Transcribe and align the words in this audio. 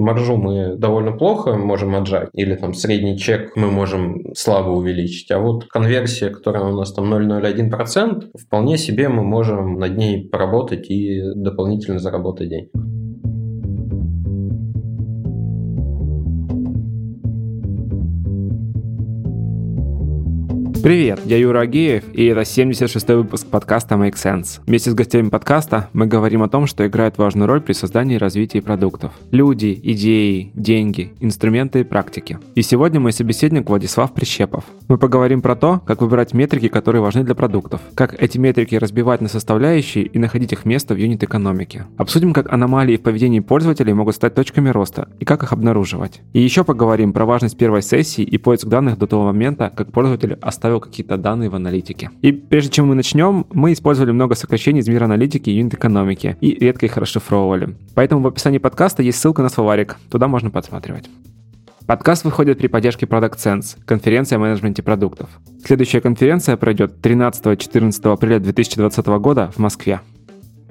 Маржу 0.00 0.36
мы 0.36 0.76
довольно 0.76 1.12
плохо 1.12 1.54
можем 1.54 1.94
отжать, 1.94 2.30
или 2.32 2.54
там 2.54 2.74
средний 2.74 3.18
чек 3.18 3.54
мы 3.56 3.70
можем 3.70 4.34
слабо 4.34 4.70
увеличить, 4.70 5.30
а 5.30 5.38
вот 5.38 5.66
конверсия, 5.66 6.30
которая 6.30 6.64
у 6.64 6.76
нас 6.76 6.92
там 6.92 7.12
0,01%, 7.12 8.30
вполне 8.38 8.78
себе 8.78 9.08
мы 9.08 9.22
можем 9.22 9.78
над 9.78 9.96
ней 9.96 10.28
поработать 10.28 10.90
и 10.90 11.22
дополнительно 11.34 11.98
заработать 11.98 12.48
денег. 12.48 12.70
Привет, 20.82 21.20
я 21.26 21.36
Юра 21.36 21.60
Агеев, 21.60 22.04
и 22.14 22.24
это 22.24 22.40
76-й 22.40 23.14
выпуск 23.14 23.46
подкаста 23.48 23.96
Make 23.96 24.14
Sense. 24.14 24.60
Вместе 24.66 24.90
с 24.90 24.94
гостями 24.94 25.28
подкаста 25.28 25.90
мы 25.92 26.06
говорим 26.06 26.42
о 26.42 26.48
том, 26.48 26.66
что 26.66 26.86
играет 26.86 27.18
важную 27.18 27.46
роль 27.48 27.60
при 27.60 27.74
создании 27.74 28.14
и 28.14 28.18
развитии 28.18 28.60
продуктов. 28.60 29.12
Люди, 29.30 29.78
идеи, 29.82 30.52
деньги, 30.54 31.12
инструменты 31.20 31.80
и 31.80 31.84
практики. 31.84 32.38
И 32.54 32.62
сегодня 32.62 32.98
мой 32.98 33.12
собеседник 33.12 33.68
Владислав 33.68 34.14
Прищепов. 34.14 34.64
Мы 34.88 34.96
поговорим 34.96 35.42
про 35.42 35.54
то, 35.54 35.82
как 35.86 36.00
выбирать 36.00 36.32
метрики, 36.32 36.68
которые 36.68 37.02
важны 37.02 37.24
для 37.24 37.34
продуктов, 37.34 37.82
как 37.94 38.14
эти 38.20 38.38
метрики 38.38 38.74
разбивать 38.74 39.20
на 39.20 39.28
составляющие 39.28 40.04
и 40.04 40.18
находить 40.18 40.54
их 40.54 40.64
место 40.64 40.94
в 40.94 40.96
юнит-экономике. 40.96 41.84
Обсудим, 41.98 42.32
как 42.32 42.50
аномалии 42.50 42.96
в 42.96 43.02
поведении 43.02 43.40
пользователей 43.40 43.92
могут 43.92 44.14
стать 44.14 44.34
точками 44.34 44.70
роста 44.70 45.08
и 45.18 45.26
как 45.26 45.42
их 45.42 45.52
обнаруживать. 45.52 46.22
И 46.32 46.40
еще 46.40 46.64
поговорим 46.64 47.12
про 47.12 47.26
важность 47.26 47.58
первой 47.58 47.82
сессии 47.82 48.24
и 48.24 48.38
поиск 48.38 48.66
данных 48.66 48.96
до 48.96 49.06
того 49.06 49.26
момента, 49.26 49.70
как 49.76 49.92
пользователь 49.92 50.38
оставил 50.40 50.69
оставил 50.70 50.80
какие-то 50.80 51.16
данные 51.16 51.50
в 51.50 51.54
аналитике. 51.54 52.10
И 52.22 52.32
прежде 52.32 52.70
чем 52.70 52.88
мы 52.88 52.94
начнем, 52.94 53.46
мы 53.52 53.72
использовали 53.72 54.12
много 54.12 54.34
сокращений 54.34 54.80
из 54.80 54.88
мира 54.88 55.04
аналитики 55.04 55.50
и 55.50 55.56
юнит-экономики 55.56 56.36
и 56.40 56.54
редко 56.54 56.86
их 56.86 56.96
расшифровывали. 56.96 57.76
Поэтому 57.94 58.22
в 58.22 58.26
описании 58.26 58.58
подкаста 58.58 59.02
есть 59.02 59.18
ссылка 59.18 59.42
на 59.42 59.48
словарик, 59.48 59.96
туда 60.10 60.28
можно 60.28 60.50
подсматривать. 60.50 61.10
Подкаст 61.86 62.24
выходит 62.24 62.58
при 62.58 62.68
поддержке 62.68 63.06
Product 63.06 63.36
Sense, 63.36 63.76
конференция 63.84 64.36
о 64.36 64.38
менеджменте 64.38 64.82
продуктов. 64.82 65.28
Следующая 65.64 66.00
конференция 66.00 66.56
пройдет 66.56 66.94
13-14 67.02 68.12
апреля 68.12 68.38
2020 68.38 69.06
года 69.06 69.50
в 69.52 69.58
Москве. 69.58 70.00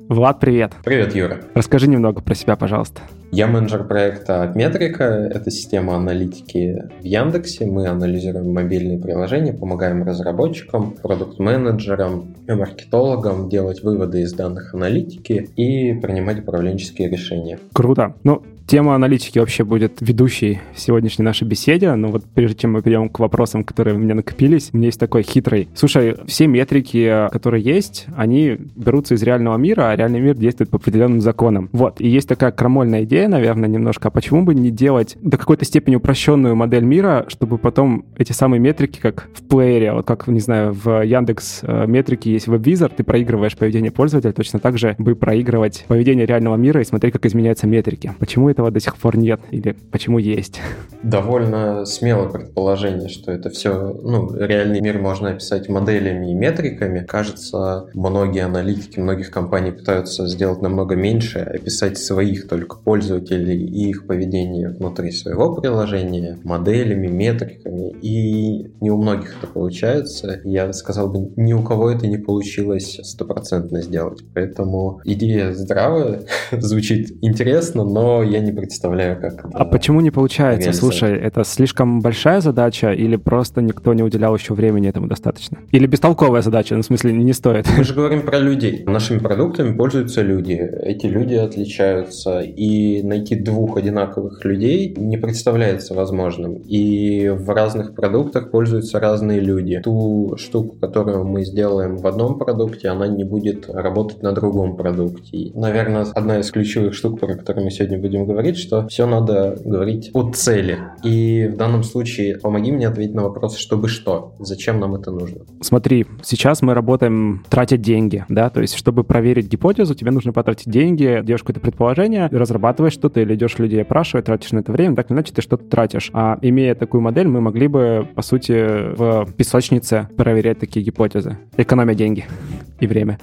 Влад, 0.10 0.40
привет. 0.40 0.72
Привет, 0.84 1.14
Юра. 1.14 1.38
Расскажи 1.54 1.88
немного 1.88 2.20
про 2.20 2.34
себя, 2.34 2.56
пожалуйста. 2.56 3.04
Я 3.32 3.46
менеджер 3.46 3.84
проекта 3.84 4.52
Метрика. 4.56 5.04
Это 5.04 5.52
система 5.52 5.96
аналитики 5.96 6.90
в 7.00 7.04
Яндексе. 7.04 7.68
Мы 7.68 7.86
анализируем 7.86 8.52
мобильные 8.52 8.98
приложения, 8.98 9.54
помогаем 9.54 10.02
разработчикам, 10.02 10.94
продукт-менеджерам, 10.94 12.34
маркетологам 12.48 13.50
делать 13.50 13.84
выводы 13.84 14.22
из 14.22 14.34
данных 14.34 14.74
аналитики 14.74 15.48
и 15.56 15.94
принимать 15.94 16.40
управленческие 16.40 17.08
решения. 17.08 17.60
Круто. 17.72 18.16
Ну, 18.24 18.42
Тема 18.70 18.94
аналитики 18.94 19.40
вообще 19.40 19.64
будет 19.64 19.94
ведущей 20.00 20.60
в 20.76 20.80
сегодняшней 20.80 21.26
нашей 21.26 21.48
беседе, 21.48 21.92
но 21.96 22.10
вот 22.10 22.24
прежде 22.36 22.56
чем 22.56 22.74
мы 22.74 22.84
перейдем 22.84 23.10
к 23.10 23.18
вопросам, 23.18 23.64
которые 23.64 23.96
у 23.96 23.98
меня 23.98 24.14
накопились, 24.14 24.70
у 24.72 24.78
меня 24.78 24.90
есть 24.90 25.00
такой 25.00 25.24
хитрый. 25.24 25.70
Слушай, 25.74 26.18
все 26.28 26.46
метрики, 26.46 27.28
которые 27.32 27.64
есть, 27.64 28.06
они 28.16 28.58
берутся 28.76 29.16
из 29.16 29.24
реального 29.24 29.58
мира, 29.58 29.90
а 29.90 29.96
реальный 29.96 30.20
мир 30.20 30.36
действует 30.36 30.70
по 30.70 30.78
определенным 30.78 31.20
законам. 31.20 31.68
Вот, 31.72 32.00
и 32.00 32.08
есть 32.08 32.30
такая 32.30 32.52
крамольная 32.52 33.06
идея, 33.06 33.28
наверное, 33.28 33.68
немножко, 33.68 34.10
а 34.10 34.12
почему 34.12 34.44
бы 34.44 34.54
не 34.54 34.70
делать 34.70 35.18
до 35.20 35.40
какой-то 35.40 35.66
степени 35.66 35.96
упрощенную 35.96 36.56
модель 36.56 36.84
мира, 36.84 37.26
чтобы 37.28 37.58
потом 37.58 38.06
эти 38.20 38.34
самые 38.34 38.60
метрики, 38.60 39.00
как 39.00 39.30
в 39.34 39.48
плеере, 39.48 39.94
вот 39.94 40.06
как, 40.06 40.28
не 40.28 40.42
знаю, 40.42 40.74
в 40.74 41.04
Яндекс 41.04 41.62
э, 41.64 41.88
метрики 41.88 42.30
есть 42.30 42.46
веб-визор, 42.46 42.92
ты 42.96 43.04
проигрываешь 43.04 43.58
поведение 43.58 43.90
пользователя, 43.90 44.32
точно 44.32 44.60
так 44.60 44.78
же 44.78 44.94
бы 45.00 45.16
проигрывать 45.16 45.86
поведение 45.88 46.28
реального 46.28 46.56
мира 46.56 46.82
и 46.82 46.84
смотреть, 46.84 47.14
как 47.14 47.26
изменяются 47.26 47.66
метрики. 47.66 48.14
Почему 48.20 48.48
это 48.48 48.59
этого 48.60 48.72
до 48.72 48.80
сих 48.80 48.98
пор 48.98 49.18
нет? 49.18 49.40
Или 49.52 49.76
почему 49.92 50.20
есть? 50.20 50.60
Довольно 51.02 51.86
смелое 51.86 52.30
предположение, 52.30 53.08
что 53.08 53.32
это 53.32 53.50
все, 53.50 53.98
ну, 54.04 54.36
реальный 54.36 54.82
мир 54.82 55.00
можно 55.00 55.30
описать 55.30 55.70
моделями 55.70 56.32
и 56.32 56.34
метриками. 56.34 57.06
Кажется, 57.06 57.88
многие 57.94 58.44
аналитики 58.44 59.00
многих 59.00 59.32
компаний 59.32 59.72
пытаются 59.72 60.28
сделать 60.28 60.62
намного 60.62 60.96
меньше, 60.96 61.40
описать 61.40 61.98
своих 61.98 62.50
только 62.50 62.78
пользователей 62.78 63.66
и 63.66 63.90
их 63.90 64.08
поведение 64.08 64.70
внутри 64.70 65.12
своего 65.12 65.56
приложения 65.56 66.38
моделями, 66.44 67.08
метриками. 67.08 67.94
И 68.02 68.74
не 68.82 68.92
у 68.92 68.98
многих 68.98 69.38
это 69.38 69.48
получается. 69.48 70.42
Я 70.44 70.74
сказал 70.74 71.10
бы, 71.10 71.32
ни 71.38 71.54
у 71.54 71.64
кого 71.64 71.92
это 71.92 72.08
не 72.08 72.18
получилось 72.18 73.00
стопроцентно 73.04 73.82
сделать. 73.82 74.22
Поэтому 74.34 75.00
идея 75.06 75.54
здравая, 75.54 76.24
звучит 76.52 77.18
интересно, 77.22 77.86
но 77.86 78.22
я 78.22 78.40
не 78.40 78.49
не 78.50 78.56
представляю, 78.56 79.20
как 79.20 79.46
А 79.54 79.66
почему 79.66 80.02
не 80.02 80.12
получается? 80.12 80.74
Слушай, 80.74 81.18
это 81.18 81.44
слишком 81.44 82.02
большая 82.02 82.42
задача 82.42 82.92
или 82.92 83.16
просто 83.16 83.62
никто 83.62 83.94
не 83.94 84.04
уделял 84.04 84.36
еще 84.36 84.54
времени 84.54 84.90
этому 84.90 85.08
достаточно? 85.08 85.60
Или 85.72 85.88
бестолковая 85.88 86.42
задача, 86.42 86.76
ну, 86.76 86.82
в 86.82 86.86
смысле, 86.86 87.14
не 87.14 87.34
стоит? 87.34 87.66
Мы 87.78 87.84
же 87.84 87.94
говорим 87.94 88.22
про 88.22 88.40
людей. 88.40 88.84
Нашими 88.86 89.20
продуктами 89.20 89.76
пользуются 89.76 90.22
люди. 90.22 90.54
Эти 90.54 91.06
люди 91.06 91.36
отличаются, 91.36 92.42
и 92.42 93.04
найти 93.04 93.36
двух 93.36 93.78
одинаковых 93.78 94.44
людей 94.46 94.94
не 94.98 95.18
представляется 95.18 95.94
возможным. 95.94 96.56
И 96.56 97.30
в 97.30 97.50
разных 97.50 97.96
продуктах 97.96 98.52
пользуются 98.52 99.00
разные 99.00 99.40
люди. 99.40 99.82
Ту 99.84 100.36
штуку, 100.38 100.76
которую 100.78 101.26
мы 101.26 101.44
сделаем 101.44 101.98
в 101.98 102.08
одном 102.08 102.38
продукте, 102.38 102.90
она 102.90 103.08
не 103.08 103.24
будет 103.24 103.70
работать 103.70 104.22
на 104.24 104.32
другом 104.32 104.76
продукте. 104.76 105.38
И, 105.38 105.58
наверное, 105.58 106.08
одна 106.14 106.40
из 106.40 106.50
ключевых 106.52 106.94
штук, 106.94 107.20
про 107.20 107.36
которую 107.36 107.66
мы 107.66 107.72
сегодня 107.72 108.00
будем 108.00 108.26
говорить, 108.26 108.39
говорит, 108.40 108.58
что 108.58 108.88
все 108.88 109.06
надо 109.06 109.58
говорить 109.66 110.12
о 110.14 110.32
цели. 110.32 110.80
И 111.04 111.50
в 111.54 111.58
данном 111.58 111.84
случае 111.84 112.38
помоги 112.38 112.72
мне 112.72 112.88
ответить 112.88 113.14
на 113.14 113.24
вопрос, 113.24 113.58
чтобы 113.58 113.90
что? 113.90 114.34
Зачем 114.40 114.80
нам 114.80 114.96
это 114.96 115.12
нужно? 115.12 115.42
Смотри, 115.62 116.06
сейчас 116.24 116.62
мы 116.62 116.74
работаем, 116.74 117.44
тратя 117.50 117.76
деньги, 117.76 118.26
да, 118.30 118.50
то 118.50 118.62
есть 118.62 118.76
чтобы 118.76 119.04
проверить 119.04 119.48
гипотезу, 119.48 119.94
тебе 119.94 120.12
нужно 120.12 120.32
потратить 120.32 120.72
деньги, 120.72 121.22
делаешь 121.24 121.42
какое-то 121.42 121.60
предположение, 121.60 122.28
разрабатываешь 122.28 122.94
что-то 122.94 123.20
или 123.20 123.36
идешь 123.36 123.60
людей 123.60 123.82
опрашивать, 123.82 124.26
тратишь 124.26 124.54
на 124.54 124.60
это 124.60 124.72
время, 124.72 124.96
так 124.96 125.08
или 125.10 125.16
иначе 125.16 125.34
ты 125.34 125.42
что-то 125.42 125.66
тратишь. 125.66 126.10
А 126.14 126.40
имея 126.42 126.76
такую 126.76 127.02
модель, 127.02 127.28
мы 127.28 127.42
могли 127.42 127.68
бы, 127.68 128.08
по 128.16 128.22
сути, 128.22 128.54
в 128.96 129.34
песочнице 129.34 130.08
проверять 130.16 130.60
такие 130.60 130.86
гипотезы, 130.86 131.38
экономя 131.58 131.94
деньги 131.94 132.26
и 132.80 132.88
время. 132.88 133.20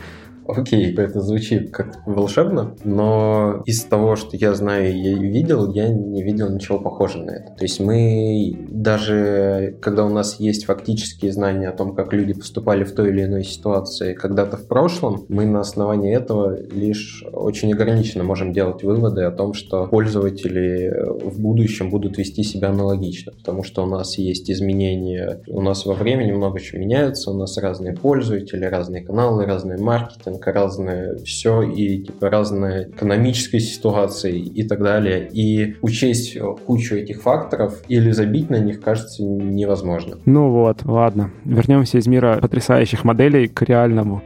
Окей, 0.48 0.94
это 0.94 1.20
звучит 1.20 1.70
как 1.70 2.06
волшебно, 2.06 2.76
но 2.84 3.62
из 3.66 3.84
того, 3.84 4.16
что 4.16 4.36
я 4.36 4.54
знаю 4.54 4.94
и 4.94 5.14
видел, 5.14 5.72
я 5.72 5.88
не 5.88 6.22
видел 6.22 6.50
ничего 6.50 6.78
похожего 6.78 7.24
на 7.24 7.30
это. 7.30 7.52
То 7.52 7.64
есть 7.64 7.80
мы 7.80 8.56
даже, 8.68 9.76
когда 9.80 10.04
у 10.04 10.08
нас 10.08 10.38
есть 10.38 10.64
фактические 10.64 11.32
знания 11.32 11.68
о 11.68 11.72
том, 11.72 11.94
как 11.94 12.12
люди 12.12 12.34
поступали 12.34 12.84
в 12.84 12.94
той 12.94 13.10
или 13.10 13.24
иной 13.24 13.44
ситуации 13.44 14.14
когда-то 14.14 14.56
в 14.56 14.66
прошлом, 14.66 15.24
мы 15.28 15.46
на 15.46 15.60
основании 15.60 16.14
этого 16.14 16.56
лишь 16.70 17.24
очень 17.32 17.72
ограниченно 17.72 18.24
можем 18.24 18.52
делать 18.52 18.82
выводы 18.82 19.22
о 19.22 19.30
том, 19.30 19.54
что 19.54 19.86
пользователи 19.86 20.94
в 21.24 21.40
будущем 21.40 21.90
будут 21.90 22.18
вести 22.18 22.42
себя 22.42 22.70
аналогично, 22.70 23.32
потому 23.32 23.62
что 23.62 23.82
у 23.82 23.86
нас 23.86 24.18
есть 24.18 24.50
изменения, 24.50 25.40
у 25.48 25.60
нас 25.60 25.86
во 25.86 25.94
времени 25.94 26.32
много 26.32 26.60
чего 26.60 26.80
меняется, 26.80 27.30
у 27.30 27.34
нас 27.34 27.56
разные 27.58 27.94
пользователи, 27.94 28.64
разные 28.64 29.02
каналы, 29.02 29.46
разные 29.46 29.78
маркетинг, 29.78 30.35
рынка, 30.36 30.52
разное 30.52 31.16
все 31.24 31.62
и 31.62 32.02
типа 32.02 32.30
разные 32.30 32.88
экономические 32.88 33.60
ситуации 33.60 34.38
и 34.38 34.66
так 34.66 34.82
далее. 34.82 35.28
И 35.32 35.76
учесть 35.82 36.38
кучу 36.66 36.96
этих 36.96 37.22
факторов 37.22 37.82
или 37.88 38.10
забить 38.10 38.50
на 38.50 38.58
них 38.58 38.80
кажется 38.80 39.22
невозможно. 39.22 40.18
Ну 40.24 40.50
вот, 40.50 40.84
ладно. 40.84 41.30
Вернемся 41.44 41.98
из 41.98 42.06
мира 42.06 42.38
потрясающих 42.40 43.04
моделей 43.04 43.48
к 43.48 43.62
реальному 43.62 44.22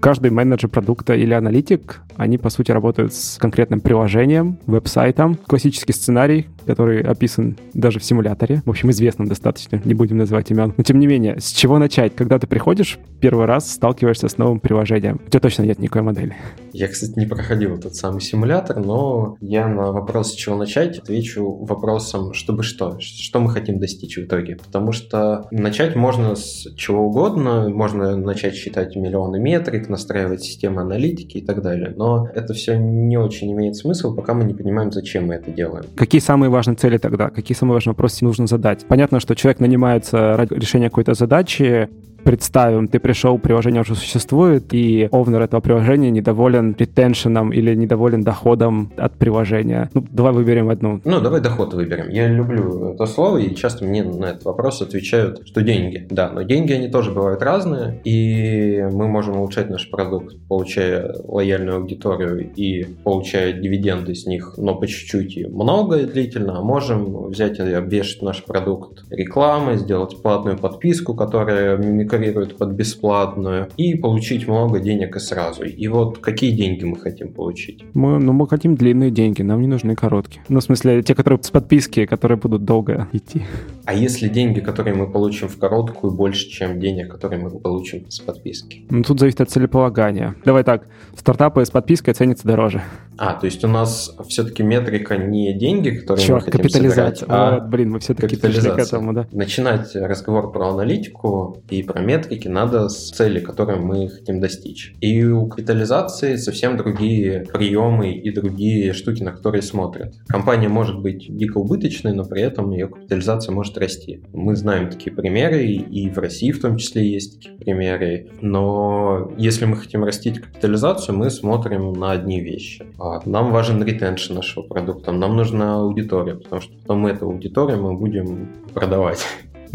каждый 0.00 0.32
менеджер 0.32 0.68
продукта 0.68 1.14
или 1.14 1.32
аналитик, 1.32 2.00
они, 2.16 2.36
по 2.36 2.50
сути, 2.50 2.72
работают 2.72 3.14
с 3.14 3.38
конкретным 3.38 3.80
приложением, 3.80 4.58
веб-сайтом. 4.66 5.36
Классический 5.46 5.92
сценарий, 5.92 6.48
который 6.66 7.02
описан 7.02 7.56
даже 7.74 7.98
в 7.98 8.04
симуляторе. 8.04 8.62
В 8.64 8.70
общем, 8.70 8.90
известным 8.90 9.28
достаточно, 9.28 9.80
не 9.84 9.94
будем 9.94 10.18
называть 10.18 10.50
имен. 10.50 10.74
Но, 10.76 10.82
тем 10.82 10.98
не 10.98 11.06
менее, 11.06 11.40
с 11.40 11.52
чего 11.52 11.78
начать? 11.78 12.14
Когда 12.14 12.38
ты 12.38 12.46
приходишь, 12.46 12.98
первый 13.20 13.46
раз 13.46 13.70
сталкиваешься 13.70 14.28
с 14.28 14.38
новым 14.38 14.60
приложением. 14.60 15.20
У 15.26 15.30
тебя 15.30 15.40
точно 15.40 15.62
нет 15.62 15.78
никакой 15.78 16.02
модели. 16.02 16.36
Я, 16.72 16.88
кстати, 16.88 17.18
не 17.18 17.26
проходил 17.26 17.74
этот 17.74 17.94
самый 17.94 18.20
симулятор, 18.20 18.80
но 18.80 19.36
я 19.40 19.68
на 19.68 19.92
вопрос, 19.92 20.32
с 20.32 20.34
чего 20.34 20.56
начать, 20.56 20.98
отвечу 20.98 21.50
вопросом, 21.64 22.32
чтобы 22.32 22.62
что? 22.62 22.98
Что 22.98 23.40
мы 23.40 23.50
хотим 23.50 23.78
достичь 23.78 24.16
в 24.16 24.22
итоге? 24.22 24.56
Потому 24.56 24.92
что 24.92 25.46
начать 25.50 25.96
можно 25.96 26.34
с 26.34 26.66
чего 26.76 27.06
угодно. 27.06 27.68
Можно 27.68 28.16
начать 28.16 28.54
считать 28.54 28.96
миллионы 28.96 29.38
метрик, 29.38 29.88
настраивать 29.88 30.42
системы 30.42 30.82
аналитики 30.82 31.38
и 31.38 31.44
так 31.44 31.62
далее. 31.62 31.92
Но 31.96 32.28
это 32.34 32.54
все 32.54 32.76
не 32.76 33.16
очень 33.16 33.52
имеет 33.52 33.76
смысл, 33.76 34.14
пока 34.14 34.34
мы 34.34 34.44
не 34.44 34.54
понимаем, 34.54 34.92
зачем 34.92 35.26
мы 35.26 35.34
это 35.34 35.50
делаем. 35.50 35.84
Какие 35.96 36.20
самые 36.20 36.50
важные 36.52 36.76
цели 36.76 36.98
тогда? 36.98 37.30
Какие 37.30 37.56
самые 37.56 37.74
важные 37.74 37.92
вопросы 37.92 38.24
нужно 38.24 38.46
задать? 38.46 38.86
Понятно, 38.86 39.20
что 39.20 39.34
человек 39.34 39.60
нанимается 39.60 40.36
ради 40.36 40.54
решения 40.54 40.88
какой-то 40.88 41.14
задачи, 41.14 41.88
Представим, 42.24 42.86
ты 42.86 43.00
пришел, 43.00 43.38
приложение 43.38 43.82
уже 43.82 43.94
существует, 43.94 44.72
и 44.72 45.08
овнер 45.10 45.42
этого 45.42 45.60
приложения 45.60 46.10
недоволен 46.10 46.74
ретеншеном 46.78 47.52
или 47.52 47.74
недоволен 47.74 48.22
доходом 48.22 48.92
от 48.96 49.14
приложения. 49.14 49.90
Ну, 49.92 50.04
давай 50.10 50.32
выберем 50.32 50.68
одну. 50.68 51.00
Ну, 51.04 51.20
давай 51.20 51.40
доход 51.40 51.74
выберем. 51.74 52.08
Я 52.10 52.28
люблю 52.28 52.92
это 52.94 53.06
слово, 53.06 53.38
и 53.38 53.54
часто 53.54 53.84
мне 53.84 54.04
на 54.04 54.26
этот 54.26 54.44
вопрос 54.44 54.82
отвечают, 54.82 55.42
что 55.46 55.62
деньги. 55.62 56.06
Да, 56.10 56.30
но 56.30 56.42
деньги, 56.42 56.72
они 56.72 56.88
тоже 56.88 57.10
бывают 57.10 57.42
разные, 57.42 58.00
и 58.04 58.86
мы 58.92 59.08
можем 59.08 59.38
улучшать 59.38 59.68
наш 59.68 59.90
продукт, 59.90 60.36
получая 60.48 61.14
лояльную 61.24 61.78
аудиторию 61.78 62.52
и 62.54 62.84
получая 63.02 63.52
дивиденды 63.52 64.14
с 64.14 64.26
них, 64.26 64.54
но 64.58 64.76
по 64.76 64.86
чуть-чуть 64.86 65.36
и 65.36 65.46
много 65.46 65.98
и 65.98 66.06
длительно, 66.06 66.58
а 66.58 66.62
можем 66.62 67.28
взять 67.28 67.58
и 67.58 67.72
обвешать 67.72 68.22
наш 68.22 68.44
продукт 68.44 69.04
рекламой, 69.10 69.76
сделать 69.76 70.22
платную 70.22 70.56
подписку, 70.56 71.14
которая 71.14 71.76
мимикрирует 72.18 72.56
под 72.56 72.70
бесплатную, 72.70 73.68
и 73.76 73.94
получить 73.94 74.48
много 74.48 74.80
денег 74.80 75.16
и 75.16 75.20
сразу. 75.20 75.64
И 75.64 75.88
вот 75.88 76.18
какие 76.18 76.52
деньги 76.52 76.84
мы 76.84 76.96
хотим 76.96 77.32
получить? 77.32 77.84
Мы, 77.94 78.18
ну, 78.18 78.32
мы 78.32 78.48
хотим 78.48 78.74
длинные 78.74 79.10
деньги, 79.10 79.42
нам 79.42 79.60
не 79.60 79.66
нужны 79.66 79.94
короткие. 79.94 80.42
Ну, 80.48 80.60
в 80.60 80.62
смысле, 80.62 81.02
те, 81.02 81.14
которые 81.14 81.42
с 81.42 81.50
подписки, 81.50 82.06
которые 82.06 82.38
будут 82.38 82.64
долго 82.64 83.08
идти. 83.12 83.42
А 83.84 83.94
если 83.94 84.28
деньги, 84.28 84.60
которые 84.60 84.94
мы 84.94 85.10
получим 85.10 85.48
в 85.48 85.58
короткую, 85.58 86.12
больше, 86.12 86.48
чем 86.48 86.80
денег, 86.80 87.10
которые 87.10 87.42
мы 87.42 87.50
получим 87.50 88.10
с 88.10 88.20
подписки? 88.20 88.86
Ну, 88.90 89.02
тут 89.02 89.20
зависит 89.20 89.40
от 89.40 89.50
целеполагания. 89.50 90.34
Давай 90.44 90.64
так, 90.64 90.86
стартапы 91.16 91.64
с 91.64 91.70
подпиской 91.70 92.14
ценятся 92.14 92.46
дороже. 92.46 92.82
А, 93.24 93.34
то 93.34 93.46
есть 93.46 93.62
у 93.62 93.68
нас 93.68 94.12
все-таки 94.26 94.64
метрика 94.64 95.16
не 95.16 95.52
деньги, 95.54 95.90
которые 95.90 96.26
Черт, 96.26 96.40
мы 96.40 96.44
хотим 96.44 96.60
капитализация. 96.60 97.14
собирать, 97.14 97.24
а 97.28 97.54
вот, 97.60 97.68
блин, 97.68 97.90
мы 97.90 98.00
все-таки 98.00 98.34
пришли 98.34 98.68
к 98.68 98.78
этому, 98.78 99.12
да. 99.12 99.28
Начинать 99.30 99.94
разговор 99.94 100.50
про 100.50 100.70
аналитику 100.70 101.62
и 101.70 101.84
про 101.84 102.00
метрики 102.00 102.48
надо 102.48 102.88
с 102.88 103.10
цели, 103.10 103.38
которые 103.38 103.78
мы 103.78 104.08
хотим 104.08 104.40
достичь. 104.40 104.96
И 105.00 105.24
у 105.24 105.46
капитализации 105.46 106.34
совсем 106.34 106.76
другие 106.76 107.46
приемы 107.52 108.12
и 108.12 108.34
другие 108.34 108.92
штуки, 108.92 109.22
на 109.22 109.30
которые 109.30 109.62
смотрят. 109.62 110.16
Компания 110.26 110.68
может 110.68 111.00
быть 111.00 111.24
дико 111.28 111.58
убыточной, 111.58 112.14
но 112.14 112.24
при 112.24 112.42
этом 112.42 112.72
ее 112.72 112.88
капитализация 112.88 113.54
может 113.54 113.78
расти. 113.78 114.24
Мы 114.32 114.56
знаем 114.56 114.90
такие 114.90 115.14
примеры, 115.14 115.64
и 115.64 116.10
в 116.10 116.18
России 116.18 116.50
в 116.50 116.60
том 116.60 116.76
числе 116.76 117.08
есть 117.08 117.36
такие 117.36 117.56
примеры. 117.56 118.30
Но 118.40 119.32
если 119.38 119.64
мы 119.64 119.76
хотим 119.76 120.02
растить 120.02 120.40
капитализацию, 120.40 121.16
мы 121.16 121.30
смотрим 121.30 121.92
на 121.92 122.10
одни 122.10 122.40
вещи. 122.40 122.84
А 123.12 123.20
нам 123.26 123.52
важен 123.52 123.84
ретеншн 123.84 124.36
нашего 124.36 124.62
продукта, 124.62 125.12
нам 125.12 125.36
нужна 125.36 125.80
аудитория, 125.80 126.34
потому 126.34 126.62
что 126.62 126.72
потом 126.78 127.00
мы 127.00 127.10
эту 127.10 127.26
аудиторию 127.26 127.82
мы 127.82 127.92
будем 127.92 128.48
продавать. 128.72 129.26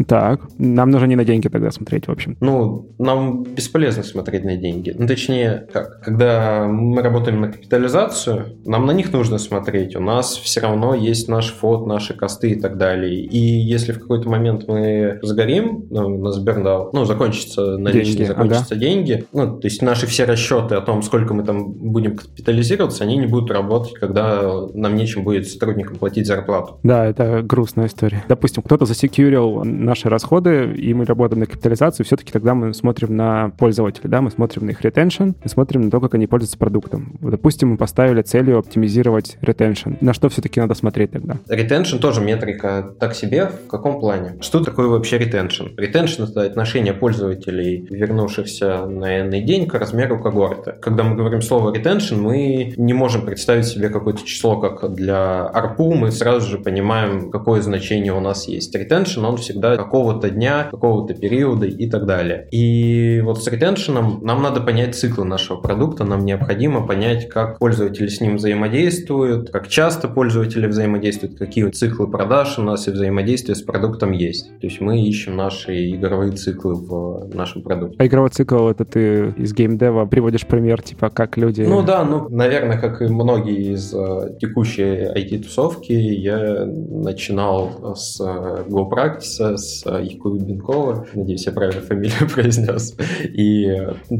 Так, 0.06 0.40
нам 0.58 0.90
нужно 0.90 1.06
не 1.06 1.16
на 1.16 1.24
деньги 1.24 1.48
тогда 1.48 1.70
смотреть, 1.70 2.06
в 2.06 2.10
общем. 2.10 2.36
Ну, 2.40 2.90
нам 2.98 3.42
бесполезно 3.42 4.02
смотреть 4.02 4.44
на 4.44 4.56
деньги. 4.56 4.94
Ну, 4.96 5.06
точнее, 5.06 5.66
как, 5.72 6.00
когда 6.02 6.66
мы 6.68 7.02
работаем 7.02 7.40
на 7.40 7.48
капитализацию, 7.48 8.58
нам 8.64 8.86
на 8.86 8.92
них 8.92 9.12
нужно 9.12 9.38
смотреть. 9.38 9.96
У 9.96 10.00
нас 10.00 10.36
все 10.36 10.60
равно 10.60 10.94
есть 10.94 11.28
наш 11.28 11.52
фот, 11.52 11.86
наши 11.86 12.14
косты 12.14 12.50
и 12.50 12.60
так 12.60 12.78
далее. 12.78 13.14
И 13.24 13.38
если 13.38 13.92
в 13.92 14.00
какой-то 14.00 14.28
момент 14.28 14.68
мы 14.68 15.18
загорим, 15.22 15.86
ну, 15.90 16.06
у 16.06 16.22
нас 16.22 16.38
берндаун, 16.38 16.90
ну, 16.92 17.04
закончится 17.04 17.76
наличные, 17.76 18.14
деньги, 18.14 18.28
закончатся 18.28 18.74
ага. 18.74 18.80
деньги, 18.80 19.24
ну, 19.32 19.58
то 19.58 19.66
есть 19.66 19.82
наши 19.82 20.06
все 20.06 20.24
расчеты 20.24 20.76
о 20.76 20.80
том, 20.80 21.02
сколько 21.02 21.34
мы 21.34 21.42
там 21.42 21.72
будем 21.72 22.16
капитализироваться, 22.16 23.04
они 23.04 23.16
не 23.16 23.26
будут 23.26 23.50
работать, 23.50 23.94
когда 23.94 24.66
нам 24.74 24.96
нечем 24.96 25.24
будет 25.24 25.48
сотрудникам 25.48 25.96
платить 25.96 26.26
зарплату. 26.26 26.78
Да, 26.82 27.04
это 27.04 27.42
грустная 27.42 27.86
история. 27.86 28.24
Допустим, 28.28 28.62
кто-то 28.62 28.86
засекьюрил 28.86 29.64
наши 29.88 30.08
расходы, 30.08 30.72
и 30.74 30.94
мы 30.94 31.04
работаем 31.04 31.40
на 31.40 31.46
капитализацию, 31.46 32.06
все-таки 32.06 32.32
тогда 32.32 32.54
мы 32.54 32.74
смотрим 32.74 33.16
на 33.16 33.50
пользователей, 33.58 34.08
да, 34.08 34.20
мы 34.20 34.30
смотрим 34.30 34.66
на 34.66 34.70
их 34.70 34.82
ретеншн, 34.82 35.30
мы 35.42 35.48
смотрим 35.48 35.82
на 35.82 35.90
то, 35.90 36.00
как 36.00 36.14
они 36.14 36.26
пользуются 36.26 36.58
продуктом. 36.58 37.16
Допустим, 37.20 37.70
мы 37.70 37.76
поставили 37.76 38.22
целью 38.22 38.58
оптимизировать 38.58 39.38
ретеншн. 39.40 39.94
На 40.00 40.12
что 40.12 40.28
все-таки 40.28 40.60
надо 40.60 40.74
смотреть 40.74 41.12
тогда? 41.12 41.38
Ретеншн 41.48 41.98
тоже 41.98 42.20
метрика 42.20 42.94
так 43.00 43.14
себе. 43.14 43.50
В 43.66 43.68
каком 43.68 43.98
плане? 44.00 44.36
Что 44.40 44.62
такое 44.62 44.88
вообще 44.88 45.18
ретеншн? 45.18 45.66
Ретеншн— 45.76 46.22
это 46.24 46.42
отношение 46.42 46.92
пользователей, 46.92 47.86
вернувшихся 47.90 48.86
на 48.86 49.20
энный 49.20 49.42
день, 49.42 49.66
к 49.66 49.74
размеру 49.74 50.20
когорты. 50.20 50.74
Когда 50.80 51.02
мы 51.02 51.16
говорим 51.16 51.42
слово 51.42 51.74
ретеншн, 51.74 52.16
мы 52.16 52.74
не 52.76 52.92
можем 52.92 53.24
представить 53.24 53.66
себе 53.66 53.88
какое-то 53.88 54.24
число, 54.24 54.60
как 54.60 54.94
для 54.94 55.50
ARPU, 55.54 55.94
мы 55.94 56.10
сразу 56.10 56.48
же 56.48 56.58
понимаем, 56.58 57.30
какое 57.30 57.62
значение 57.62 58.12
у 58.12 58.20
нас 58.20 58.48
есть. 58.48 58.74
Ретеншн, 58.74 59.24
он 59.24 59.36
всегда 59.38 59.77
какого-то 59.78 60.28
дня, 60.30 60.66
какого-то 60.68 61.14
периода 61.14 61.64
и 61.66 61.88
так 61.88 62.04
далее. 62.04 62.48
И 62.50 63.20
вот 63.24 63.42
с 63.42 63.46
ретеншеном 63.46 64.18
нам 64.22 64.42
надо 64.42 64.60
понять 64.60 64.96
циклы 64.96 65.24
нашего 65.24 65.58
продукта, 65.58 66.02
нам 66.02 66.24
необходимо 66.24 66.84
понять, 66.84 67.28
как 67.28 67.60
пользователи 67.60 68.08
с 68.08 68.20
ним 68.20 68.36
взаимодействуют, 68.36 69.50
как 69.50 69.68
часто 69.68 70.08
пользователи 70.08 70.66
взаимодействуют, 70.66 71.38
какие 71.38 71.68
циклы 71.70 72.08
продаж 72.08 72.58
у 72.58 72.62
нас 72.62 72.88
и 72.88 72.90
взаимодействия 72.90 73.54
с 73.54 73.62
продуктом 73.62 74.10
есть. 74.10 74.48
То 74.60 74.66
есть 74.66 74.80
мы 74.80 75.00
ищем 75.00 75.36
наши 75.36 75.90
игровые 75.90 76.32
циклы 76.32 76.74
в 76.74 77.32
нашем 77.32 77.62
продукте. 77.62 77.96
А 78.00 78.06
игровой 78.06 78.30
цикл 78.30 78.66
это 78.66 78.84
ты 78.84 79.32
из 79.36 79.54
геймдева 79.54 80.06
приводишь 80.06 80.44
пример, 80.44 80.82
типа 80.82 81.08
как 81.10 81.36
люди... 81.36 81.62
Ну 81.62 81.84
да, 81.84 82.02
ну, 82.02 82.28
наверное, 82.28 82.80
как 82.80 83.00
и 83.00 83.06
многие 83.06 83.74
из 83.74 83.94
uh, 83.94 84.36
текущей 84.40 85.06
IT-тусовки, 85.14 85.92
я 85.92 86.64
начинал 86.66 87.94
с 87.94 88.20
uh, 88.20 88.66
Go 88.68 88.90
Practice, 88.90 89.56
с 89.58 89.84
Якуби 89.86 90.38
Бенкова, 90.44 91.06
надеюсь, 91.14 91.46
я 91.46 91.52
правильно 91.52 91.82
фамилию 91.82 92.28
произнес. 92.34 92.96
И 93.22 93.66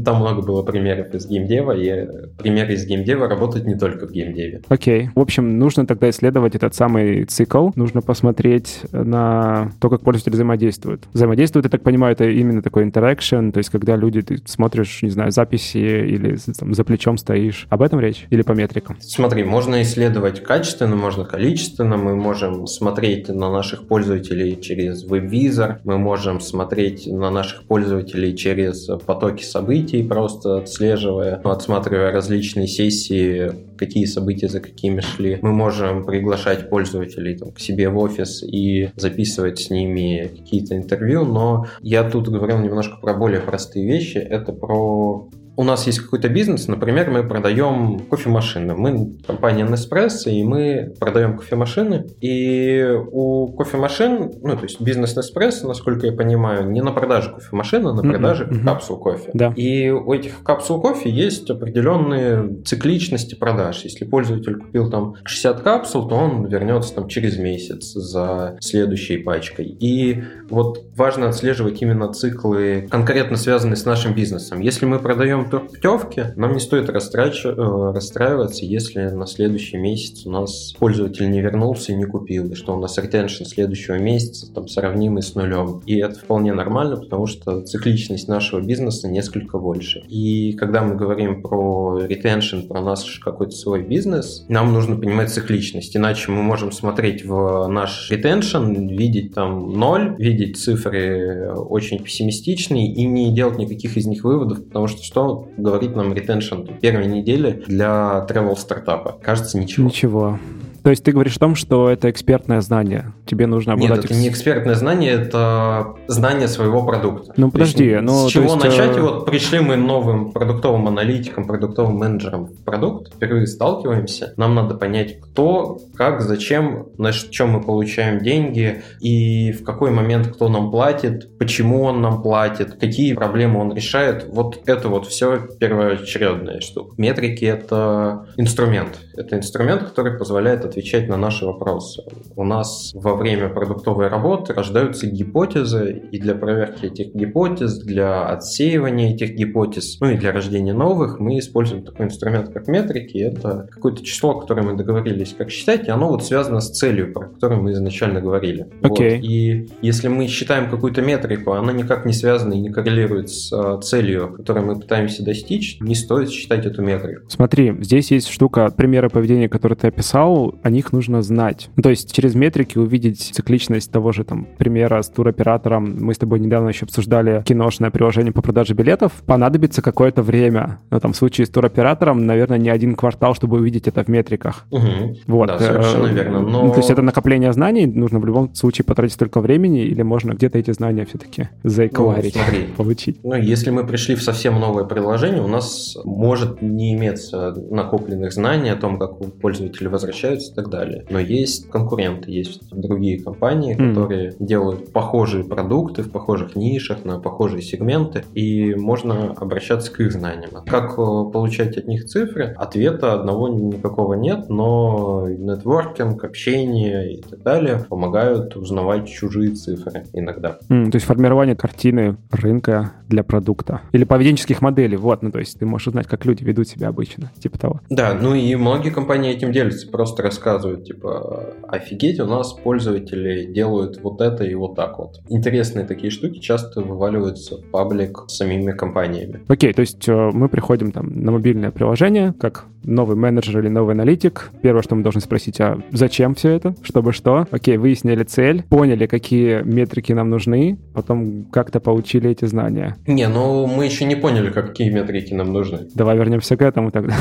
там 0.03 0.17
много 0.17 0.41
было 0.41 0.63
примеров 0.63 1.13
из 1.13 1.27
геймдева, 1.27 1.71
и 1.71 2.07
примеры 2.37 2.73
из 2.73 2.85
геймдева 2.85 3.27
работают 3.27 3.65
не 3.65 3.75
только 3.75 4.07
в 4.07 4.11
геймдеве. 4.11 4.61
Окей. 4.67 5.03
Okay. 5.03 5.09
В 5.15 5.19
общем, 5.19 5.57
нужно 5.59 5.85
тогда 5.85 6.09
исследовать 6.09 6.55
этот 6.55 6.75
самый 6.75 7.25
цикл, 7.25 7.69
нужно 7.75 8.01
посмотреть 8.01 8.81
на 8.91 9.71
то, 9.79 9.89
как 9.89 10.01
пользователи 10.01 10.33
взаимодействуют. 10.33 11.03
Взаимодействуют, 11.13 11.65
я 11.65 11.69
так 11.69 11.81
понимаю, 11.81 12.13
это 12.13 12.29
именно 12.29 12.61
такой 12.61 12.85
interaction, 12.85 13.51
то 13.51 13.59
есть 13.59 13.69
когда 13.69 13.95
люди, 13.95 14.21
ты 14.21 14.39
смотришь, 14.45 15.01
не 15.01 15.09
знаю, 15.09 15.31
записи 15.31 15.77
или 15.77 16.37
там, 16.57 16.73
за 16.73 16.83
плечом 16.83 17.17
стоишь. 17.17 17.67
Об 17.69 17.81
этом 17.81 17.99
речь? 17.99 18.25
Или 18.29 18.41
по 18.41 18.53
метрикам? 18.53 18.97
Смотри, 18.99 19.43
можно 19.43 19.81
исследовать 19.81 20.43
качественно, 20.43 20.95
можно 20.95 21.25
количественно, 21.25 21.97
мы 21.97 22.15
можем 22.15 22.67
смотреть 22.67 23.29
на 23.29 23.51
наших 23.51 23.87
пользователей 23.87 24.59
через 24.61 25.03
веб 25.03 25.28
визор, 25.29 25.79
мы 25.83 25.97
можем 25.97 26.39
смотреть 26.39 27.07
на 27.07 27.29
наших 27.29 27.63
пользователей 27.63 28.35
через 28.35 28.87
потоки 29.05 29.43
событий, 29.43 30.03
просто 30.03 30.57
отслеживая, 30.57 31.41
ну, 31.43 31.51
отсматривая 31.51 32.11
различные 32.11 32.67
сессии, 32.67 33.51
какие 33.77 34.05
события 34.05 34.47
за 34.47 34.59
какими 34.59 34.99
шли. 34.99 35.39
Мы 35.41 35.51
можем 35.51 36.05
приглашать 36.05 36.69
пользователей 36.69 37.37
там, 37.37 37.51
к 37.51 37.59
себе 37.59 37.89
в 37.89 37.97
офис 37.97 38.43
и 38.43 38.89
записывать 38.95 39.59
с 39.59 39.69
ними 39.69 40.29
какие-то 40.37 40.75
интервью, 40.75 41.25
но 41.25 41.67
я 41.81 42.03
тут 42.09 42.27
говорил 42.27 42.59
немножко 42.59 42.97
про 43.01 43.13
более 43.13 43.39
простые 43.39 43.85
вещи. 43.85 44.17
Это 44.17 44.51
про 44.51 45.29
у 45.59 45.63
нас 45.65 45.85
есть 45.87 45.99
какой-то 45.99 46.29
бизнес, 46.29 46.69
например, 46.69 47.11
мы 47.11 47.27
продаем 47.27 47.99
кофемашины. 48.09 48.75
Мы 48.75 49.17
компания 49.27 49.65
Nespresso, 49.65 50.31
и 50.31 50.41
мы 50.41 50.93
продаем 51.01 51.37
кофемашины. 51.37 52.07
И 52.21 52.81
у 53.11 53.51
кофемашин, 53.57 54.31
ну, 54.41 54.55
то 54.55 54.63
есть 54.63 54.79
бизнес 54.79 55.17
Nespresso, 55.17 55.67
насколько 55.67 56.07
я 56.07 56.13
понимаю, 56.13 56.71
не 56.71 56.81
на 56.81 56.91
продаже 56.91 57.31
кофемашины, 57.31 57.89
а 57.89 57.93
на 57.93 58.01
продаже 58.01 58.45
mm-hmm. 58.45 58.63
капсул 58.63 58.99
кофе. 58.99 59.31
Да. 59.33 59.51
И 59.57 59.89
у 59.89 60.13
этих 60.13 60.43
капсул 60.43 60.79
кофе 60.79 61.09
есть 61.09 61.49
определенные 61.49 62.63
цикличности 62.63 63.35
продаж. 63.35 63.81
Если 63.83 64.05
пользователь 64.05 64.55
купил 64.55 64.89
там 64.89 65.15
60 65.25 65.61
капсул, 65.61 66.07
то 66.07 66.15
он 66.15 66.45
вернется 66.45 66.95
там 66.95 67.09
через 67.09 67.37
месяц 67.37 67.91
за 67.91 68.55
следующей 68.61 69.17
пачкой. 69.17 69.65
И 69.65 70.23
вот 70.49 70.85
важно 70.95 71.27
отслеживать 71.27 71.81
именно 71.81 72.13
циклы, 72.13 72.87
конкретно 72.89 73.35
связанные 73.35 73.75
с 73.75 73.83
нашим 73.83 74.13
бизнесом. 74.13 74.61
Если 74.61 74.85
мы 74.85 74.99
продаем 74.99 75.48
путевки, 75.57 76.25
нам 76.35 76.53
не 76.53 76.59
стоит 76.59 76.89
расстрач... 76.89 77.43
Э, 77.45 77.91
расстраиваться, 77.91 78.65
если 78.65 79.09
на 79.09 79.25
следующий 79.25 79.77
месяц 79.77 80.25
у 80.25 80.29
нас 80.29 80.73
пользователь 80.77 81.29
не 81.29 81.41
вернулся 81.41 81.91
и 81.91 81.95
не 81.95 82.05
купил, 82.05 82.51
и 82.51 82.55
что 82.55 82.75
у 82.75 82.79
нас 82.79 82.97
ретеншн 82.97 83.45
следующего 83.45 83.95
месяца 83.95 84.51
там 84.53 84.67
сравнимый 84.67 85.23
с 85.23 85.33
нулем. 85.35 85.81
И 85.85 85.97
это 85.97 86.19
вполне 86.19 86.53
нормально, 86.53 86.97
потому 86.97 87.25
что 87.25 87.61
цикличность 87.61 88.27
нашего 88.27 88.61
бизнеса 88.61 89.07
несколько 89.07 89.57
больше. 89.57 90.03
И 90.07 90.53
когда 90.53 90.83
мы 90.83 90.95
говорим 90.95 91.41
про 91.41 91.99
ретеншн, 91.99 92.67
про 92.67 92.81
наш 92.81 93.19
какой-то 93.19 93.53
свой 93.53 93.81
бизнес, 93.81 94.45
нам 94.49 94.73
нужно 94.73 94.95
понимать 94.95 95.31
цикличность, 95.31 95.95
иначе 95.95 96.31
мы 96.31 96.43
можем 96.43 96.71
смотреть 96.71 97.25
в 97.25 97.67
наш 97.67 98.11
ретеншн, 98.11 98.71
видеть 98.73 99.33
там 99.33 99.73
ноль, 99.73 100.15
видеть 100.17 100.57
цифры 100.57 101.53
очень 101.53 101.99
пессимистичные 101.99 102.93
и 102.93 103.05
не 103.05 103.33
делать 103.33 103.57
никаких 103.57 103.97
из 103.97 104.05
них 104.05 104.23
выводов, 104.23 104.63
потому 104.65 104.87
что 104.87 105.03
что 105.03 105.38
говорит 105.57 105.95
нам 105.95 106.13
ретеншн 106.13 106.63
первой 106.81 107.07
недели 107.07 107.63
для 107.67 108.25
travel 108.29 108.55
стартапа? 108.55 109.19
Кажется, 109.21 109.57
ничего. 109.57 109.87
Ничего. 109.87 110.39
То 110.83 110.89
есть 110.89 111.03
ты 111.03 111.11
говоришь 111.11 111.35
о 111.37 111.39
том, 111.39 111.55
что 111.55 111.89
это 111.89 112.09
экспертное 112.09 112.61
знание. 112.61 113.13
Тебе 113.25 113.47
нужно 113.47 113.73
обладать... 113.73 113.97
Нет, 113.97 114.05
это 114.05 114.13
не 114.15 114.29
экспертное 114.29 114.75
знание, 114.75 115.11
это 115.11 115.95
знание 116.07 116.47
своего 116.47 116.83
продукта. 116.85 117.33
Ну, 117.37 117.51
подожди. 117.51 117.85
Есть, 117.85 118.01
ну, 118.03 118.27
с 118.27 118.31
чего 118.31 118.53
есть, 118.53 118.63
начать? 118.63 118.97
Э... 118.97 119.01
Вот 119.01 119.25
пришли 119.25 119.59
мы 119.59 119.75
новым 119.75 120.31
продуктовым 120.31 120.87
аналитиком, 120.87 121.45
продуктовым 121.45 121.97
менеджером 121.97 122.45
в 122.45 122.63
продукт, 122.63 123.13
впервые 123.13 123.47
сталкиваемся. 123.47 124.33
Нам 124.37 124.55
надо 124.55 124.75
понять, 124.75 125.19
кто, 125.19 125.79
как, 125.95 126.21
зачем, 126.21 126.87
на 126.97 127.11
чем 127.11 127.51
мы 127.51 127.61
получаем 127.61 128.19
деньги 128.19 128.83
и 128.99 129.51
в 129.51 129.63
какой 129.63 129.91
момент 129.91 130.27
кто 130.27 130.49
нам 130.49 130.71
платит, 130.71 131.37
почему 131.37 131.83
он 131.83 132.01
нам 132.01 132.21
платит, 132.21 132.75
какие 132.79 133.13
проблемы 133.13 133.59
он 133.59 133.73
решает. 133.73 134.27
Вот 134.29 134.59
это 134.65 134.89
вот 134.89 135.07
все 135.07 135.39
первоочередная 135.59 136.61
штука. 136.61 136.93
Метрики— 136.97 137.45
это 137.45 138.27
инструмент. 138.37 138.99
Это 139.15 139.37
инструмент, 139.37 139.83
который 139.83 140.17
позволяет 140.17 140.65
отвечать 140.69 141.09
на 141.09 141.17
наши 141.17 141.45
вопросы. 141.45 142.03
У 142.35 142.43
нас 142.43 142.91
во 142.93 143.15
время 143.15 143.49
продуктовой 143.49 144.07
работы 144.07 144.53
рождаются 144.53 145.07
гипотезы, 145.07 146.03
и 146.11 146.19
для 146.19 146.35
проверки 146.35 146.85
этих 146.85 147.13
гипотез, 147.13 147.79
для 147.79 148.25
отсеивания 148.27 149.13
этих 149.13 149.35
гипотез, 149.35 149.99
ну 149.99 150.11
и 150.11 150.17
для 150.17 150.31
рождения 150.31 150.73
новых, 150.73 151.19
мы 151.19 151.39
используем 151.39 151.83
такой 151.83 152.05
инструмент, 152.05 152.49
как 152.53 152.67
метрики. 152.67 153.17
Это 153.17 153.67
какое-то 153.71 154.03
число, 154.03 154.39
которое 154.39 154.63
мы 154.63 154.77
договорились, 154.77 155.35
как 155.37 155.49
считать, 155.49 155.87
и 155.87 155.91
оно 155.91 156.09
вот 156.09 156.23
связано 156.23 156.61
с 156.61 156.71
целью, 156.71 157.13
про 157.13 157.27
которую 157.27 157.61
мы 157.63 157.71
изначально 157.71 158.21
говорили. 158.21 158.67
Okay. 158.81 159.15
Вот. 159.15 159.23
И 159.23 159.67
если 159.81 160.07
мы 160.07 160.27
считаем 160.27 160.69
какую-то 160.69 161.01
метрику, 161.01 161.53
она 161.53 161.73
никак 161.73 162.05
не 162.05 162.13
связана 162.13 162.53
и 162.53 162.59
не 162.59 162.69
коррелирует 162.69 163.29
с 163.29 163.51
а, 163.51 163.79
целью, 163.81 164.33
которую 164.35 164.65
мы 164.65 164.79
пытаемся 164.79 165.23
достичь, 165.23 165.77
не 165.79 165.95
стоит 165.95 166.29
считать 166.29 166.65
эту 166.65 166.81
метрику. 166.81 167.21
Смотри, 167.29 167.75
здесь 167.81 168.11
есть 168.11 168.29
штука, 168.29 168.71
примеры 168.75 169.09
поведения, 169.09 169.49
которые 169.49 169.77
ты 169.77 169.87
описал, 169.87 170.51
о 170.63 170.69
них 170.69 170.93
нужно 170.93 171.21
знать. 171.21 171.69
То 171.81 171.89
есть 171.89 172.13
через 172.13 172.35
метрики 172.35 172.77
увидеть 172.77 173.19
цикличность 173.19 173.91
того 173.91 174.11
же 174.11 174.23
там 174.23 174.47
примера 174.57 175.01
с 175.01 175.09
туроператором. 175.09 175.97
Мы 175.99 176.13
с 176.13 176.17
тобой 176.17 176.39
недавно 176.39 176.69
еще 176.69 176.85
обсуждали 176.85 177.43
киношное 177.45 177.91
приложение 177.91 178.31
по 178.31 178.41
продаже 178.41 178.73
билетов. 178.73 179.13
Понадобится 179.25 179.81
какое-то 179.81 180.21
время. 180.21 180.79
Но 180.89 180.99
там 180.99 181.13
в 181.13 181.17
случае 181.17 181.47
с 181.47 181.49
туроператором, 181.49 182.25
наверное, 182.25 182.57
не 182.57 182.69
один 182.69 182.95
квартал, 182.95 183.35
чтобы 183.35 183.57
увидеть 183.57 183.87
это 183.87 184.03
в 184.03 184.07
метриках. 184.07 184.65
Угу. 184.71 185.17
Вот. 185.27 185.47
Да, 185.47 185.59
совершенно 185.59 186.07
э, 186.07 186.13
верно. 186.13 186.39
Но... 186.39 186.69
То 186.69 186.77
есть 186.77 186.89
это 186.89 187.01
накопление 187.01 187.53
знаний, 187.53 187.85
нужно 187.85 188.19
в 188.19 188.25
любом 188.25 188.53
случае 188.55 188.85
потратить 188.85 189.13
столько 189.13 189.41
времени, 189.41 189.83
или 189.85 190.01
можно 190.01 190.33
где-то 190.33 190.57
эти 190.57 190.71
знания 190.71 191.05
все-таки 191.05 191.49
заэкварить, 191.63 192.35
ну, 192.35 192.41
смотри, 192.41 192.63
получить? 192.75 193.19
Ну, 193.23 193.35
если 193.35 193.69
мы 193.69 193.85
пришли 193.85 194.15
в 194.15 194.23
совсем 194.23 194.59
новое 194.59 194.83
приложение, 194.83 195.41
у 195.41 195.47
нас 195.47 195.97
может 196.03 196.61
не 196.61 196.93
иметься 196.93 197.53
накопленных 197.69 198.33
знаний 198.33 198.69
о 198.69 198.75
том, 198.75 198.97
как 198.97 199.17
пользователи 199.39 199.87
возвращаются 199.87 200.48
и 200.51 200.55
так 200.55 200.69
далее. 200.69 201.05
Но 201.09 201.19
есть 201.19 201.69
конкуренты, 201.69 202.31
есть 202.31 202.69
другие 202.71 203.21
компании, 203.21 203.75
mm. 203.75 203.89
которые 203.89 204.33
делают 204.39 204.91
похожие 204.91 205.43
продукты 205.43 206.03
в 206.03 206.11
похожих 206.11 206.55
нишах, 206.55 207.05
на 207.05 207.19
похожие 207.19 207.61
сегменты, 207.61 208.23
и 208.33 208.75
можно 208.75 209.31
обращаться 209.31 209.91
к 209.91 209.99
их 209.99 210.11
знаниям. 210.11 210.51
Как 210.65 210.93
э, 210.93 210.95
получать 210.95 211.77
от 211.77 211.87
них 211.87 212.05
цифры? 212.05 212.53
Ответа 212.57 213.13
одного 213.13 213.47
никакого 213.49 214.13
нет, 214.13 214.49
но 214.49 215.27
нетворкинг, 215.27 216.23
общение 216.23 217.13
и 217.13 217.21
так 217.21 217.41
далее 217.43 217.85
помогают 217.87 218.55
узнавать 218.55 219.07
чужие 219.07 219.51
цифры 219.51 220.05
иногда. 220.13 220.57
Mm, 220.69 220.91
то 220.91 220.95
есть 220.95 221.05
формирование 221.05 221.55
картины 221.55 222.17
рынка 222.31 222.93
для 223.07 223.23
продукта. 223.23 223.81
Или 223.91 224.03
поведенческих 224.03 224.61
моделей, 224.61 224.97
вот, 224.97 225.21
ну 225.21 225.31
то 225.31 225.39
есть 225.39 225.59
ты 225.59 225.65
можешь 225.65 225.87
узнать, 225.87 226.07
как 226.07 226.25
люди 226.25 226.43
ведут 226.43 226.67
себя 226.67 226.89
обычно, 226.89 227.31
типа 227.39 227.57
того. 227.57 227.81
Да, 227.89 228.17
ну 228.19 228.35
и 228.35 228.55
многие 228.55 228.91
компании 228.91 229.31
этим 229.31 229.51
делятся, 229.51 229.87
просто 229.89 230.23
рассказывают, 230.23 230.38
типа, 230.83 231.53
офигеть, 231.67 232.19
у 232.19 232.25
нас 232.25 232.53
пользователи 232.53 233.45
делают 233.45 234.01
вот 234.01 234.21
это 234.21 234.43
и 234.43 234.55
вот 234.55 234.75
так 234.75 234.99
вот. 234.99 235.21
Интересные 235.29 235.85
такие 235.85 236.11
штуки 236.11 236.39
часто 236.39 236.81
вываливаются 236.81 237.57
в 237.57 237.65
паблик 237.71 238.25
самими 238.27 238.71
компаниями. 238.71 239.43
Окей, 239.47 239.73
то 239.73 239.81
есть 239.81 240.07
э, 240.07 240.13
мы 240.33 240.49
приходим 240.49 240.91
там 240.91 241.21
на 241.21 241.31
мобильное 241.31 241.71
приложение, 241.71 242.33
как 242.39 242.65
новый 242.83 243.15
менеджер 243.15 243.59
или 243.59 243.69
новый 243.69 243.95
аналитик. 243.95 244.51
Первое, 244.61 244.81
что 244.81 244.95
мы 244.95 245.03
должны 245.03 245.21
спросить, 245.21 245.59
а 245.61 245.79
зачем 245.91 246.35
все 246.35 246.49
это? 246.49 246.75
Чтобы 246.83 247.13
что? 247.13 247.47
Окей, 247.51 247.77
выяснили 247.77 248.23
цель, 248.23 248.63
поняли, 248.63 249.05
какие 249.05 249.61
метрики 249.63 250.13
нам 250.13 250.29
нужны, 250.29 250.77
потом 250.93 251.45
как-то 251.45 251.79
получили 251.79 252.29
эти 252.29 252.45
знания. 252.45 252.97
Не, 253.07 253.27
ну 253.27 253.67
мы 253.67 253.85
еще 253.85 254.05
не 254.05 254.15
поняли, 254.15 254.49
какие 254.49 254.89
метрики 254.89 255.33
нам 255.33 255.53
нужны. 255.53 255.87
Давай 255.95 256.17
вернемся 256.17 256.57
к 256.57 256.61
этому 256.61 256.91
тогда. 256.91 257.15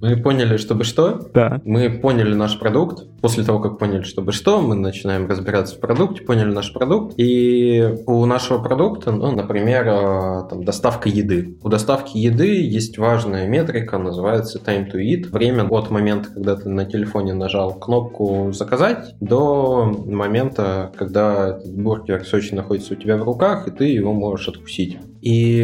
Мы 0.00 0.16
поняли, 0.16 0.58
чтобы 0.58 0.84
что? 0.84 1.30
Да. 1.32 1.60
Мы 1.64 1.88
поняли 1.88 2.34
наш 2.34 2.58
продукт. 2.58 3.06
После 3.20 3.42
того, 3.42 3.58
как 3.58 3.78
поняли, 3.78 4.02
чтобы 4.02 4.32
что, 4.32 4.60
мы 4.60 4.74
начинаем 4.74 5.26
разбираться 5.26 5.76
в 5.76 5.80
продукте, 5.80 6.22
поняли 6.22 6.52
наш 6.52 6.72
продукт. 6.74 7.14
И 7.16 7.94
у 8.06 8.26
нашего 8.26 8.62
продукта, 8.62 9.12
ну, 9.12 9.32
например, 9.32 9.86
э, 9.88 10.48
там, 10.50 10.64
доставка 10.64 11.08
еды. 11.08 11.56
У 11.62 11.70
доставки 11.70 12.18
еды 12.18 12.60
есть 12.66 12.98
важная 12.98 13.48
метрика, 13.48 13.96
называется 13.96 14.58
time 14.58 14.90
to 14.92 15.03
eat. 15.04 15.30
Время 15.30 15.64
от 15.64 15.90
момента, 15.90 16.30
когда 16.30 16.56
ты 16.56 16.68
на 16.68 16.84
телефоне 16.84 17.34
нажал 17.34 17.74
кнопку 17.74 18.52
«Заказать» 18.52 19.14
до 19.20 19.84
момента, 20.06 20.92
когда 20.96 21.50
этот 21.50 21.74
бургер 21.74 22.24
сочи 22.24 22.54
находится 22.54 22.94
у 22.94 22.96
тебя 22.96 23.16
в 23.16 23.22
руках, 23.22 23.68
и 23.68 23.70
ты 23.70 23.84
его 23.84 24.12
можешь 24.12 24.48
откусить. 24.48 24.98
И 25.24 25.56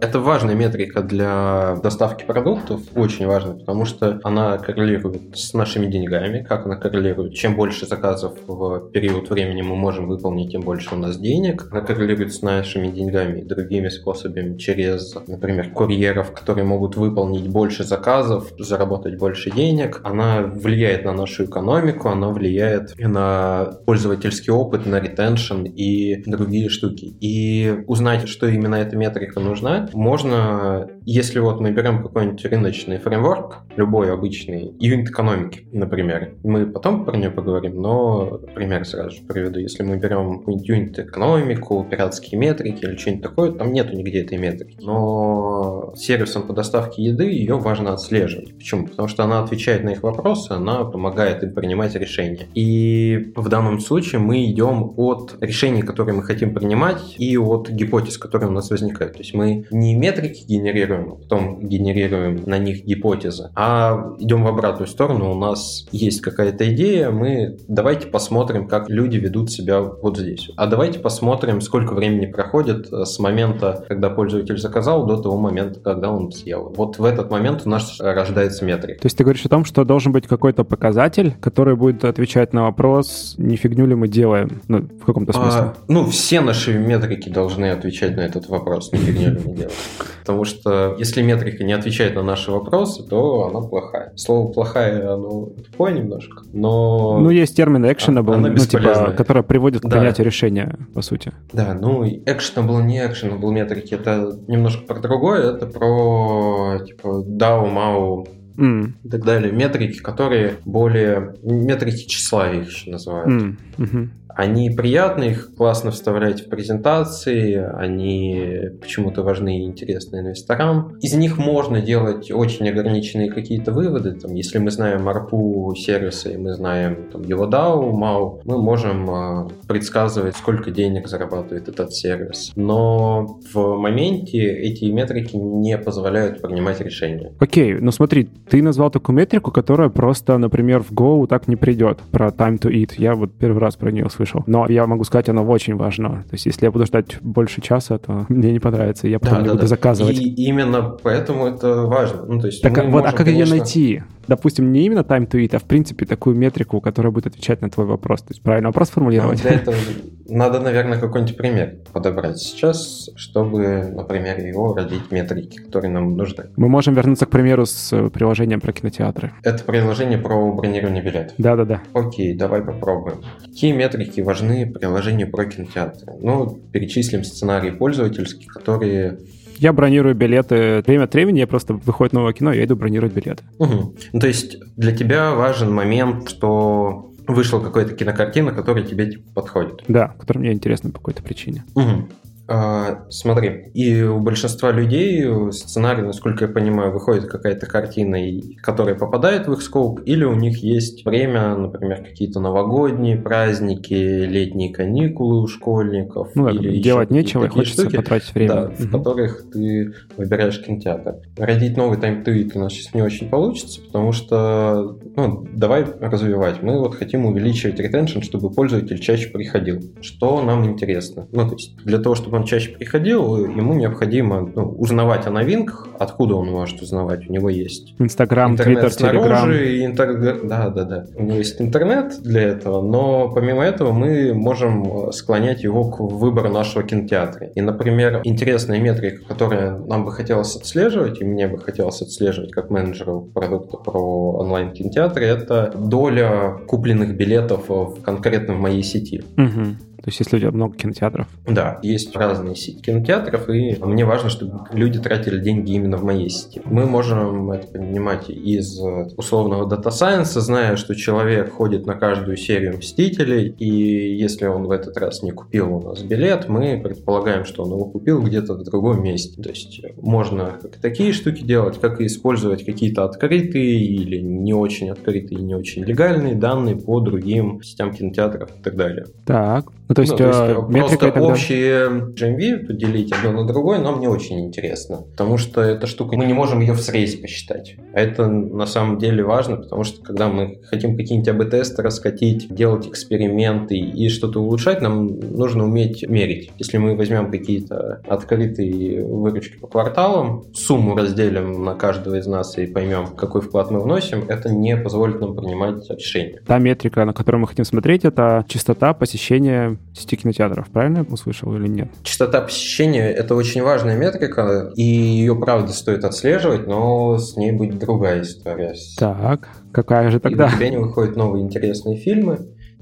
это 0.00 0.20
важная 0.20 0.54
метрика 0.54 1.02
для 1.02 1.74
доставки 1.82 2.24
продуктов, 2.24 2.82
очень 2.94 3.26
важная, 3.26 3.54
потому 3.54 3.84
что 3.84 4.20
она 4.22 4.58
коррелирует 4.58 5.36
с 5.36 5.54
нашими 5.54 5.86
деньгами. 5.86 6.44
Как 6.48 6.66
она 6.66 6.76
коррелирует? 6.76 7.34
Чем 7.34 7.56
больше 7.56 7.84
заказов 7.84 8.34
в 8.46 8.90
период 8.92 9.28
времени 9.28 9.62
мы 9.62 9.74
можем 9.74 10.06
выполнить, 10.06 10.52
тем 10.52 10.60
больше 10.60 10.94
у 10.94 10.98
нас 10.98 11.18
денег. 11.18 11.66
Она 11.72 11.80
коррелирует 11.80 12.32
с 12.32 12.42
нашими 12.42 12.86
деньгами 12.92 13.40
и 13.40 13.44
другими 13.44 13.88
способами 13.88 14.56
через, 14.56 15.16
например, 15.26 15.70
курьеров, 15.70 16.30
которые 16.30 16.64
могут 16.64 16.94
выполнить 16.94 17.48
больше 17.48 17.82
заказов, 17.82 18.52
заработать 18.56 19.18
больше 19.18 19.50
денег. 19.50 20.00
Она 20.04 20.42
влияет 20.42 21.04
на 21.04 21.12
нашу 21.12 21.46
экономику, 21.46 22.08
она 22.08 22.28
влияет 22.28 22.94
на 22.96 23.78
пользовательский 23.84 24.52
опыт, 24.52 24.86
на 24.86 25.00
ретеншн 25.00 25.64
и 25.64 26.22
другие 26.24 26.68
штуки. 26.68 27.16
И 27.20 27.82
узнать, 27.88 28.28
что 28.28 28.46
именно 28.46 28.76
эта 28.76 28.94
метрика 28.94 29.07
метрика 29.08 29.40
нужна. 29.40 29.88
Можно, 29.92 30.88
если 31.04 31.38
вот 31.40 31.60
мы 31.60 31.70
берем 31.72 32.02
какой-нибудь 32.02 32.44
рыночный 32.44 32.98
фреймворк, 32.98 33.62
любой 33.76 34.12
обычный, 34.12 34.74
юнит 34.78 35.10
экономики, 35.10 35.66
например, 35.72 36.34
мы 36.44 36.66
потом 36.66 37.04
про 37.04 37.16
нее 37.16 37.30
поговорим, 37.30 37.80
но 37.80 38.40
пример 38.54 38.84
сразу 38.84 39.10
же 39.10 39.22
приведу. 39.22 39.58
Если 39.58 39.82
мы 39.82 39.96
берем 39.96 40.42
юнит 40.46 40.98
экономику, 40.98 41.86
пиратские 41.90 42.38
метрики 42.38 42.84
или 42.84 42.96
что-нибудь 42.96 43.22
такое, 43.22 43.52
там 43.52 43.72
нету 43.72 43.96
нигде 43.96 44.22
этой 44.22 44.38
метрики. 44.38 44.78
Но 44.82 45.92
сервисом 45.96 46.42
по 46.42 46.52
доставке 46.52 47.02
еды 47.02 47.24
ее 47.24 47.58
важно 47.58 47.92
отслеживать. 47.94 48.54
Почему? 48.56 48.86
Потому 48.86 49.08
что 49.08 49.24
она 49.24 49.42
отвечает 49.42 49.84
на 49.84 49.90
их 49.90 50.02
вопросы, 50.02 50.52
она 50.52 50.84
помогает 50.84 51.42
им 51.42 51.54
принимать 51.54 51.94
решения. 51.94 52.46
И 52.54 53.32
в 53.36 53.48
данном 53.48 53.80
случае 53.80 54.20
мы 54.20 54.44
идем 54.44 54.92
от 54.96 55.36
решений, 55.40 55.82
которые 55.82 56.14
мы 56.14 56.22
хотим 56.22 56.54
принимать, 56.54 57.16
и 57.18 57.36
от 57.38 57.70
гипотез, 57.70 58.18
которые 58.18 58.50
у 58.50 58.52
нас 58.52 58.70
возникают 58.70 58.87
возникают. 58.88 59.14
То 59.14 59.20
есть 59.20 59.34
мы 59.34 59.66
не 59.70 59.94
метрики 59.94 60.44
генерируем, 60.46 61.12
а 61.12 61.14
потом 61.16 61.60
генерируем 61.60 62.42
на 62.46 62.58
них 62.58 62.84
гипотезы, 62.84 63.50
а 63.54 64.14
идем 64.18 64.44
в 64.44 64.48
обратную 64.48 64.88
сторону. 64.88 65.30
У 65.30 65.34
нас 65.34 65.86
есть 65.92 66.20
какая-то 66.20 66.72
идея, 66.72 67.10
мы 67.10 67.58
давайте 67.68 68.06
посмотрим, 68.06 68.66
как 68.68 68.88
люди 68.88 69.16
ведут 69.16 69.50
себя 69.50 69.80
вот 69.80 70.18
здесь. 70.18 70.50
А 70.56 70.66
давайте 70.66 70.98
посмотрим, 70.98 71.60
сколько 71.60 71.94
времени 71.94 72.26
проходит 72.26 72.92
э, 72.92 73.04
с 73.04 73.18
момента, 73.18 73.84
когда 73.88 74.10
пользователь 74.10 74.58
заказал, 74.58 75.06
до 75.06 75.16
того 75.16 75.38
момента, 75.38 75.80
когда 75.80 76.10
он 76.10 76.32
съел. 76.32 76.72
Вот 76.76 76.98
в 76.98 77.04
этот 77.04 77.30
момент 77.30 77.62
у 77.64 77.68
нас 77.68 78.00
рождается 78.00 78.64
метрик. 78.64 79.00
То 79.00 79.06
есть 79.06 79.16
ты 79.16 79.24
говоришь 79.24 79.44
о 79.44 79.48
том, 79.48 79.64
что 79.64 79.84
должен 79.84 80.12
быть 80.12 80.26
какой-то 80.26 80.64
показатель, 80.64 81.34
который 81.40 81.76
будет 81.76 82.04
отвечать 82.04 82.52
на 82.52 82.64
вопрос, 82.64 83.34
не 83.38 83.56
фигню 83.56 83.86
ли 83.86 83.94
мы 83.94 84.08
делаем, 84.08 84.62
ну, 84.68 84.78
в 84.80 85.04
каком-то 85.04 85.32
смысле? 85.32 85.60
А, 85.60 85.74
ну, 85.88 86.06
все 86.06 86.40
наши 86.40 86.78
метрики 86.78 87.28
должны 87.28 87.70
отвечать 87.70 88.16
на 88.16 88.20
этот 88.20 88.48
вопрос 88.48 88.77
вопрос, 88.78 88.92
ни 88.92 88.98
фигню 88.98 89.30
не 89.30 89.54
делать. 89.54 89.74
Потому 90.20 90.44
что 90.44 90.96
если 90.98 91.22
метрика 91.22 91.64
не 91.64 91.72
отвечает 91.72 92.14
на 92.14 92.22
наши 92.22 92.50
вопросы, 92.50 93.02
то 93.02 93.48
она 93.48 93.66
плохая. 93.66 94.12
Слово 94.16 94.52
плохая, 94.52 95.14
оно 95.14 95.46
тупое 95.46 95.94
немножко, 95.94 96.42
но... 96.52 97.18
Ну, 97.18 97.30
есть 97.30 97.56
термин 97.56 97.84
actionable, 97.84 98.36
ну, 98.36 98.54
типа, 98.56 99.14
который 99.16 99.42
приводит 99.42 99.82
к 99.82 99.88
принятию 99.88 100.24
решения, 100.24 100.76
по 100.94 101.02
сути. 101.02 101.32
Да, 101.52 101.76
ну, 101.80 102.04
actionable, 102.04 102.82
не 102.82 102.98
actionable 102.98 103.50
метрики, 103.50 103.94
это 103.94 104.38
немножко 104.46 104.84
про 104.86 105.00
другое, 105.00 105.54
это 105.54 105.66
про, 105.66 106.78
типа, 106.86 107.24
DAO, 107.26 107.72
MAO 107.72 108.26
Mm. 108.58 108.94
и 109.04 109.08
так 109.08 109.24
далее. 109.24 109.52
Метрики, 109.52 110.00
которые 110.00 110.54
более... 110.64 111.36
Метрики 111.44 112.08
числа 112.08 112.50
их 112.50 112.66
еще 112.66 112.90
называют. 112.90 113.28
Mm. 113.28 113.56
Мгм. 113.76 114.10
Они 114.38 114.70
приятны, 114.70 115.24
их 115.24 115.52
классно 115.56 115.90
вставлять 115.90 116.46
в 116.46 116.48
презентации, 116.48 117.56
они 117.56 118.70
почему-то 118.80 119.24
важны 119.24 119.58
и 119.58 119.64
интересны 119.64 120.18
инвесторам. 120.18 120.96
Из 121.00 121.12
них 121.14 121.38
можно 121.38 121.80
делать 121.80 122.30
очень 122.30 122.68
ограниченные 122.68 123.32
какие-то 123.32 123.72
выводы. 123.72 124.12
Там, 124.12 124.34
если 124.34 124.58
мы 124.58 124.70
знаем 124.70 125.08
арпу 125.08 125.74
сервиса 125.76 126.28
и 126.30 126.36
мы 126.36 126.54
знаем 126.54 127.08
там, 127.10 127.22
его 127.22 127.46
DAO, 127.46 127.90
MAU, 127.90 128.42
мы 128.44 128.62
можем 128.62 129.10
э, 129.10 129.48
предсказывать, 129.66 130.36
сколько 130.36 130.70
денег 130.70 131.08
зарабатывает 131.08 131.68
этот 131.68 131.92
сервис. 131.92 132.52
Но 132.54 133.40
в 133.52 133.76
моменте 133.76 134.38
эти 134.38 134.84
метрики 134.84 135.34
не 135.34 135.76
позволяют 135.78 136.42
принимать 136.42 136.80
решения. 136.80 137.32
Окей, 137.40 137.74
ну 137.74 137.90
смотри, 137.90 138.28
ты 138.48 138.62
назвал 138.62 138.92
такую 138.92 139.16
метрику, 139.16 139.50
которая 139.50 139.88
просто, 139.88 140.38
например, 140.38 140.84
в 140.84 140.92
Go 140.92 141.26
так 141.26 141.48
не 141.48 141.56
придет, 141.56 141.98
про 142.12 142.28
time 142.28 142.60
to 142.60 142.70
eat. 142.70 142.92
Я 142.98 143.16
вот 143.16 143.32
первый 143.32 143.58
раз 143.58 143.74
про 143.74 143.90
нее 143.90 144.08
слышал. 144.08 144.27
Но 144.46 144.66
я 144.68 144.86
могу 144.86 145.04
сказать, 145.04 145.28
она 145.28 145.42
очень 145.42 145.76
важна. 145.76 146.24
То 146.28 146.32
есть 146.32 146.46
если 146.46 146.66
я 146.66 146.70
буду 146.70 146.86
ждать 146.86 147.20
больше 147.20 147.60
часа, 147.60 147.98
то 147.98 148.26
мне 148.28 148.52
не 148.52 148.60
понравится, 148.60 149.08
я 149.08 149.18
потом 149.18 149.42
не 149.42 149.50
буду 149.50 149.66
заказывать. 149.66 150.18
И 150.18 150.44
именно 150.44 150.96
поэтому 151.02 151.46
это 151.46 151.82
важно. 151.82 152.24
Ну, 152.26 152.40
то 152.40 152.46
есть 152.46 152.62
Так 152.62 152.76
мы 152.76 152.90
вот, 152.90 153.00
а 153.00 153.02
можем, 153.02 153.16
как 153.16 153.26
ее 153.26 153.34
конечно, 153.34 153.56
найти? 153.56 154.02
Допустим, 154.26 154.72
не 154.72 154.84
именно 154.84 155.00
time 155.00 155.26
to 155.28 155.40
eat, 155.42 155.56
а 155.56 155.58
в 155.58 155.64
принципе 155.64 156.04
такую 156.04 156.36
метрику, 156.36 156.80
которая 156.80 157.10
будет 157.12 157.26
отвечать 157.26 157.62
на 157.62 157.70
твой 157.70 157.86
вопрос. 157.86 158.20
То 158.20 158.30
есть 158.30 158.42
правильно 158.42 158.68
вопрос 158.68 158.88
ну, 158.88 158.94
формулировать? 158.94 159.40
Для 159.40 159.52
этого 159.52 159.76
надо, 160.28 160.60
наверное, 160.60 160.98
какой-нибудь 160.98 161.36
пример 161.36 161.76
подобрать 161.92 162.38
сейчас, 162.38 163.10
чтобы, 163.16 163.90
например, 163.94 164.38
его 164.38 164.74
родить 164.74 165.10
метрики, 165.10 165.58
которые 165.58 165.90
нам 165.90 166.16
нужны. 166.16 166.46
Мы 166.56 166.68
можем 166.68 166.94
вернуться 166.94 167.26
к 167.26 167.30
примеру 167.30 167.66
с 167.66 167.92
э, 167.92 168.10
приложением 168.10 168.60
про 168.60 168.72
кинотеатры. 168.72 169.32
Это 169.42 169.64
приложение 169.64 170.18
про 170.18 170.52
бронирование 170.52 171.02
билетов. 171.02 171.34
Да-да-да. 171.38 171.82
Окей, 171.94 172.34
давай 172.34 172.62
попробуем. 172.62 173.22
Какие 173.44 173.72
метрики 173.72 174.20
важны 174.20 174.70
приложению 174.70 175.30
про 175.30 175.46
кинотеатры? 175.46 176.12
Ну, 176.20 176.60
перечислим 176.72 177.24
сценарии 177.24 177.70
пользовательские, 177.70 178.48
которые... 178.48 179.18
Я 179.56 179.72
бронирую 179.72 180.14
билеты. 180.14 180.84
Время 180.86 181.04
от 181.04 181.14
времени 181.14 181.40
я 181.40 181.46
просто 181.46 181.74
выходит 181.74 182.12
новое 182.12 182.32
кино, 182.32 182.52
я 182.52 182.64
иду 182.64 182.76
бронировать 182.76 183.12
билеты. 183.12 183.42
Мгм. 183.58 183.94
Ну, 184.12 184.20
то 184.20 184.26
есть 184.28 184.58
для 184.76 184.94
тебя 184.94 185.32
важен 185.32 185.72
момент, 185.72 186.28
что 186.28 187.10
вышла 187.28 187.60
какая-то 187.60 187.94
кинокартина, 187.94 188.52
которая 188.52 188.84
тебе 188.84 189.10
типа, 189.10 189.42
подходит. 189.42 189.84
Да, 189.86 190.08
который 190.18 190.38
мне 190.38 190.52
интересно 190.52 190.90
по 190.90 190.98
какой-то 190.98 191.22
причине. 191.22 191.64
Мгм. 191.74 192.08
А, 192.50 193.04
смотри, 193.10 193.70
и 193.74 194.02
у 194.02 194.20
большинства 194.20 194.72
людей 194.72 195.22
сценарий, 195.52 196.02
насколько 196.02 196.46
я 196.46 196.50
понимаю, 196.50 196.92
выходит 196.92 197.26
какая-то 197.26 197.66
картина, 197.66 198.18
которая 198.62 198.94
попадает 198.94 199.46
в 199.46 199.52
их 199.52 199.60
скоп, 199.60 200.00
или 200.06 200.24
у 200.24 200.34
них 200.34 200.62
есть 200.62 201.04
время, 201.04 201.54
например, 201.56 202.02
какие-то 202.02 202.40
новогодние 202.40 203.18
праздники, 203.18 203.92
летние 203.92 204.72
каникулы 204.72 205.42
у 205.42 205.46
школьников. 205.46 206.30
Ну 206.34 206.48
или 206.48 206.78
делать 206.80 207.10
нечего, 207.10 207.44
и 207.44 207.48
хочется 207.48 207.82
штуки, 207.82 207.96
потратить 207.96 208.34
время. 208.34 208.48
да, 208.54 208.68
в 208.70 208.80
Мгм. 208.80 208.90
которых 208.92 209.50
ты 209.52 209.92
выбираешь 210.16 210.58
кинотеатр. 210.62 211.16
Родить 211.36 211.76
новый 211.76 211.98
тайм-твит 211.98 212.56
у 212.56 212.60
нас 212.60 212.72
сейчас 212.72 212.94
не 212.94 213.02
очень 213.02 213.28
получится, 213.28 213.82
потому 213.82 214.12
что, 214.12 214.96
ну, 215.16 215.46
давай 215.54 215.84
развивать. 216.00 216.62
Мы 216.62 216.78
вот 216.78 216.94
хотим 216.94 217.26
увеличивать 217.26 217.78
ретеншн, 217.78 218.20
чтобы 218.22 218.48
пользователь 218.50 218.98
чаще 219.00 219.28
приходил. 219.28 219.82
Что 220.00 220.42
нам 220.42 220.64
интересно? 220.64 221.28
Ну, 221.30 221.46
то 221.46 221.52
есть 221.54 221.76
для 221.84 221.98
того, 221.98 222.14
чтобы 222.14 222.37
он 222.38 222.44
чаще 222.44 222.70
приходил, 222.70 223.36
ему 223.36 223.74
необходимо 223.74 224.50
ну, 224.54 224.68
узнавать 224.78 225.26
о 225.26 225.30
новинках. 225.30 225.88
Откуда 225.98 226.36
он 226.36 226.50
может 226.50 226.80
узнавать? 226.80 227.28
У 227.28 227.32
него 227.32 227.48
есть 227.48 227.94
Инстаграм, 227.98 228.56
Твиттер, 228.56 228.90
Телеграм. 228.92 229.50
интер- 229.50 230.46
да, 230.46 230.68
да, 230.68 230.84
да. 230.84 231.06
У 231.16 231.24
него 231.24 231.38
есть 231.38 231.60
интернет 231.60 232.22
для 232.22 232.42
этого, 232.42 232.80
но 232.80 233.30
помимо 233.34 233.64
этого 233.64 233.92
мы 233.92 234.32
можем 234.32 235.12
склонять 235.12 235.64
его 235.64 235.90
к 235.90 235.98
выбору 236.00 236.48
нашего 236.48 236.84
кинотеатра. 236.84 237.48
И, 237.48 237.60
например, 237.60 238.20
интересная 238.24 238.80
метрика, 238.80 239.24
которая 239.26 239.76
нам 239.78 240.04
бы 240.04 240.12
хотелось 240.12 240.54
отслеживать, 240.54 241.20
и 241.20 241.24
мне 241.24 241.48
бы 241.48 241.58
хотелось 241.58 242.00
отслеживать 242.00 242.52
как 242.52 242.70
менеджеру 242.70 243.28
продукта 243.34 243.76
про 243.76 244.32
онлайн-кинотеатры, 244.38 245.24
это 245.24 245.72
доля 245.76 246.58
купленных 246.66 247.16
билетов 247.16 247.68
в 247.68 248.00
конкретно 248.02 248.54
в 248.54 248.60
моей 248.60 248.82
сети. 248.82 249.24
Мгм. 249.36 249.78
То 250.16 250.22
есть 250.22 250.34
у 250.34 250.38
тебя 250.38 250.50
много 250.50 250.76
кинотеатров. 250.76 251.26
Да, 251.46 251.78
есть 251.82 252.16
разные 252.16 252.56
сети 252.56 252.80
кинотеатров, 252.80 253.48
и 253.50 253.76
мне 253.82 254.04
важно, 254.04 254.30
чтобы 254.30 254.60
люди 254.72 254.98
тратили 254.98 255.38
деньги 255.38 255.72
именно 255.72 255.96
в 255.96 256.04
моей 256.04 256.30
сети. 256.30 256.60
Мы 256.64 256.86
можем 256.86 257.50
это 257.50 257.66
понимать 257.68 258.30
из 258.30 258.78
э, 258.80 259.08
условного 259.16 259.68
дата 259.68 259.90
сайенса, 259.90 260.40
зная, 260.40 260.76
что 260.76 260.94
человек 260.94 261.52
ходит 261.52 261.86
на 261.86 261.94
каждую 261.94 262.36
серию 262.36 262.78
Мстителей, 262.78 263.54
и 263.58 264.16
если 264.16 264.46
он 264.46 264.64
в 264.64 264.70
этот 264.70 264.96
раз 264.96 265.22
не 265.22 265.30
купил 265.30 265.74
у 265.74 265.82
нас 265.82 266.02
билет, 266.02 266.48
мы 266.48 266.80
предполагаем, 266.82 267.44
что 267.44 267.64
он 267.64 267.72
его 267.72 267.84
купил 267.84 268.22
где-то 268.22 268.54
в 268.54 268.62
другом 268.64 269.02
месте. 269.02 269.40
То 269.42 269.50
есть 269.50 269.80
э, 269.84 269.92
можно 270.00 270.58
как 270.60 270.76
такие 270.76 271.12
штуки 271.12 271.42
делать, 271.42 271.78
как 271.80 272.00
и 272.00 272.06
использовать 272.06 272.64
какие-то 272.64 273.04
открытые 273.04 273.78
или 273.78 274.18
не 274.18 274.54
очень 274.54 274.90
открытые, 274.90 275.42
не 275.42 275.54
очень 275.54 275.84
легальные 275.84 276.34
данные 276.34 276.76
по 276.76 277.00
другим 277.00 277.62
сетям 277.62 277.92
кинотеатров 277.92 278.50
и 278.58 278.62
так 278.62 278.76
далее. 278.76 279.06
Так. 279.26 279.66
Ну, 279.88 279.94
то 279.98 280.02
есть, 280.02 280.12
Ну, 280.12 280.18
то 280.18 280.26
есть, 280.26 280.38
э, 280.38 280.52
э, 280.52 280.72
метрика 280.72 281.10
просто 281.10 281.32
общие 281.32 281.88
GMV 281.88 282.66
поделить 282.66 283.10
одно 283.10 283.32
на 283.32 283.48
другое 283.48 283.80
нам 283.80 283.98
не 283.98 284.06
очень 284.06 284.38
интересно, 284.46 284.98
потому 285.10 285.38
что 285.38 285.60
эта 285.60 285.88
штука, 285.88 286.16
мы 286.16 286.24
не 286.24 286.34
можем 286.34 286.60
ее 286.60 286.72
в 286.72 286.80
срезе 286.80 287.18
посчитать. 287.18 287.74
А 287.92 288.00
это 288.00 288.28
на 288.28 288.66
самом 288.66 288.98
деле 288.98 289.24
важно, 289.24 289.56
потому 289.56 289.82
что 289.82 290.00
когда 290.00 290.28
мы 290.28 290.60
хотим 290.62 290.96
какие-нибудь 290.96 291.28
АБ-тесты 291.28 291.82
раскатить, 291.82 292.46
делать 292.48 292.86
эксперименты 292.86 293.76
и 293.76 294.08
что-то 294.08 294.40
улучшать, 294.40 294.82
нам 294.82 295.18
нужно 295.18 295.64
уметь 295.64 296.08
мерить. 296.08 296.52
Если 296.58 296.78
мы 296.78 296.94
возьмем 296.94 297.32
какие-то 297.32 298.00
открытые 298.06 299.04
выручки 299.04 299.58
по 299.58 299.66
кварталам, 299.66 300.44
сумму 300.54 300.94
разделим 300.94 301.64
на 301.64 301.74
каждого 301.74 302.14
из 302.14 302.26
нас 302.28 302.56
и 302.56 302.66
поймем, 302.66 303.08
какой 303.16 303.40
вклад 303.40 303.72
мы 303.72 303.80
вносим, 303.80 304.26
это 304.28 304.48
не 304.48 304.76
позволит 304.76 305.20
нам 305.20 305.34
принимать 305.34 305.90
решения. 305.90 306.40
Та 306.46 306.58
метрика, 306.58 307.04
на 307.04 307.12
которую 307.12 307.40
мы 307.40 307.48
хотим 307.48 307.64
смотреть, 307.64 308.04
это 308.04 308.44
частота 308.46 308.94
посещения 308.94 309.76
сети 309.98 310.16
кинотеатров. 310.16 310.68
Правильно 310.70 310.98
я 310.98 311.02
услышал 311.04 311.54
или 311.56 311.68
нет? 311.68 311.88
Частота 312.02 312.40
посещения– 312.40 313.10
это 313.12 313.34
очень 313.34 313.62
важная 313.62 313.96
метрика, 313.96 314.72
и 314.76 314.82
ее, 314.82 315.34
правда, 315.36 315.72
стоит 315.72 316.04
отслеживать, 316.04 316.66
но 316.66 317.18
с 317.18 317.36
ней 317.36 317.52
будет 317.52 317.78
другая 317.78 318.22
история. 318.22 318.74
Так, 318.98 319.48
какая 319.72 320.10
же 320.10 320.18
И 320.18 320.20
тогда? 320.20 320.46
у 320.46 320.56
тебя 320.56 320.70
не 320.70 320.76
выходят 320.78 321.16
новые 321.16 321.44
интересные 321.44 321.96
фильмы. 321.96 322.38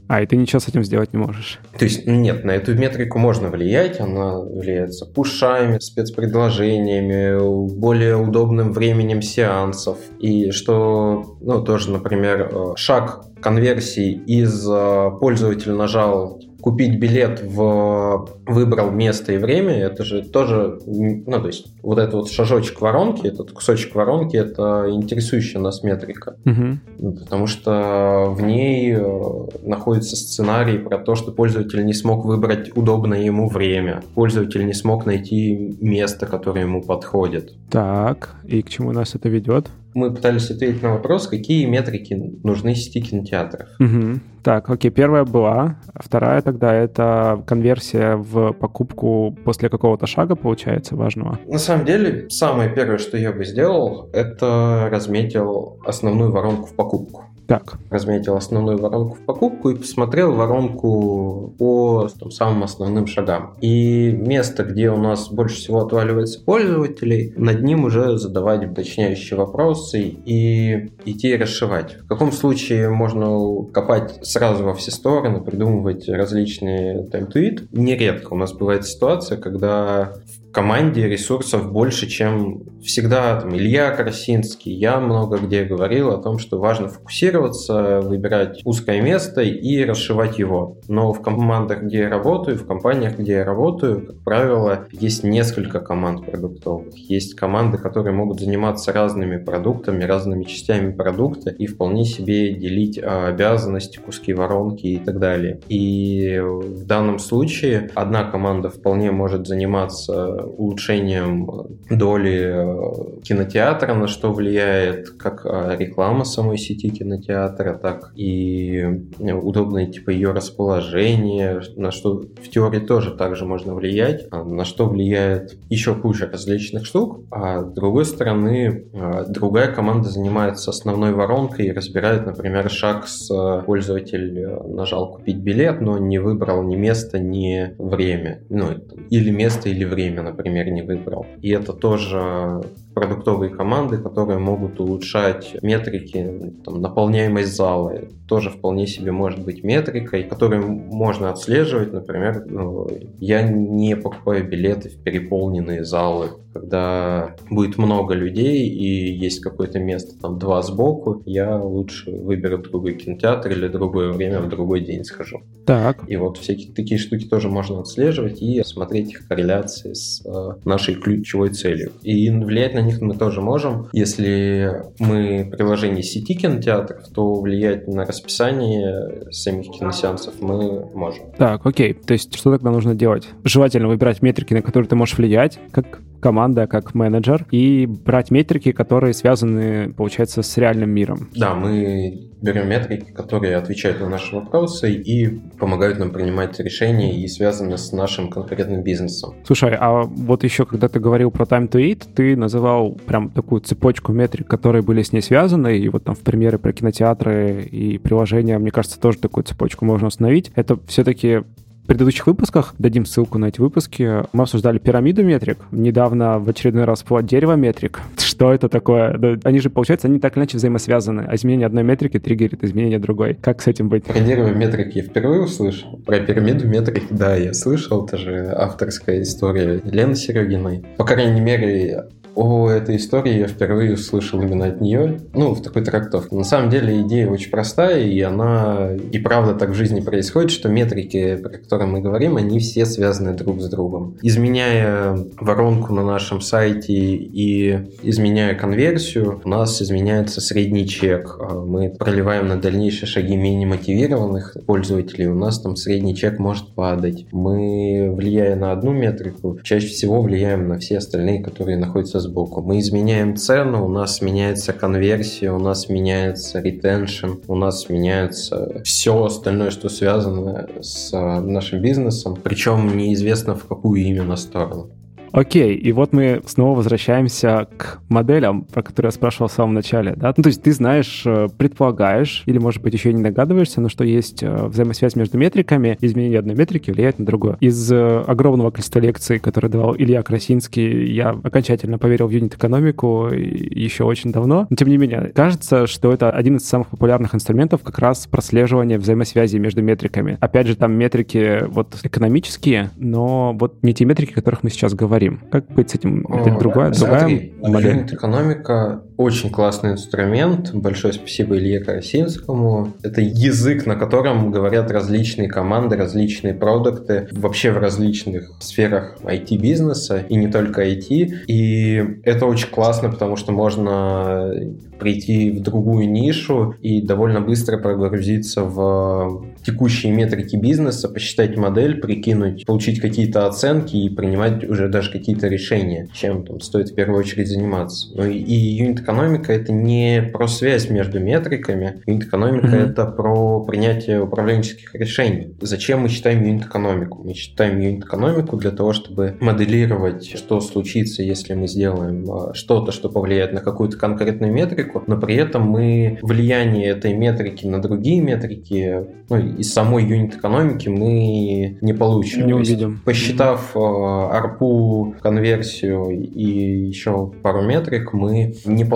А, 0.09 0.23
и 0.23 0.27
ты 0.27 0.37
ничего 0.37 0.61
с 0.61 0.69
этим 0.69 0.85
сделать 0.85 1.13
не 1.13 1.19
можешь. 1.19 1.59
То 1.77 1.85
есть, 1.85 2.07
нет, 2.07 2.45
на 2.45 2.53
эту 2.53 2.75
метрику 2.77 3.19
можно 3.19 3.49
влиять, 3.49 3.99
она 3.99 4.39
влияется 4.39 5.05
пушами, 5.05 5.81
спецпредложениями, 5.81 7.77
более 7.77 8.17
удобным 8.17 8.73
временем 8.73 9.21
сеансов. 9.23 9.99
И 10.21 10.51
что, 10.53 11.37
ну, 11.41 11.63
тоже, 11.63 11.91
например, 11.91 12.51
э, 12.53 12.73
шаг 12.77 13.25
конверсии 13.41 14.13
из 14.13 14.67
э, 14.69 15.11
пользователя 15.21 15.75
нажал 15.75 16.41
купить 16.61 16.99
билет 16.99 17.43
в 17.43 18.29
выбрал 18.47 18.91
место 18.91 19.33
и 19.33 19.39
время, 19.39 19.75
это 19.75 20.05
же 20.05 20.23
тоже, 20.23 20.79
ну, 20.87 21.41
то 21.41 21.47
есть 21.47 21.67
вот 21.83 21.99
этот 21.99 22.15
вот 22.15 22.31
шажочек 22.31 22.81
воронки, 22.81 23.27
этот 23.27 23.53
кусочек 23.53 23.95
воронки, 23.95 24.37
это 24.37 24.87
интересующая 24.91 25.61
нас 25.61 25.83
метрика. 25.83 26.37
Ну, 26.45 27.13
Потому 27.13 27.47
что 27.47 28.27
в 28.31 28.43
ней 28.43 28.95
э, 28.95 29.47
находится 29.63 30.17
сценарий 30.17 30.79
про 30.79 30.99
то, 30.99 31.15
что 31.15 31.33
пользователь 31.33 31.85
не 31.85 31.95
смог 31.95 32.25
выбрать 32.25 32.77
удобное 32.77 33.23
ему 33.23 33.49
время. 33.49 34.03
Пользователь 34.15 34.65
не 34.67 34.75
смог 34.75 35.07
найти 35.07 35.77
место, 35.81 36.27
которое 36.27 36.63
ему 36.63 36.83
подходит. 36.83 37.53
Так, 37.71 38.37
и 38.45 38.63
к 38.63 38.69
чему 38.69 38.93
нас 38.93 39.15
это 39.15 39.29
ведет? 39.29 39.67
Мы 39.97 40.13
пытались 40.13 40.51
ответить 40.51 40.83
на 40.83 40.93
вопрос, 40.93 41.27
какие 41.27 41.65
метрики 41.65 42.13
нужны 42.45 42.75
сети 42.75 43.01
кинотеатров. 43.01 43.67
Мгм. 43.79 44.21
Так, 44.43 44.69
окей, 44.69 44.91
первая 44.91 45.25
была. 45.25 45.77
Вторая 45.95 46.43
тогда 46.43 46.75
это 46.75 47.43
конверсия 47.47 48.17
в 48.17 48.53
покупку 48.53 49.35
после 49.43 49.71
какого-то 49.71 50.07
шага, 50.07 50.37
получается, 50.37 50.97
важного. 50.97 51.39
На 51.47 51.59
самом 51.59 51.87
деле, 51.87 52.29
самое 52.29 52.69
первое, 52.69 52.99
что 52.99 53.17
я 53.17 53.33
бы 53.33 53.47
сделал, 53.47 54.11
это 54.13 54.89
разметил 54.93 55.79
основную 55.87 56.31
воронку 56.31 56.67
в 56.67 56.77
покупку. 56.77 57.25
Так. 57.47 57.79
Разметил 57.91 58.37
основную 58.37 58.79
воронку 58.79 59.17
в 59.17 59.25
покупку 59.25 59.71
и 59.71 59.77
посмотрел 59.77 60.33
воронку 60.35 61.55
по 61.59 62.09
там, 62.19 62.31
самым 62.31 62.65
основным 62.65 63.07
шагам. 63.07 63.55
И 63.61 64.11
место, 64.11 64.65
где 64.65 64.91
у 64.91 64.97
нас 64.97 65.29
больше 65.31 65.57
всего 65.57 65.83
отваливается 65.83 66.45
пользователей, 66.45 67.33
над 67.37 67.63
ним 67.63 67.85
уже 67.85 68.19
задавать 68.19 68.65
уточняющие 68.67 69.39
вопросы 69.39 70.01
и 70.03 70.91
идти 71.05 71.37
расшивать. 71.37 71.99
В 72.03 72.09
каком 72.09 72.33
случае 72.33 72.91
можно 72.91 73.65
копать 73.73 74.19
сразу 74.23 74.65
во 74.65 74.75
все 74.75 74.91
стороны, 74.91 75.41
придумывать 75.41 76.09
различные 76.09 77.05
time-to-it. 77.05 77.69
Нередко 77.73 78.35
у 78.35 78.37
нас 78.37 78.53
бывает 78.53 78.87
ситуация, 78.87 79.39
когда 79.39 80.15
в 80.27 80.46
команде 80.57 81.07
ресурсов 81.07 81.71
больше, 81.71 82.07
чем 82.07 82.63
всегда. 82.83 83.39
Там, 83.39 83.55
Илья 83.55 83.91
Красинский, 83.91 84.73
я 84.73 84.99
много 85.01 85.37
где 85.37 85.65
говорил 85.65 86.09
о 86.09 86.17
том, 86.17 86.39
что 86.39 86.59
важно 86.59 86.89
фокусироваться, 86.89 88.01
выбирать 88.01 88.63
узкое 88.65 89.03
место 89.03 89.43
и 89.43 89.85
расшивать 89.85 90.39
его. 90.39 90.79
Но 90.89 91.13
в 91.13 91.21
командах, 91.21 91.83
где 91.83 91.99
я 91.99 92.09
работаю, 92.09 92.57
в 92.57 92.67
компаниях, 92.67 93.19
где 93.19 93.33
я 93.33 93.45
работаю, 93.45 94.07
как 94.07 94.17
правило, 94.25 94.87
есть 94.93 95.25
несколько 95.25 95.81
команд 95.81 96.25
продуктовых. 96.25 96.97
Есть 96.97 97.35
команды, 97.35 97.77
которые 97.77 98.15
могут 98.15 98.41
заниматься 98.41 98.95
разными 98.95 99.37
продуктами, 99.37 100.05
разными 100.05 100.45
частями 100.45 100.91
продукта 100.91 101.51
и 101.51 101.67
вполне 101.67 102.07
себе 102.07 102.55
делить 102.55 102.99
а, 102.99 103.29
обязанности, 103.29 103.99
куски 103.99 104.33
воронки 104.33 104.87
и 104.87 104.99
так 104.99 105.19
далее. 105.19 105.61
И 105.69 106.41
в 106.41 106.87
данном 106.87 107.19
случае 107.19 107.91
одна 107.95 108.25
команда 108.25 108.71
вполне 108.71 109.11
может 109.11 109.47
заниматься 109.47 110.46
улучшением 110.47 111.49
доли 111.91 112.53
э, 112.55 113.21
кинотеатра, 113.23 113.95
на 113.95 114.09
что 114.09 114.33
влияет 114.33 115.11
как 115.11 115.45
э, 115.45 115.77
реклама 115.79 116.25
самой 116.25 116.59
сети 116.59 116.91
кинотеатра, 116.91 117.75
так 117.75 118.13
и 118.17 119.03
э, 119.19 119.33
удобное 119.33 119.87
типа 119.87 120.11
ее 120.11 120.33
расположение, 120.33 121.61
на 121.77 121.91
что 121.91 122.21
в 122.21 122.49
теории 122.49 122.81
тоже 122.81 123.15
также 123.15 123.45
можно 123.45 123.75
влиять, 123.75 124.27
а 124.31 124.45
на 124.45 124.65
что 124.65 124.89
влияет 124.89 125.57
еще 125.69 125.95
куча 125.95 126.29
различных 126.31 126.87
штук, 126.87 127.21
а 127.31 127.63
с 127.63 127.73
другой 127.73 128.05
стороны 128.05 128.87
другая 129.29 129.73
команда 129.73 130.09
занимается 130.09 130.71
основной 130.71 131.13
воронкой 131.13 131.67
и 131.67 131.73
разбирает, 131.73 132.27
например, 132.27 132.71
шаг 132.71 133.07
с 133.07 133.63
пользователь 133.67 134.47
нажал 134.67 135.13
купить 135.13 135.37
билет, 135.37 135.81
но 135.81 135.99
не 135.99 136.19
выбрал 136.19 136.63
ни 136.63 136.77
место, 136.77 137.19
ни 137.19 137.75
время, 137.79 138.43
ну 138.49 138.69
или 139.11 139.31
место, 139.31 139.69
или 139.69 139.85
время, 139.85 140.23
например, 140.27 140.71
не 140.71 140.83
выбрал. 140.83 141.27
И 141.41 141.51
это 141.51 141.73
тоже 141.73 142.63
продуктовые 142.97 143.51
команды, 143.51 143.99
которые 143.99 144.39
могут 144.39 144.81
улучшать 144.81 145.55
метрики, 145.61 146.55
там, 146.65 146.81
наполняемость 146.81 147.55
зала. 147.55 147.93
тоже 148.27 148.49
вполне 148.49 148.87
себе 148.87 149.13
может 149.13 149.45
быть 149.45 149.63
метрикой, 149.63 150.25
которую 150.25 150.67
можно 150.67 151.31
отслеживать. 151.31 151.93
Например, 151.93 152.43
ну, 152.47 152.89
я 153.19 153.43
не 153.43 153.97
покупаю 153.97 154.49
билеты 154.49 154.89
в 154.89 155.03
переполненные 155.03 155.85
залы. 155.85 156.31
Когда 156.55 157.37
будет 157.51 157.77
много 157.77 158.15
людей 158.15 158.67
и 158.67 159.13
есть 159.13 159.41
какое-то 159.41 159.79
место, 159.79 160.19
там 160.19 160.39
два 160.39 160.63
сбоку, 160.63 161.23
я 161.27 161.55
лучше 161.59 162.11
выберу 162.11 162.59
другой 162.59 162.95
кинотеатр 162.95 163.51
или 163.51 163.69
другое 163.69 164.11
время 164.11 164.41
в 164.41 164.49
другой 164.49 164.81
день 164.81 165.05
схожу. 165.05 165.43
Так. 165.67 166.05
И 166.09 166.17
вот 166.17 166.39
всякие 166.39 166.73
такие 166.73 166.99
штуки 166.99 167.27
тоже 167.27 167.51
можно 167.51 167.81
отслеживать 167.81 168.41
и 168.41 168.63
смотреть 168.65 169.11
их 169.11 169.29
корреляции 169.29 169.93
с 169.93 170.25
э, 170.25 170.59
нашей 170.65 170.95
ключевой 170.95 171.51
целью. 171.51 171.93
И 172.03 172.31
влиять 172.31 172.73
на 172.73 172.86
них 172.87 173.01
мы 173.01 173.15
тоже 173.15 173.41
можем. 173.41 173.89
Если 173.93 174.83
мы 174.99 175.51
приложение 175.51 176.03
сети 176.03 176.35
кинотеатров, 176.35 177.09
то 177.15 177.41
влиять 177.41 177.87
на 177.89 178.05
расписание 178.05 179.31
самих 179.31 179.71
киносеансов 179.71 180.35
мы 180.41 180.85
можем. 180.95 181.33
Так, 181.39 181.65
окей. 181.67 181.95
То 181.95 182.15
есть 182.15 182.35
что 182.35 182.53
тогда 182.53 182.71
нужно 182.71 182.95
делать? 182.95 183.29
Желательно 183.45 183.89
выбирать 183.89 184.23
метрики, 184.23 184.55
на 184.55 184.63
которые 184.63 184.89
ты 184.89 184.97
можешь 184.97 185.19
влиять, 185.19 185.59
как 185.73 186.01
команда, 186.21 186.67
как 186.67 186.95
менеджер, 186.95 187.47
и 187.51 187.87
брать 187.87 188.31
метрики, 188.31 188.73
которые 188.73 189.15
связаны, 189.15 189.93
получается, 189.93 190.43
с 190.43 190.57
реальным 190.57 190.91
миром. 190.91 191.31
Да, 191.35 191.55
мы 191.55 192.31
берем 192.43 192.69
метрики, 192.69 193.11
которые 193.13 193.57
отвечают 193.57 194.01
на 194.01 194.09
наши 194.09 194.35
вопросы 194.35 194.93
и 194.93 195.41
помогают 195.59 195.99
нам 195.99 196.11
принимать 196.11 196.59
решения 196.61 197.21
и 197.21 197.27
связаны 197.29 197.79
с 197.79 197.93
нашим 197.93 198.29
конкретным 198.29 198.83
бизнесом. 198.83 199.35
Слушай, 199.45 199.77
а 199.79 200.03
вот 200.03 200.45
еще, 200.45 200.67
когда 200.67 200.89
ты 200.89 201.01
говорил 201.01 201.31
про 201.31 201.45
Time 201.45 201.69
to 201.69 201.81
Eat, 201.81 202.05
ты 202.15 202.37
называл 202.37 202.93
прям 202.93 203.31
такую 203.31 203.63
цепочку 203.63 204.13
метрик, 204.13 204.47
которые 204.47 204.83
были 204.83 205.03
с 205.03 205.13
ней 205.13 205.23
связаны, 205.23 205.79
и 205.79 205.89
вот 205.89 206.05
там 206.05 206.15
в 206.15 206.21
примеры 206.21 206.59
про 206.59 206.73
кинотеатры 206.73 207.63
и 207.63 207.99
приложения, 207.99 208.59
мне 208.59 208.71
кажется, 208.71 209.01
тоже 209.01 209.19
такую 209.19 209.45
цепочку 209.45 209.85
можно 209.85 210.09
установить. 210.09 210.53
Это 210.55 210.79
все-таки 210.87 211.43
предыдущих 211.87 212.27
выпусках, 212.27 212.75
дадим 212.79 213.07
ссылку 213.07 213.39
на 213.39 213.47
эти 213.47 213.61
выпуски, 213.61 214.25
мы 214.33 214.43
обсуждали 214.43 214.79
пирамиду 214.79 215.23
метрик. 215.25 215.59
Недавно 215.71 216.39
в 216.39 216.49
очередной 216.49 216.85
раз 216.85 217.05
было 217.05 217.23
дерево 217.23 217.55
метрик. 217.55 218.01
Что 218.19 218.53
это 218.53 218.69
такое? 218.69 219.39
Они 219.45 219.61
же, 219.61 219.71
получается, 219.71 220.09
они 220.09 220.19
так 220.19 220.35
или 220.35 220.41
иначе 220.41 220.59
взаимосвязаны. 220.59 221.27
А 221.29 221.35
изменение 221.37 221.67
одной 221.67 221.85
метрики 221.85 222.19
триггерит 222.19 222.65
изменение 222.65 222.99
другой. 222.99 223.35
Как 223.35 223.63
с 223.63 223.67
этим 223.67 223.89
быть? 223.89 224.05
Про 224.05 224.21
дерево 224.21 224.49
метрик 224.49 224.95
я 224.95 225.03
впервые 225.03 225.43
услышал. 225.43 225.99
Про 226.05 226.21
пирамиду 226.21 226.67
метрик, 226.67 227.05
да, 227.11 227.35
я 227.37 227.55
слышал. 227.55 228.05
Это 228.05 228.19
же 228.19 228.53
авторская 228.55 229.23
история 229.23 229.81
Лены 229.85 230.15
Серегиной. 230.15 230.85
По 230.97 231.05
крайней 231.05 231.41
мере, 231.41 232.07
о 232.37 232.69
этой 232.69 232.97
истории 232.97 233.39
я 233.39 233.49
впервые 233.49 233.95
услышал 233.95 234.41
именно 234.43 234.67
от 234.67 234.81
нее, 234.81 235.21
ну, 235.33 235.55
в 235.55 235.63
такой 235.63 235.83
трактовке. 235.83 236.37
На 236.37 236.45
самом 236.45 236.69
деле 236.69 237.01
идея 237.01 237.29
очень 237.29 237.51
простая, 237.51 238.05
и 238.05 238.21
она 238.21 238.91
и 239.11 239.19
правда 239.19 239.55
так 239.55 239.71
в 239.71 239.75
жизни 239.75 240.01
происходит, 240.01 240.51
что 240.51 240.69
метрики, 240.69 241.37
про 241.37 241.51
которые 241.51 241.89
мы 241.89 242.01
говорим, 242.01 242.37
они 242.37 242.59
все 242.59 242.85
связаны 242.85 243.33
друг 243.33 243.61
с 243.63 243.69
другом. 243.71 244.19
Изменяя 244.21 245.17
воронку 245.41 245.95
на 245.95 246.05
нашем 246.05 246.43
сайте 246.43 246.93
и 246.93 247.79
изменяя 248.03 248.55
конверсию, 248.55 249.41
у 249.43 249.49
нас 249.49 249.81
изменяется 249.81 250.43
средний 250.43 250.87
чек. 250.87 251.39
А 251.41 251.55
мы 251.55 251.89
проливаем 251.89 252.49
на 252.49 252.57
дальнейшие 252.57 253.09
шаги 253.09 253.37
менее 253.37 253.67
мотивированных 253.67 254.57
пользователей, 254.67 255.27
у 255.27 255.35
нас 255.35 255.59
там 255.61 255.75
средний 255.77 256.15
чек 256.15 256.39
может 256.39 256.75
падать. 256.75 257.25
Мы, 257.33 258.13
влияя 258.15 258.57
на 258.57 258.73
одну 258.73 258.93
метрику, 258.93 259.59
чаще 259.63 259.87
всего 259.87 260.21
влияем 260.21 260.69
на 260.69 260.79
все 260.79 260.99
остальные, 260.99 261.43
которые 261.43 261.79
находятся 261.79 262.26
сбоку. 262.27 262.63
Мы 262.63 262.81
изменяем 262.81 263.37
цену, 263.37 263.85
у 263.87 263.89
нас 263.89 264.21
меняется 264.21 264.73
конверсия, 264.73 265.51
у 265.51 265.59
нас 265.59 265.89
меняется 265.89 266.61
ретеншн, 266.61 267.33
у 267.49 267.55
нас 267.55 267.89
меняется 267.89 268.83
все 268.85 269.25
остальное, 269.25 269.71
что 269.71 269.89
связано 269.89 270.69
с 270.81 271.13
нашим 271.13 271.81
бизнесом, 271.81 272.37
причем 272.43 272.97
неизвестно 272.97 273.55
в 273.55 273.65
какую 273.65 274.03
именно 274.03 274.37
сторону. 274.37 274.91
Окей, 275.37 275.75
и 275.75 275.93
вот 275.93 276.15
мы 276.15 276.41
снова 276.47 276.79
возвращаемся 276.79 277.69
к 277.77 278.01
моделям, 278.09 278.63
про 278.63 278.83
которые 278.83 279.09
я 279.09 279.13
спрашивал 279.13 279.49
в 279.49 279.53
самом 279.53 279.75
начале, 279.75 280.15
да? 280.17 280.33
Ну, 280.35 280.43
то 280.43 280.47
есть 280.47 280.63
ты 280.63 280.73
знаешь, 280.73 281.25
э, 281.27 281.49
предполагаешь, 281.59 282.43
или, 282.47 282.57
может 282.57 282.81
быть, 282.81 282.95
еще 282.95 283.13
не 283.13 283.23
догадываешься, 283.23 283.83
но 283.83 283.91
что 283.91 284.03
есть 284.03 284.43
э, 284.43 284.67
взаимосвязь 284.67 285.15
между 285.15 285.37
метриками, 285.37 285.99
изменение 286.01 286.39
одной 286.39 286.57
метрики 286.57 286.91
влияет 286.91 287.19
на 287.19 287.27
другую. 287.27 287.59
Из 287.61 287.93
э, 287.93 288.25
огромного 288.27 288.71
количества 288.71 288.99
лекций, 289.01 289.39
которые 289.39 289.71
давал 289.71 289.95
Илья 289.95 290.23
Красинский, 290.23 291.13
я 291.13 291.39
окончательно 291.43 291.99
поверил 291.99 292.29
в 292.29 292.31
юнит-экономику 292.31 293.29
еще 293.29 294.05
очень 294.05 294.33
давно. 294.33 294.67
Но, 294.71 294.77
тем 294.77 294.89
не 294.89 294.97
менее, 294.97 295.33
кажется, 295.35 295.87
что 295.87 296.15
это 296.15 296.31
один 296.31 296.57
из 296.57 296.67
самых 296.67 296.89
популярных 296.89 297.35
инструментов 297.35 297.83
как 297.83 297.99
раз 297.99 298.27
прослеживания 298.27 298.99
взаимосвязи 298.99 299.59
между 299.59 299.83
метриками. 299.83 300.39
Опять 300.41 300.67
же, 300.67 300.77
там 300.77 300.95
метрики 300.95 301.63
вот 301.69 301.95
экономические, 302.05 302.89
но 302.97 303.53
вот 303.53 303.83
не 303.83 303.93
те 303.93 304.07
метрики, 304.07 304.33
о 304.33 304.37
которых 304.37 304.63
мы 304.63 304.71
сейчас 304.71 304.95
говорим 304.95 305.26
говорим. 305.29 305.51
Как 305.51 305.67
быть 305.69 305.91
с 305.91 305.95
этим? 305.95 306.27
Это 306.27 306.55
О, 306.55 306.59
другая, 306.59 306.93
смотри, 306.93 307.55
другая 307.63 307.73
модель? 307.95 308.15
экономика 308.15 309.03
очень 309.17 309.51
классный 309.51 309.93
инструмент. 309.93 310.73
Большое 310.75 311.13
спасибо 311.13 311.57
Илье 311.57 311.81
Карасинскому. 311.81 312.95
Это 313.03 313.21
язык, 313.21 313.87
на 313.87 313.97
котором 313.97 314.51
говорят 314.51 314.91
различные 314.91 315.49
команды, 315.49 315.97
различные 315.97 316.55
продукты, 316.55 317.29
вообще 317.33 317.71
в 317.73 317.79
различных 317.79 318.51
сферах 318.61 319.19
IT-бизнеса, 319.23 320.25
и 320.29 320.37
не 320.37 320.49
только 320.49 320.87
IT. 320.87 321.45
И 321.47 322.21
это 322.25 322.47
очень 322.47 322.69
классно, 322.69 323.11
потому 323.11 323.37
что 323.37 323.53
можно 323.53 324.53
прийти 324.99 325.51
в 325.51 325.61
другую 325.61 326.11
нишу 326.11 326.75
и 326.81 327.01
довольно 327.01 327.41
быстро 327.41 327.79
прогрузиться 327.79 328.63
в 328.63 329.47
текущие 329.65 330.13
метрики 330.13 330.57
бизнеса, 330.57 331.09
посчитать 331.09 331.57
модель, 331.57 332.01
прикинуть, 332.01 332.65
получить 332.65 333.01
какие-то 333.01 333.47
оценки 333.47 333.97
и 333.97 334.09
принимать 334.09 334.65
уже 334.65 334.89
даже 334.89 335.11
какие-то 335.11 335.49
решения, 335.49 336.09
чем 336.15 336.45
там 336.45 336.61
стоит 336.61 336.91
в 336.91 336.95
первую 336.95 337.19
очередь 337.19 337.49
заниматься. 337.49 338.09
Ну 338.15 338.25
и, 338.25 338.39
и 338.39 338.55
юнит 338.55 339.01
юнит-экономика 339.07 339.53
это 339.53 339.73
не 339.73 340.23
про 340.33 340.49
связь 340.49 340.91
между 340.91 341.21
метриками. 341.21 342.03
Юнит-экономика 342.07 342.67
mm-hmm. 342.67 342.91
это 342.91 343.07
про 343.07 343.65
принятие 343.65 344.23
управленческих 344.23 344.95
решений. 344.95 345.55
Зачем 345.61 346.01
мы 346.01 346.09
считаем 346.09 346.43
юнит-экономику? 346.43 347.23
Мы 347.25 347.35
считаем 347.35 347.81
юнит-экономику 347.81 348.57
для 348.57 348.71
того, 348.71 348.93
чтобы 348.93 349.37
моделировать, 349.41 350.37
что 350.37 350.61
случится, 350.61 351.23
если 351.23 351.55
мы 351.55 351.69
сделаем 351.69 352.31
а, 352.31 352.55
что-то, 352.55 352.93
что 352.93 353.09
повлияет 353.09 353.53
на 353.53 353.61
какую-то 353.61 353.97
конкретную 353.97 354.53
метрику, 354.53 355.03
но 355.07 355.19
при 355.19 355.37
этом 355.37 355.63
мы 355.63 356.19
влияние 356.23 356.89
этой 356.89 357.15
метрики 357.15 357.67
на 357.67 357.81
другие 357.81 358.21
метрики, 358.21 359.07
ну, 359.29 359.37
из 359.37 359.73
самой 359.73 360.05
юнит-экономики 360.05 360.89
мы 360.89 361.79
не 361.81 361.93
получим. 361.93 362.47
Не 362.47 362.55
увидим. 362.55 363.01
Посчитав 363.05 363.75
mm-hmm. 363.75 364.31
арпу, 364.31 365.15
конверсию 365.21 366.11
и 366.11 366.87
еще 366.87 367.33
пару 367.43 367.63
метрик, 367.63 368.13
мы 368.13 368.55
не 368.65 368.85
получим, 368.85 368.96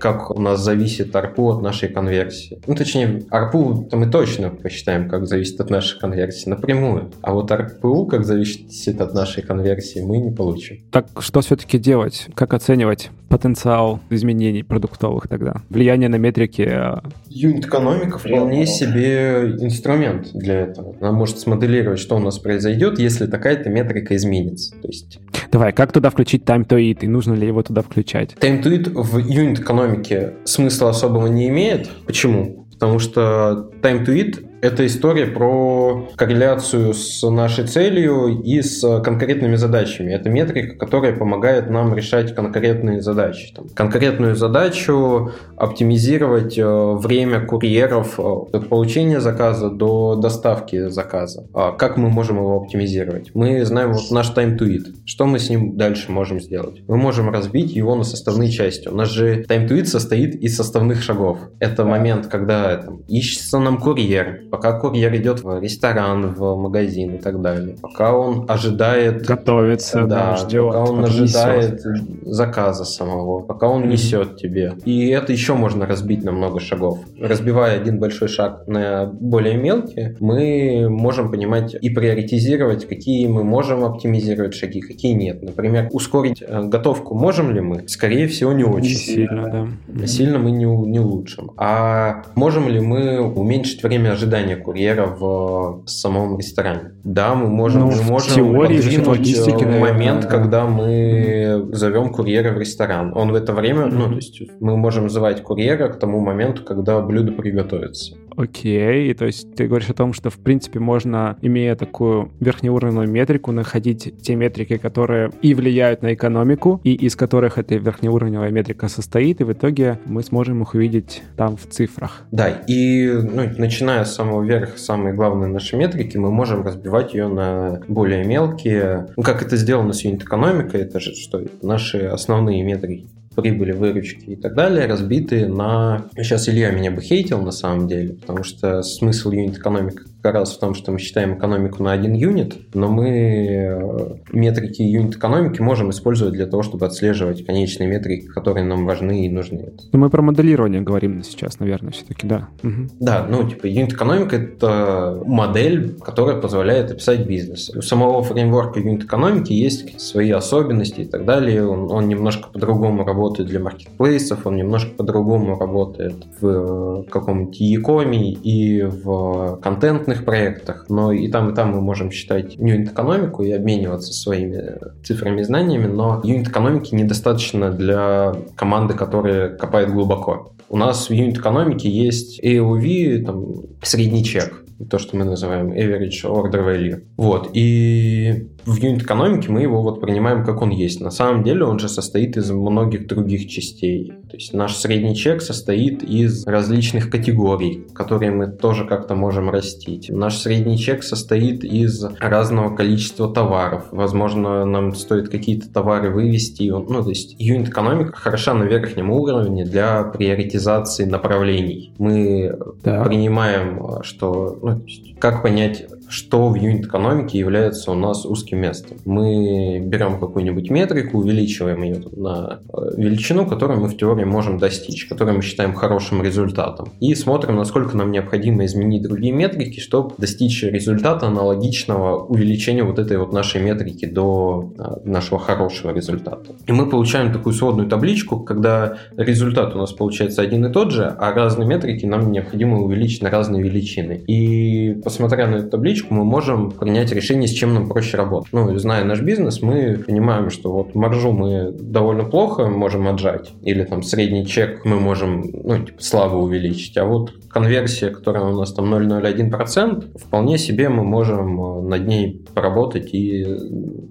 как 0.00 0.30
у 0.30 0.40
нас 0.40 0.60
зависит 0.60 1.14
арпу 1.14 1.50
от 1.50 1.62
нашей 1.62 1.88
конверсии. 1.88 2.60
Ну, 2.66 2.74
точнее, 2.74 3.24
арпу 3.30 3.86
то 3.90 3.96
мы 3.96 4.06
точно 4.06 4.50
посчитаем, 4.50 5.08
как 5.08 5.26
зависит 5.26 5.60
от 5.60 5.70
нашей 5.70 5.98
конверсии 5.98 6.48
напрямую. 6.48 7.10
А 7.22 7.32
вот 7.32 7.50
арпу, 7.50 8.06
как 8.06 8.24
зависит 8.24 9.00
от 9.00 9.14
нашей 9.14 9.42
конверсии, 9.42 10.00
мы 10.00 10.18
не 10.18 10.30
получим. 10.30 10.78
Так 10.90 11.06
что 11.18 11.40
все-таки 11.40 11.78
делать? 11.78 12.28
Как 12.34 12.54
оценивать 12.54 13.10
потенциал 13.28 14.00
изменений 14.10 14.62
продуктовых 14.62 15.28
тогда? 15.28 15.62
Влияние 15.68 16.08
на 16.08 16.16
метрики? 16.16 16.62
Э, 16.62 16.98
Юнит-экономика 17.28 18.18
вполне 18.18 18.66
себе 18.66 19.56
инструмент 19.60 20.30
для 20.32 20.60
этого. 20.60 20.96
Она 21.00 21.12
может 21.12 21.38
смоделировать, 21.38 21.98
что 21.98 22.16
у 22.16 22.18
нас 22.20 22.38
произойдет, 22.38 22.98
если 22.98 23.26
такая-то 23.26 23.68
метрика 23.70 24.16
изменится. 24.16 24.72
То 24.80 24.88
есть... 24.88 25.18
Давай, 25.50 25.72
как 25.72 25.92
туда 25.92 26.10
включить 26.10 26.44
time 26.44 26.66
to 26.66 26.78
eat, 26.78 26.98
и 27.02 27.08
нужно 27.08 27.34
ли 27.34 27.46
его 27.46 27.62
туда 27.62 27.82
включать? 27.82 28.34
Time 28.40 28.62
to 28.62 28.72
eat 28.72 28.90
в 28.90 29.18
юнит-экономике 29.18 30.34
смысла 30.44 30.90
особого 30.90 31.26
не 31.26 31.48
имеет. 31.48 31.88
Почему? 32.06 32.66
Потому 32.72 32.98
что 32.98 33.70
time 33.80 34.04
to 34.04 34.14
eat 34.14 34.44
это 34.66 34.84
история 34.84 35.26
про 35.26 36.08
корреляцию 36.16 36.92
с 36.92 37.22
нашей 37.28 37.66
целью 37.66 38.42
и 38.42 38.60
с 38.62 39.00
конкретными 39.00 39.56
задачами. 39.56 40.12
Это 40.12 40.28
метрика, 40.28 40.76
которая 40.76 41.14
помогает 41.14 41.70
нам 41.70 41.94
решать 41.94 42.34
конкретные 42.34 43.00
задачи. 43.00 43.54
Там, 43.54 43.68
конкретную 43.68 44.34
задачу 44.34 45.32
оптимизировать 45.56 46.58
э, 46.58 46.64
время 46.64 47.46
курьеров 47.46 48.18
э, 48.18 48.22
от 48.22 48.68
получения 48.68 49.20
заказа 49.20 49.70
до 49.70 50.16
доставки 50.16 50.88
заказа. 50.88 51.46
А 51.54 51.72
как 51.72 51.96
мы 51.96 52.08
можем 52.08 52.36
его 52.36 52.56
оптимизировать? 52.56 53.30
Мы 53.34 53.64
знаем 53.64 53.92
вот 53.92 54.10
наш 54.10 54.30
time 54.30 54.58
to 54.58 54.66
eat. 54.66 54.94
Что 55.04 55.26
мы 55.26 55.38
с 55.38 55.48
ним 55.48 55.76
дальше 55.76 56.10
можем 56.10 56.40
сделать? 56.40 56.82
Мы 56.88 56.96
можем 56.96 57.30
разбить 57.30 57.72
его 57.72 57.94
на 57.94 58.04
составные 58.04 58.50
части. 58.50 58.88
У 58.88 58.94
нас 58.94 59.10
же 59.10 59.44
time 59.48 59.68
to 59.68 59.78
eat 59.78 59.86
состоит 59.86 60.34
из 60.34 60.56
составных 60.56 61.02
шагов. 61.02 61.38
Это 61.60 61.84
момент, 61.84 62.26
когда 62.26 62.76
там, 62.76 63.02
ищется 63.08 63.58
нам 63.58 63.78
курьер, 63.78 64.42
пока 64.56 64.78
курьер 64.78 65.14
идет 65.16 65.42
в 65.44 65.60
ресторан, 65.60 66.32
в 66.32 66.56
магазин 66.56 67.14
и 67.14 67.18
так 67.18 67.42
далее, 67.42 67.76
пока 67.80 68.16
он 68.16 68.46
ожидает... 68.48 69.26
Готовится, 69.26 70.06
да, 70.06 70.30
да 70.30 70.36
ждет. 70.36 70.66
Пока 70.66 70.84
он 70.84 71.04
ожидает 71.04 71.84
несет. 71.84 72.08
заказа 72.24 72.84
самого, 72.84 73.40
пока 73.40 73.68
он 73.68 73.82
mm-hmm. 73.82 73.88
несет 73.88 74.36
тебе. 74.38 74.72
И 74.86 75.08
это 75.08 75.32
еще 75.32 75.52
можно 75.52 75.86
разбить 75.86 76.24
на 76.24 76.32
много 76.32 76.58
шагов. 76.58 77.00
Разбивая 77.20 77.76
один 77.76 77.98
большой 77.98 78.28
шаг 78.28 78.66
на 78.66 79.04
более 79.04 79.58
мелкие, 79.58 80.16
мы 80.20 80.88
можем 80.88 81.30
понимать 81.30 81.76
и 81.78 81.90
приоритизировать, 81.90 82.88
какие 82.88 83.26
мы 83.26 83.44
можем 83.44 83.84
оптимизировать 83.84 84.54
шаги, 84.54 84.80
какие 84.80 85.12
нет. 85.12 85.42
Например, 85.42 85.88
ускорить 85.92 86.42
э, 86.42 86.62
готовку 86.62 87.14
можем 87.14 87.50
ли 87.50 87.60
мы? 87.60 87.86
Скорее 87.88 88.26
всего, 88.26 88.52
не 88.52 88.64
очень. 88.64 88.88
Не 88.88 88.94
сильно, 88.94 89.70
да. 89.88 90.06
Сильно 90.06 90.38
мы 90.38 90.50
не, 90.50 90.64
не 90.64 90.98
улучшим. 90.98 91.50
А 91.58 92.22
можем 92.34 92.68
ли 92.68 92.80
мы 92.80 93.20
уменьшить 93.20 93.82
время 93.82 94.12
ожидания 94.12 94.45
ожидания 94.46 94.56
курьера 94.56 95.06
в 95.06 95.82
самом 95.86 96.38
ресторане. 96.38 96.92
Да, 97.04 97.34
мы 97.34 97.48
можем, 97.48 97.82
ну, 97.82 97.90
мы 97.90 98.02
можем 98.02 98.34
теории, 98.34 99.04
логистики, 99.04 99.64
э, 99.64 99.80
момент, 99.80 100.22
да. 100.22 100.28
когда 100.28 100.66
мы 100.66 101.68
зовем 101.72 102.10
курьера 102.10 102.52
в 102.52 102.58
ресторан. 102.58 103.12
Он 103.14 103.32
в 103.32 103.34
это 103.34 103.52
время, 103.52 103.86
mm-hmm. 103.86 103.94
ну, 103.94 104.08
то 104.08 104.14
есть 104.16 104.42
мы 104.60 104.76
можем 104.76 105.10
звать 105.10 105.42
курьера 105.42 105.88
к 105.88 105.98
тому 105.98 106.20
моменту, 106.20 106.64
когда 106.64 107.00
блюдо 107.00 107.32
приготовится. 107.32 108.16
Окей, 108.36 109.12
то 109.14 109.24
есть 109.24 109.54
ты 109.54 109.66
говоришь 109.66 109.90
о 109.90 109.94
том, 109.94 110.12
что 110.12 110.30
в 110.30 110.38
принципе 110.38 110.78
можно, 110.78 111.36
имея 111.42 111.74
такую 111.74 112.32
верхнеуровневую 112.40 113.08
метрику, 113.08 113.52
находить 113.52 114.14
те 114.22 114.34
метрики, 114.34 114.76
которые 114.76 115.32
и 115.42 115.54
влияют 115.54 116.02
на 116.02 116.14
экономику, 116.14 116.80
и 116.84 116.94
из 116.94 117.16
которых 117.16 117.58
эта 117.58 117.76
верхнеуровневая 117.76 118.50
метрика 118.50 118.88
состоит, 118.88 119.40
и 119.40 119.44
в 119.44 119.52
итоге 119.52 119.98
мы 120.04 120.22
сможем 120.22 120.62
их 120.62 120.74
увидеть 120.74 121.22
там 121.36 121.56
в 121.56 121.66
цифрах. 121.66 122.24
Да, 122.30 122.48
и 122.48 123.10
ну, 123.10 123.48
начиная 123.56 124.04
с 124.04 124.14
самого 124.14 124.42
верха, 124.42 124.78
самые 124.78 125.14
главные 125.14 125.48
наши 125.48 125.76
метрики, 125.76 126.16
мы 126.16 126.30
можем 126.30 126.62
разбивать 126.62 127.14
ее 127.14 127.28
на 127.28 127.80
более 127.88 128.24
мелкие. 128.24 129.08
Ну, 129.16 129.22
как 129.22 129.42
это 129.42 129.56
сделано 129.56 129.92
с 129.92 130.04
юнит-экономикой, 130.04 130.82
это 130.82 131.00
же 131.00 131.14
что? 131.14 131.42
Наши 131.62 131.98
основные 132.00 132.62
метрики 132.62 133.08
прибыли, 133.36 133.72
выручки 133.72 134.30
и 134.30 134.36
так 134.36 134.54
далее 134.54 134.86
разбиты 134.86 135.46
на... 135.46 136.08
Сейчас 136.16 136.48
Илья 136.48 136.70
меня 136.70 136.90
бы 136.90 137.00
хейтил 137.02 137.42
на 137.42 137.52
самом 137.52 137.86
деле, 137.86 138.14
потому 138.14 138.42
что 138.42 138.82
смысл 138.82 139.30
юнит-экономики 139.30 140.00
как 140.26 140.34
раз 140.34 140.56
в 140.56 140.58
том, 140.58 140.74
что 140.74 140.90
мы 140.90 140.98
считаем 140.98 141.34
экономику 141.34 141.84
на 141.84 141.92
один 141.92 142.14
юнит, 142.14 142.56
но 142.74 142.88
мы 142.88 143.08
э, 143.08 144.16
метрики 144.32 144.82
юнит-экономики 144.82 145.60
можем 145.60 145.90
использовать 145.90 146.34
для 146.34 146.46
того, 146.46 146.64
чтобы 146.64 146.84
отслеживать 146.86 147.46
конечные 147.46 147.88
метрики, 147.88 148.26
которые 148.26 148.64
нам 148.64 148.86
важны 148.86 149.24
и 149.24 149.28
нужны. 149.28 149.72
Но 149.92 149.98
мы 150.00 150.10
про 150.10 150.22
моделирование 150.22 150.80
говорим 150.80 151.22
сейчас, 151.22 151.60
наверное, 151.60 151.92
все-таки, 151.92 152.26
да. 152.26 152.48
Угу. 152.64 152.88
Да, 152.98 153.24
ну, 153.30 153.48
типа, 153.48 153.66
юнит-экономика— 153.66 154.36
это 154.36 155.22
модель, 155.24 155.94
которая 156.04 156.40
позволяет 156.40 156.90
описать 156.90 157.24
бизнес. 157.24 157.70
У 157.70 157.82
самого 157.82 158.24
фреймворка 158.24 158.80
юнит-экономики 158.80 159.52
есть 159.52 160.00
свои 160.00 160.32
особенности 160.32 161.02
и 161.02 161.06
так 161.06 161.24
далее. 161.24 161.64
Он, 161.68 161.88
он 161.92 162.08
немножко 162.08 162.48
по-другому 162.52 163.04
работает 163.04 163.48
для 163.48 163.60
маркетплейсов, 163.60 164.44
он 164.44 164.56
немножко 164.56 164.90
по-другому 164.96 165.56
работает 165.56 166.16
в 166.40 166.46
э, 166.48 167.10
каком-нибудь 167.10 167.60
e-коме 167.60 168.32
и 168.32 168.82
в 168.82 169.60
контентных 169.62 170.15
крупных 170.16 170.24
проектах, 170.24 170.86
но 170.88 171.12
и 171.12 171.28
там, 171.28 171.50
и 171.50 171.54
там 171.54 171.72
мы 171.72 171.80
можем 171.80 172.10
считать 172.10 172.56
юнит-экономику 172.56 173.42
и 173.42 173.52
обмениваться 173.52 174.12
своими 174.12 174.78
цифрами 175.04 175.40
и 175.40 175.44
знаниями, 175.44 175.86
но 175.86 176.20
юнит-экономики 176.24 176.94
недостаточно 176.94 177.70
для 177.70 178.34
команды, 178.56 178.94
которая 178.94 179.56
копает 179.56 179.90
глубоко. 179.90 180.52
У 180.68 180.76
нас 180.76 181.08
в 181.08 181.12
юнит-экономике 181.12 181.88
есть 181.88 182.40
AOV, 182.42 183.24
там, 183.24 183.46
средний 183.82 184.24
чек, 184.24 184.64
то, 184.90 184.98
что 184.98 185.16
мы 185.16 185.24
называем 185.24 185.72
average 185.72 186.24
order 186.24 186.64
value. 186.64 187.02
Вот, 187.16 187.50
и 187.52 188.48
в 188.66 188.76
юнит-экономике 188.76 189.50
мы 189.50 189.62
его 189.62 189.80
вот 189.80 190.00
принимаем 190.00 190.44
как 190.44 190.60
он 190.60 190.70
есть. 190.70 191.00
На 191.00 191.10
самом 191.10 191.44
деле 191.44 191.64
он 191.64 191.78
же 191.78 191.88
состоит 191.88 192.36
из 192.36 192.50
многих 192.50 193.06
других 193.06 193.48
частей. 193.48 194.12
То 194.28 194.36
есть 194.36 194.52
наш 194.52 194.74
средний 194.74 195.14
чек 195.14 195.40
состоит 195.40 196.02
из 196.02 196.44
различных 196.46 197.08
категорий, 197.08 197.86
которые 197.94 198.32
мы 198.32 198.48
тоже 198.48 198.84
как-то 198.84 199.14
можем 199.14 199.50
растить. 199.50 200.10
Наш 200.10 200.38
средний 200.38 200.78
чек 200.78 201.04
состоит 201.04 201.64
из 201.64 202.04
разного 202.18 202.74
количества 202.74 203.32
товаров. 203.32 203.84
Возможно, 203.92 204.64
нам 204.64 204.94
стоит 204.94 205.28
какие-то 205.28 205.72
товары 205.72 206.10
вывести. 206.10 206.68
Ну, 206.68 207.02
то 207.04 207.08
есть 207.08 207.36
юнит-экономика 207.38 208.12
хороша 208.16 208.52
на 208.54 208.64
верхнем 208.64 209.10
уровне 209.10 209.64
для 209.64 210.02
приоритизации 210.02 211.04
направлений. 211.04 211.92
Мы 211.98 212.58
да. 212.82 213.04
принимаем, 213.04 214.02
что... 214.02 214.58
Ну, 214.60 214.82
как 215.20 215.42
понять 215.42 215.86
что 216.08 216.48
в 216.48 216.54
юнит-экономике 216.54 217.38
является 217.38 217.90
у 217.90 217.94
нас 217.94 218.24
узким 218.24 218.55
местом. 218.56 218.98
Мы 219.04 219.80
берем 219.80 220.18
какую-нибудь 220.18 220.70
метрику, 220.70 221.18
увеличиваем 221.18 221.82
ее 221.82 222.02
на 222.12 222.60
э, 222.72 222.78
величину, 222.96 223.46
которую 223.46 223.80
мы 223.80 223.88
в 223.88 223.96
теории 223.96 224.24
можем 224.24 224.58
достичь, 224.58 225.06
которую 225.06 225.36
мы 225.36 225.42
считаем 225.42 225.74
хорошим 225.74 226.22
результатом. 226.22 226.88
И 227.00 227.14
смотрим, 227.14 227.56
насколько 227.56 227.96
нам 227.96 228.10
необходимо 228.10 228.64
изменить 228.64 229.02
другие 229.02 229.32
метрики, 229.32 229.80
чтобы 229.80 230.14
достичь 230.18 230.62
результата 230.62 231.26
аналогичного 231.26 232.24
увеличению 232.24 232.86
вот 232.86 232.98
этой 232.98 233.18
вот 233.18 233.32
нашей 233.32 233.62
метрики 233.62 234.06
до 234.06 234.72
э, 234.78 235.08
нашего 235.08 235.38
хорошего 235.38 235.92
результата. 235.92 236.52
И 236.66 236.72
мы 236.72 236.88
получаем 236.88 237.32
такую 237.32 237.52
сводную 237.52 237.88
табличку, 237.88 238.40
когда 238.40 238.98
результат 239.16 239.74
у 239.74 239.78
нас 239.78 239.92
получается 239.92 240.42
один 240.42 240.66
и 240.66 240.72
тот 240.72 240.92
же, 240.92 241.04
а 241.18 241.32
разные 241.32 241.68
метрики 241.68 242.06
нам 242.06 242.32
необходимо 242.32 242.80
увеличить 242.80 243.22
на 243.22 243.30
разные 243.30 243.62
величины. 243.62 244.24
И 244.26 244.94
посмотря 245.04 245.46
на 245.46 245.56
эту 245.56 245.70
табличку, 245.70 246.14
мы 246.14 246.24
можем 246.24 246.70
принять 246.70 247.12
решение, 247.12 247.48
с 247.48 247.52
чем 247.52 247.74
нам 247.74 247.88
проще 247.88 248.16
работать. 248.16 248.45
Ну, 248.52 248.76
зная 248.78 249.04
наш 249.04 249.20
бизнес, 249.20 249.62
мы 249.62 250.02
понимаем, 250.06 250.50
что 250.50 250.72
вот 250.72 250.94
маржу 250.94 251.32
мы 251.32 251.72
довольно 251.72 252.24
плохо 252.24 252.66
можем 252.66 253.08
отжать, 253.08 253.52
или 253.62 253.84
там 253.84 254.02
средний 254.02 254.46
чек 254.46 254.84
мы 254.84 254.98
можем, 255.00 255.44
ну, 255.52 255.78
типа, 255.78 256.02
слабо 256.02 256.36
увеличить, 256.36 256.96
а 256.96 257.04
вот 257.04 257.32
конверсия, 257.48 258.10
которая 258.10 258.44
у 258.44 258.56
нас 258.56 258.72
там 258.72 258.92
0,01%, 258.92 260.18
вполне 260.18 260.58
себе 260.58 260.88
мы 260.88 261.04
можем 261.04 261.60
э, 261.60 261.82
над 261.88 262.06
ней 262.06 262.44
поработать 262.54 263.14
и 263.14 263.46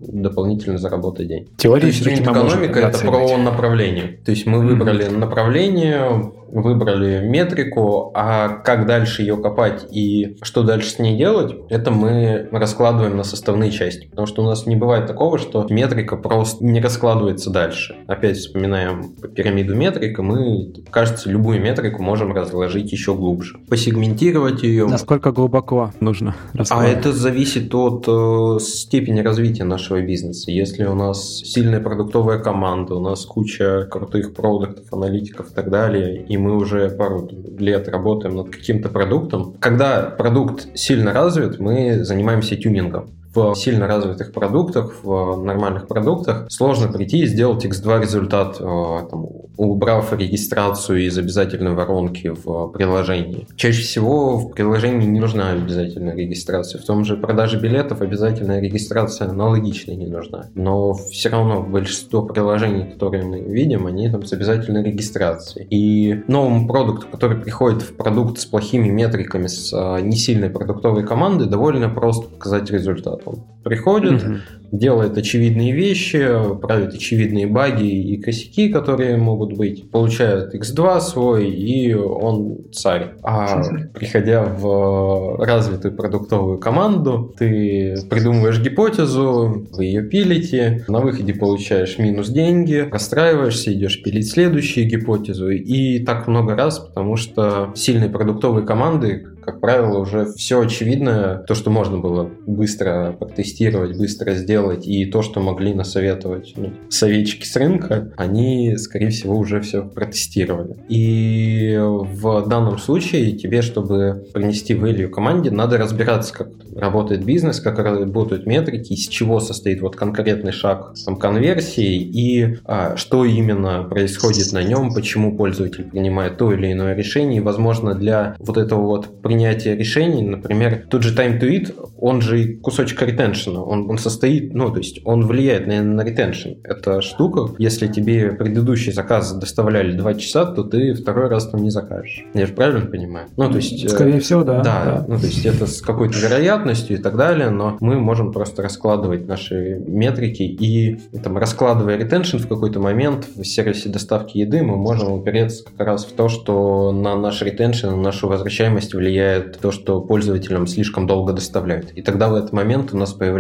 дополнительно 0.01 0.77
заработать 0.77 1.27
день. 1.27 1.47
Теория 1.57 1.89
экономика 1.89 2.79
это 2.79 2.97
про 2.99 3.37
направление. 3.37 4.19
То 4.25 4.31
есть 4.31 4.47
мы 4.47 4.65
выбрали 4.65 5.05
mm-hmm. 5.05 5.17
направление, 5.17 6.31
выбрали 6.47 7.25
метрику, 7.25 8.11
а 8.13 8.49
как 8.49 8.85
дальше 8.85 9.21
ее 9.21 9.37
копать 9.37 9.85
и 9.91 10.37
что 10.41 10.63
дальше 10.63 10.89
с 10.89 10.99
ней 10.99 11.17
делать, 11.17 11.55
это 11.69 11.91
мы 11.91 12.47
раскладываем 12.51 13.17
на 13.17 13.23
составные 13.23 13.71
части. 13.71 14.07
Потому 14.07 14.27
что 14.27 14.43
у 14.43 14.45
нас 14.45 14.65
не 14.65 14.75
бывает 14.75 15.07
такого, 15.07 15.37
что 15.37 15.65
метрика 15.69 16.15
просто 16.15 16.63
не 16.63 16.81
раскладывается 16.81 17.49
дальше. 17.49 17.95
Опять 18.07 18.37
вспоминаем 18.37 19.15
пирамиду 19.35 19.75
метрика, 19.75 20.21
мы, 20.23 20.73
кажется, 20.89 21.29
любую 21.29 21.61
метрику 21.61 22.01
можем 22.01 22.33
разложить 22.33 22.91
еще 22.91 23.13
глубже. 23.15 23.59
Посегментировать 23.69 24.63
ее. 24.63 24.87
Насколько 24.87 25.31
глубоко 25.31 25.91
нужно 25.99 26.35
А 26.69 26.85
это 26.85 27.11
зависит 27.11 27.73
от 27.73 28.05
э, 28.07 28.59
степени 28.59 29.19
развития 29.21 29.63
нашего 29.63 30.01
бизнеса. 30.01 30.51
Если 30.51 30.85
у 30.85 30.95
нас 30.95 31.39
сильная 31.39 31.79
продуктовая 31.81 32.39
команда, 32.39 32.95
у 32.95 32.99
нас 32.99 33.25
куча 33.25 33.87
крутых 33.89 34.33
продуктов, 34.33 34.91
аналитиков 34.91 35.51
и 35.51 35.53
так 35.53 35.69
далее, 35.69 36.25
и 36.27 36.34
мы 36.37 36.55
уже 36.55 36.89
пару 36.89 37.29
лет 37.57 37.87
работаем 37.87 38.35
над 38.35 38.49
каким-то 38.49 38.89
продуктом. 38.89 39.55
Когда 39.59 40.01
продукт 40.03 40.67
сильно 40.75 41.13
развит, 41.13 41.59
мы 41.59 42.03
занимаемся 42.03 42.55
тюнингом 42.55 43.09
в 43.35 43.55
сильно 43.55 43.87
развитых 43.87 44.31
продуктах, 44.31 44.93
в 45.03 45.43
нормальных 45.43 45.87
продуктах 45.87 46.47
сложно 46.49 46.91
прийти 46.91 47.19
и 47.19 47.25
сделать 47.27 47.65
X2 47.65 48.01
результат, 48.01 48.57
э, 48.59 48.63
там, 48.63 49.27
убрав 49.57 50.13
регистрацию 50.13 51.05
из 51.05 51.17
обязательной 51.17 51.73
воронки 51.73 52.29
в 52.29 52.67
приложении. 52.69 53.47
Чаще 53.55 53.81
всего 53.81 54.37
в 54.37 54.51
приложении 54.51 55.05
не 55.05 55.19
нужна 55.19 55.51
обязательная 55.51 56.15
регистрация. 56.15 56.81
В 56.81 56.85
том 56.85 57.03
же 57.03 57.17
продаже 57.17 57.59
билетов 57.59 58.01
обязательная 58.01 58.59
регистрация 58.59 59.29
аналогичная 59.29 59.95
не 59.95 60.07
нужна. 60.07 60.45
Но 60.55 60.93
все 60.93 61.29
равно 61.29 61.61
большинство 61.61 62.21
приложений, 62.21 62.91
которые 62.93 63.23
мы 63.23 63.39
видим, 63.39 63.87
они 63.87 64.09
там 64.09 64.25
с 64.25 64.33
обязательной 64.33 64.83
регистрацией. 64.83 65.67
И 65.69 66.23
новому 66.27 66.67
продукту, 66.67 67.07
который 67.11 67.37
приходит 67.37 67.81
в 67.81 67.95
продукт 67.95 68.39
с 68.39 68.45
плохими 68.45 68.89
метриками, 68.89 69.47
с 69.47 69.73
э, 69.73 70.01
несильной 70.01 70.49
продуктовой 70.49 71.05
командой, 71.05 71.47
довольно 71.47 71.89
просто 71.89 72.27
показать 72.27 72.69
результат. 72.71 73.24
Он 73.25 73.54
приходит, 73.65 74.23
угу. 74.23 74.35
делает 74.71 75.17
очевидные 75.17 75.73
вещи, 75.73 76.23
правит 76.61 76.93
очевидные 76.93 77.47
баги 77.47 77.87
и 77.87 78.21
косяки, 78.21 78.69
которые 78.69 79.17
могут 79.17 79.53
быть, 79.53 79.89
получает 79.89 80.53
X2 80.53 81.01
свой, 81.01 81.49
и 81.49 81.95
он 81.95 82.59
царь. 82.71 83.15
А 83.23 83.63
приходя 83.95 84.43
в 84.43 85.43
развитую 85.43 85.95
продуктовую 85.95 86.59
команду, 86.59 87.33
ты 87.39 87.95
придумываешь 88.07 88.61
гипотезу, 88.61 89.65
вы 89.71 89.85
ее 89.85 90.03
пилите, 90.03 90.85
на 90.87 90.99
выходе 90.99 91.33
получаешь 91.33 91.97
минус 91.97 92.29
деньги, 92.29 92.87
расстраиваешься, 92.91 93.73
идешь 93.73 94.03
пилить 94.03 94.29
следующую 94.29 94.87
гипотезу, 94.87 95.49
и 95.49 96.05
так 96.05 96.27
много 96.27 96.55
раз, 96.55 96.77
потому 96.77 97.15
что 97.15 97.71
сильные 97.73 98.11
продуктовые 98.11 98.63
команды, 98.63 99.25
как 99.43 99.59
правило, 99.59 99.99
уже 99.99 100.25
все 100.33 100.61
очевидное, 100.61 101.37
то, 101.39 101.55
что 101.55 101.71
можно 101.71 101.97
было 101.97 102.29
быстро 102.45 103.15
протестировать, 103.19 103.54
быстро 103.97 104.33
сделать, 104.35 104.87
и 104.87 105.05
то, 105.05 105.21
что 105.21 105.39
могли 105.39 105.73
насоветовать 105.73 106.53
ну, 106.55 106.71
советчики 106.89 107.45
с 107.45 107.55
рынка, 107.55 108.11
они, 108.17 108.77
скорее 108.77 109.09
всего, 109.09 109.37
уже 109.37 109.61
все 109.61 109.83
протестировали. 109.83 110.75
И 110.89 111.77
в 111.79 112.47
данном 112.47 112.77
случае 112.77 113.33
тебе, 113.33 113.61
чтобы 113.61 114.25
принести 114.33 114.73
value 114.73 115.07
команде, 115.07 115.51
надо 115.51 115.77
разбираться, 115.77 116.33
как 116.33 116.49
работает 116.75 117.23
бизнес, 117.23 117.59
как 117.59 117.79
работают 117.79 118.45
метрики, 118.45 118.93
из 118.93 119.07
чего 119.07 119.39
состоит 119.39 119.81
вот 119.81 119.95
конкретный 119.95 120.51
шаг 120.51 120.93
там, 121.05 121.15
конверсии 121.15 121.95
и 121.95 122.57
а, 122.65 122.97
что 122.97 123.25
именно 123.25 123.83
происходит 123.83 124.51
на 124.51 124.63
нем, 124.63 124.93
почему 124.93 125.35
пользователь 125.37 125.85
принимает 125.85 126.37
то 126.37 126.51
или 126.53 126.71
иное 126.71 126.95
решение. 126.95 127.37
И, 127.37 127.43
возможно, 127.43 127.95
для 127.95 128.35
вот 128.39 128.57
этого 128.57 128.81
вот 128.81 129.21
принятия 129.21 129.75
решений, 129.75 130.21
например, 130.21 130.85
тот 130.89 131.03
же 131.03 131.15
time 131.15 131.39
to 131.39 131.49
eat, 131.49 131.73
он 131.97 132.21
же 132.21 132.55
кусочек 132.57 133.01
ретеншена, 133.45 133.63
он, 133.63 133.89
он 133.89 133.97
состоит, 133.97 134.53
ну, 134.53 134.71
то 134.71 134.79
есть 134.79 135.01
он 135.05 135.25
влияет 135.25 135.67
на, 135.67 135.81
на 135.81 136.01
ретеншн. 136.01 136.49
Это 136.63 137.01
штука, 137.01 137.53
если 137.57 137.87
тебе 137.87 138.31
предыдущий 138.31 138.91
заказ 138.91 139.33
доставляли 139.33 139.95
2 139.97 140.13
часа, 140.15 140.45
то 140.45 140.63
ты 140.63 140.93
второй 140.93 141.29
раз 141.29 141.47
там 141.49 141.61
не 141.61 141.69
закажешь. 141.69 142.23
Я 142.33 142.45
же 142.45 142.53
правильно 142.53 142.85
понимаю? 142.85 143.27
Ну, 143.37 143.49
то 143.49 143.57
есть... 143.57 143.89
Скорее 143.89 144.17
э, 144.17 144.19
всего, 144.19 144.43
да. 144.43 144.61
Да, 144.61 144.85
да. 144.85 145.05
ну, 145.07 145.19
то 145.19 145.25
есть 145.25 145.45
это 145.45 145.67
с 145.67 145.81
какой-то 145.81 146.17
вероятностью 146.17 146.97
и 146.97 147.01
так 147.01 147.17
далее, 147.17 147.49
но 147.49 147.77
мы 147.79 147.99
можем 147.99 148.31
просто 148.31 148.61
раскладывать 148.61 149.27
наши 149.27 149.81
метрики 149.85 150.43
и 150.43 150.99
там, 151.23 151.37
раскладывая 151.37 151.97
ретеншн 151.97 152.37
в 152.37 152.47
какой-то 152.47 152.79
момент 152.79 153.27
в 153.35 153.43
сервисе 153.43 153.89
доставки 153.89 154.37
еды, 154.37 154.63
мы 154.63 154.77
можем 154.77 155.11
упереться 155.11 155.63
как 155.65 155.87
раз 155.87 156.05
в 156.05 156.13
то, 156.13 156.29
что 156.29 156.91
на 156.91 157.15
наш 157.15 157.41
ретеншн, 157.41 157.87
на 157.87 157.97
нашу 157.97 158.27
возвращаемость 158.27 158.93
влияет 158.93 159.59
то, 159.59 159.71
что 159.71 160.01
пользователям 160.01 160.67
слишком 160.67 161.07
долго 161.07 161.33
доставляют. 161.33 161.91
И 161.95 162.01
тогда 162.01 162.29
в 162.29 162.35
этот 162.35 162.53
момент 162.53 162.93
у 162.93 162.97
нас 162.97 163.13
появляется 163.13 163.34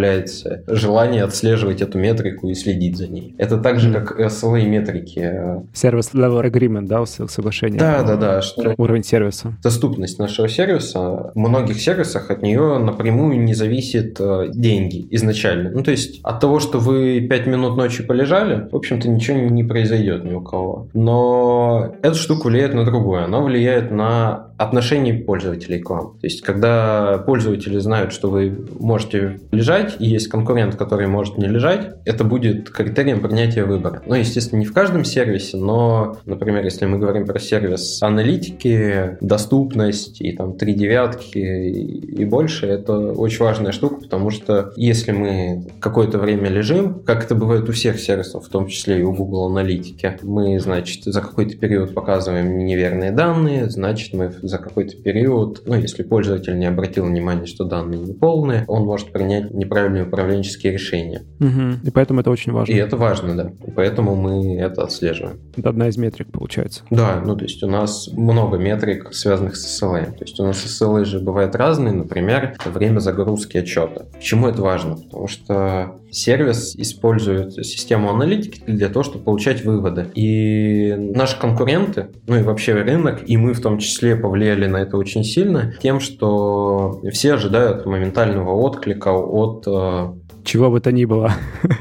желание 0.67 1.23
отслеживать 1.23 1.81
эту 1.81 1.97
метрику 1.97 2.49
и 2.49 2.55
следить 2.55 2.97
за 2.97 3.07
ней. 3.07 3.35
Это 3.37 3.57
так 3.57 3.79
же, 3.79 3.91
как 3.93 4.19
SLA 4.19 4.65
метрики. 4.65 5.31
Сервис 5.73 6.11
Level 6.13 6.43
Agreement, 6.43 6.87
да, 6.87 7.05
соглашение? 7.05 7.79
Да, 7.79 8.03
да, 8.03 8.15
да. 8.15 8.41
Что 8.41 8.73
уровень 8.77 9.03
сервиса. 9.03 9.57
Доступность 9.63 10.19
нашего 10.19 10.47
сервиса. 10.47 11.31
В 11.33 11.37
многих 11.37 11.81
сервисах 11.81 12.31
от 12.31 12.41
нее 12.41 12.77
напрямую 12.79 13.39
не 13.41 13.53
зависит 13.53 14.17
э, 14.19 14.49
деньги 14.53 15.07
изначально. 15.11 15.71
Ну, 15.71 15.83
то 15.83 15.91
есть 15.91 16.19
от 16.23 16.39
того, 16.39 16.59
что 16.59 16.79
вы 16.79 17.21
5 17.21 17.47
минут 17.47 17.77
ночью 17.77 18.05
полежали, 18.05 18.67
в 18.71 18.75
общем-то 18.75 19.09
ничего 19.09 19.37
не 19.37 19.63
произойдет 19.63 20.23
ни 20.23 20.33
у 20.33 20.41
кого. 20.41 20.87
Но 20.93 21.95
эта 22.01 22.15
штука 22.15 22.47
влияет 22.47 22.73
на 22.73 22.85
другое. 22.85 23.25
Она 23.25 23.41
влияет 23.41 23.91
на 23.91 24.47
отношение 24.57 25.13
пользователей 25.13 25.79
к 25.79 25.89
вам. 25.89 26.17
То 26.19 26.27
есть, 26.27 26.41
когда 26.41 27.17
пользователи 27.25 27.77
знают, 27.79 28.11
что 28.13 28.29
вы 28.29 28.67
можете 28.79 29.39
лежать, 29.51 29.95
и 29.99 30.05
есть 30.05 30.27
конкурент, 30.27 30.75
который 30.75 31.07
может 31.07 31.37
не 31.37 31.47
лежать, 31.47 31.95
это 32.05 32.23
будет 32.23 32.69
критерием 32.69 33.21
принятия 33.21 33.63
выбора. 33.63 34.01
Ну, 34.05 34.15
естественно, 34.15 34.59
не 34.59 34.65
в 34.65 34.73
каждом 34.73 35.03
сервисе, 35.03 35.57
но, 35.57 36.17
например, 36.25 36.63
если 36.63 36.85
мы 36.85 36.97
говорим 36.97 37.25
про 37.25 37.39
сервис 37.39 38.01
аналитики, 38.01 39.17
доступность 39.21 40.21
и 40.21 40.31
там 40.31 40.57
три 40.57 40.73
девятки 40.73 41.37
и 41.37 42.25
больше, 42.25 42.67
это 42.67 42.97
очень 43.13 43.43
важная 43.43 43.71
штука, 43.71 44.01
потому 44.01 44.29
что 44.29 44.71
если 44.75 45.11
мы 45.11 45.67
какое-то 45.79 46.17
время 46.17 46.49
лежим, 46.49 47.01
как 47.05 47.23
это 47.23 47.35
бывает 47.35 47.67
у 47.69 47.71
всех 47.71 47.99
сервисов, 47.99 48.45
в 48.45 48.49
том 48.49 48.67
числе 48.67 48.99
и 48.99 49.03
у 49.03 49.13
Google 49.13 49.47
Аналитики, 49.47 50.17
мы, 50.23 50.59
значит, 50.59 51.03
за 51.03 51.21
какой-то 51.21 51.57
период 51.57 51.93
показываем 51.93 52.57
неверные 52.65 53.11
данные, 53.11 53.69
значит, 53.69 54.13
мы 54.13 54.31
за 54.47 54.57
какой-то 54.57 54.95
период, 54.97 55.63
ну, 55.65 55.75
если 55.75 56.03
пользователь 56.03 56.57
не 56.57 56.65
обратил 56.65 57.05
внимания, 57.05 57.45
что 57.45 57.63
данные 57.63 57.99
неполные, 57.99 58.65
он 58.67 58.83
может 58.83 59.11
принять 59.11 59.51
неправильные 59.51 60.03
управленческие 60.03 60.73
решения. 60.73 61.23
Угу. 61.39 61.87
И 61.87 61.91
поэтому 61.91 62.21
это 62.21 62.31
очень 62.31 62.51
важно. 62.51 62.71
И 62.71 62.75
это 62.75 62.97
важно, 62.97 63.35
да. 63.35 63.51
И 63.65 63.71
поэтому 63.71 64.15
мы 64.15 64.57
это 64.57 64.83
отслеживаем. 64.83 65.39
Это 65.55 65.69
одна 65.69 65.87
из 65.87 65.97
метрик, 65.97 66.31
получается. 66.31 66.83
Да, 66.89 67.21
ну, 67.25 67.35
то 67.35 67.43
есть 67.43 67.61
у 67.63 67.67
нас 67.67 68.09
много 68.11 68.57
метрик, 68.57 69.13
связанных 69.13 69.55
с 69.55 69.81
SLA. 69.81 70.11
То 70.11 70.23
есть 70.23 70.39
у 70.39 70.43
нас 70.43 70.63
SLA 70.65 71.05
же 71.05 71.19
бывают 71.19 71.55
разные, 71.55 71.93
например, 71.93 72.55
время 72.65 72.99
загрузки 72.99 73.57
отчета. 73.57 74.05
Почему 74.13 74.47
это 74.47 74.61
важно? 74.61 74.95
Потому 74.95 75.27
что 75.27 75.95
сервис 76.15 76.75
использует 76.75 77.53
систему 77.65 78.09
аналитики 78.09 78.61
для 78.65 78.89
того, 78.89 79.03
чтобы 79.03 79.25
получать 79.25 79.63
выводы. 79.65 80.07
И 80.15 80.95
наши 80.97 81.37
конкуренты, 81.39 82.07
ну 82.27 82.37
и 82.37 82.43
вообще 82.43 82.73
рынок, 82.73 83.21
и 83.25 83.37
мы 83.37 83.53
в 83.53 83.61
том 83.61 83.79
числе 83.79 84.15
повлияли 84.15 84.67
на 84.67 84.77
это 84.77 84.97
очень 84.97 85.23
сильно 85.23 85.73
тем, 85.81 85.99
что 85.99 87.01
все 87.11 87.33
ожидают 87.33 87.85
моментального 87.85 88.51
отклика 88.51 89.11
от 89.11 89.65
э, 89.67 90.13
чего 90.45 90.71
бы 90.71 90.79
то 90.79 90.91
ни 90.91 91.05
было. 91.05 91.33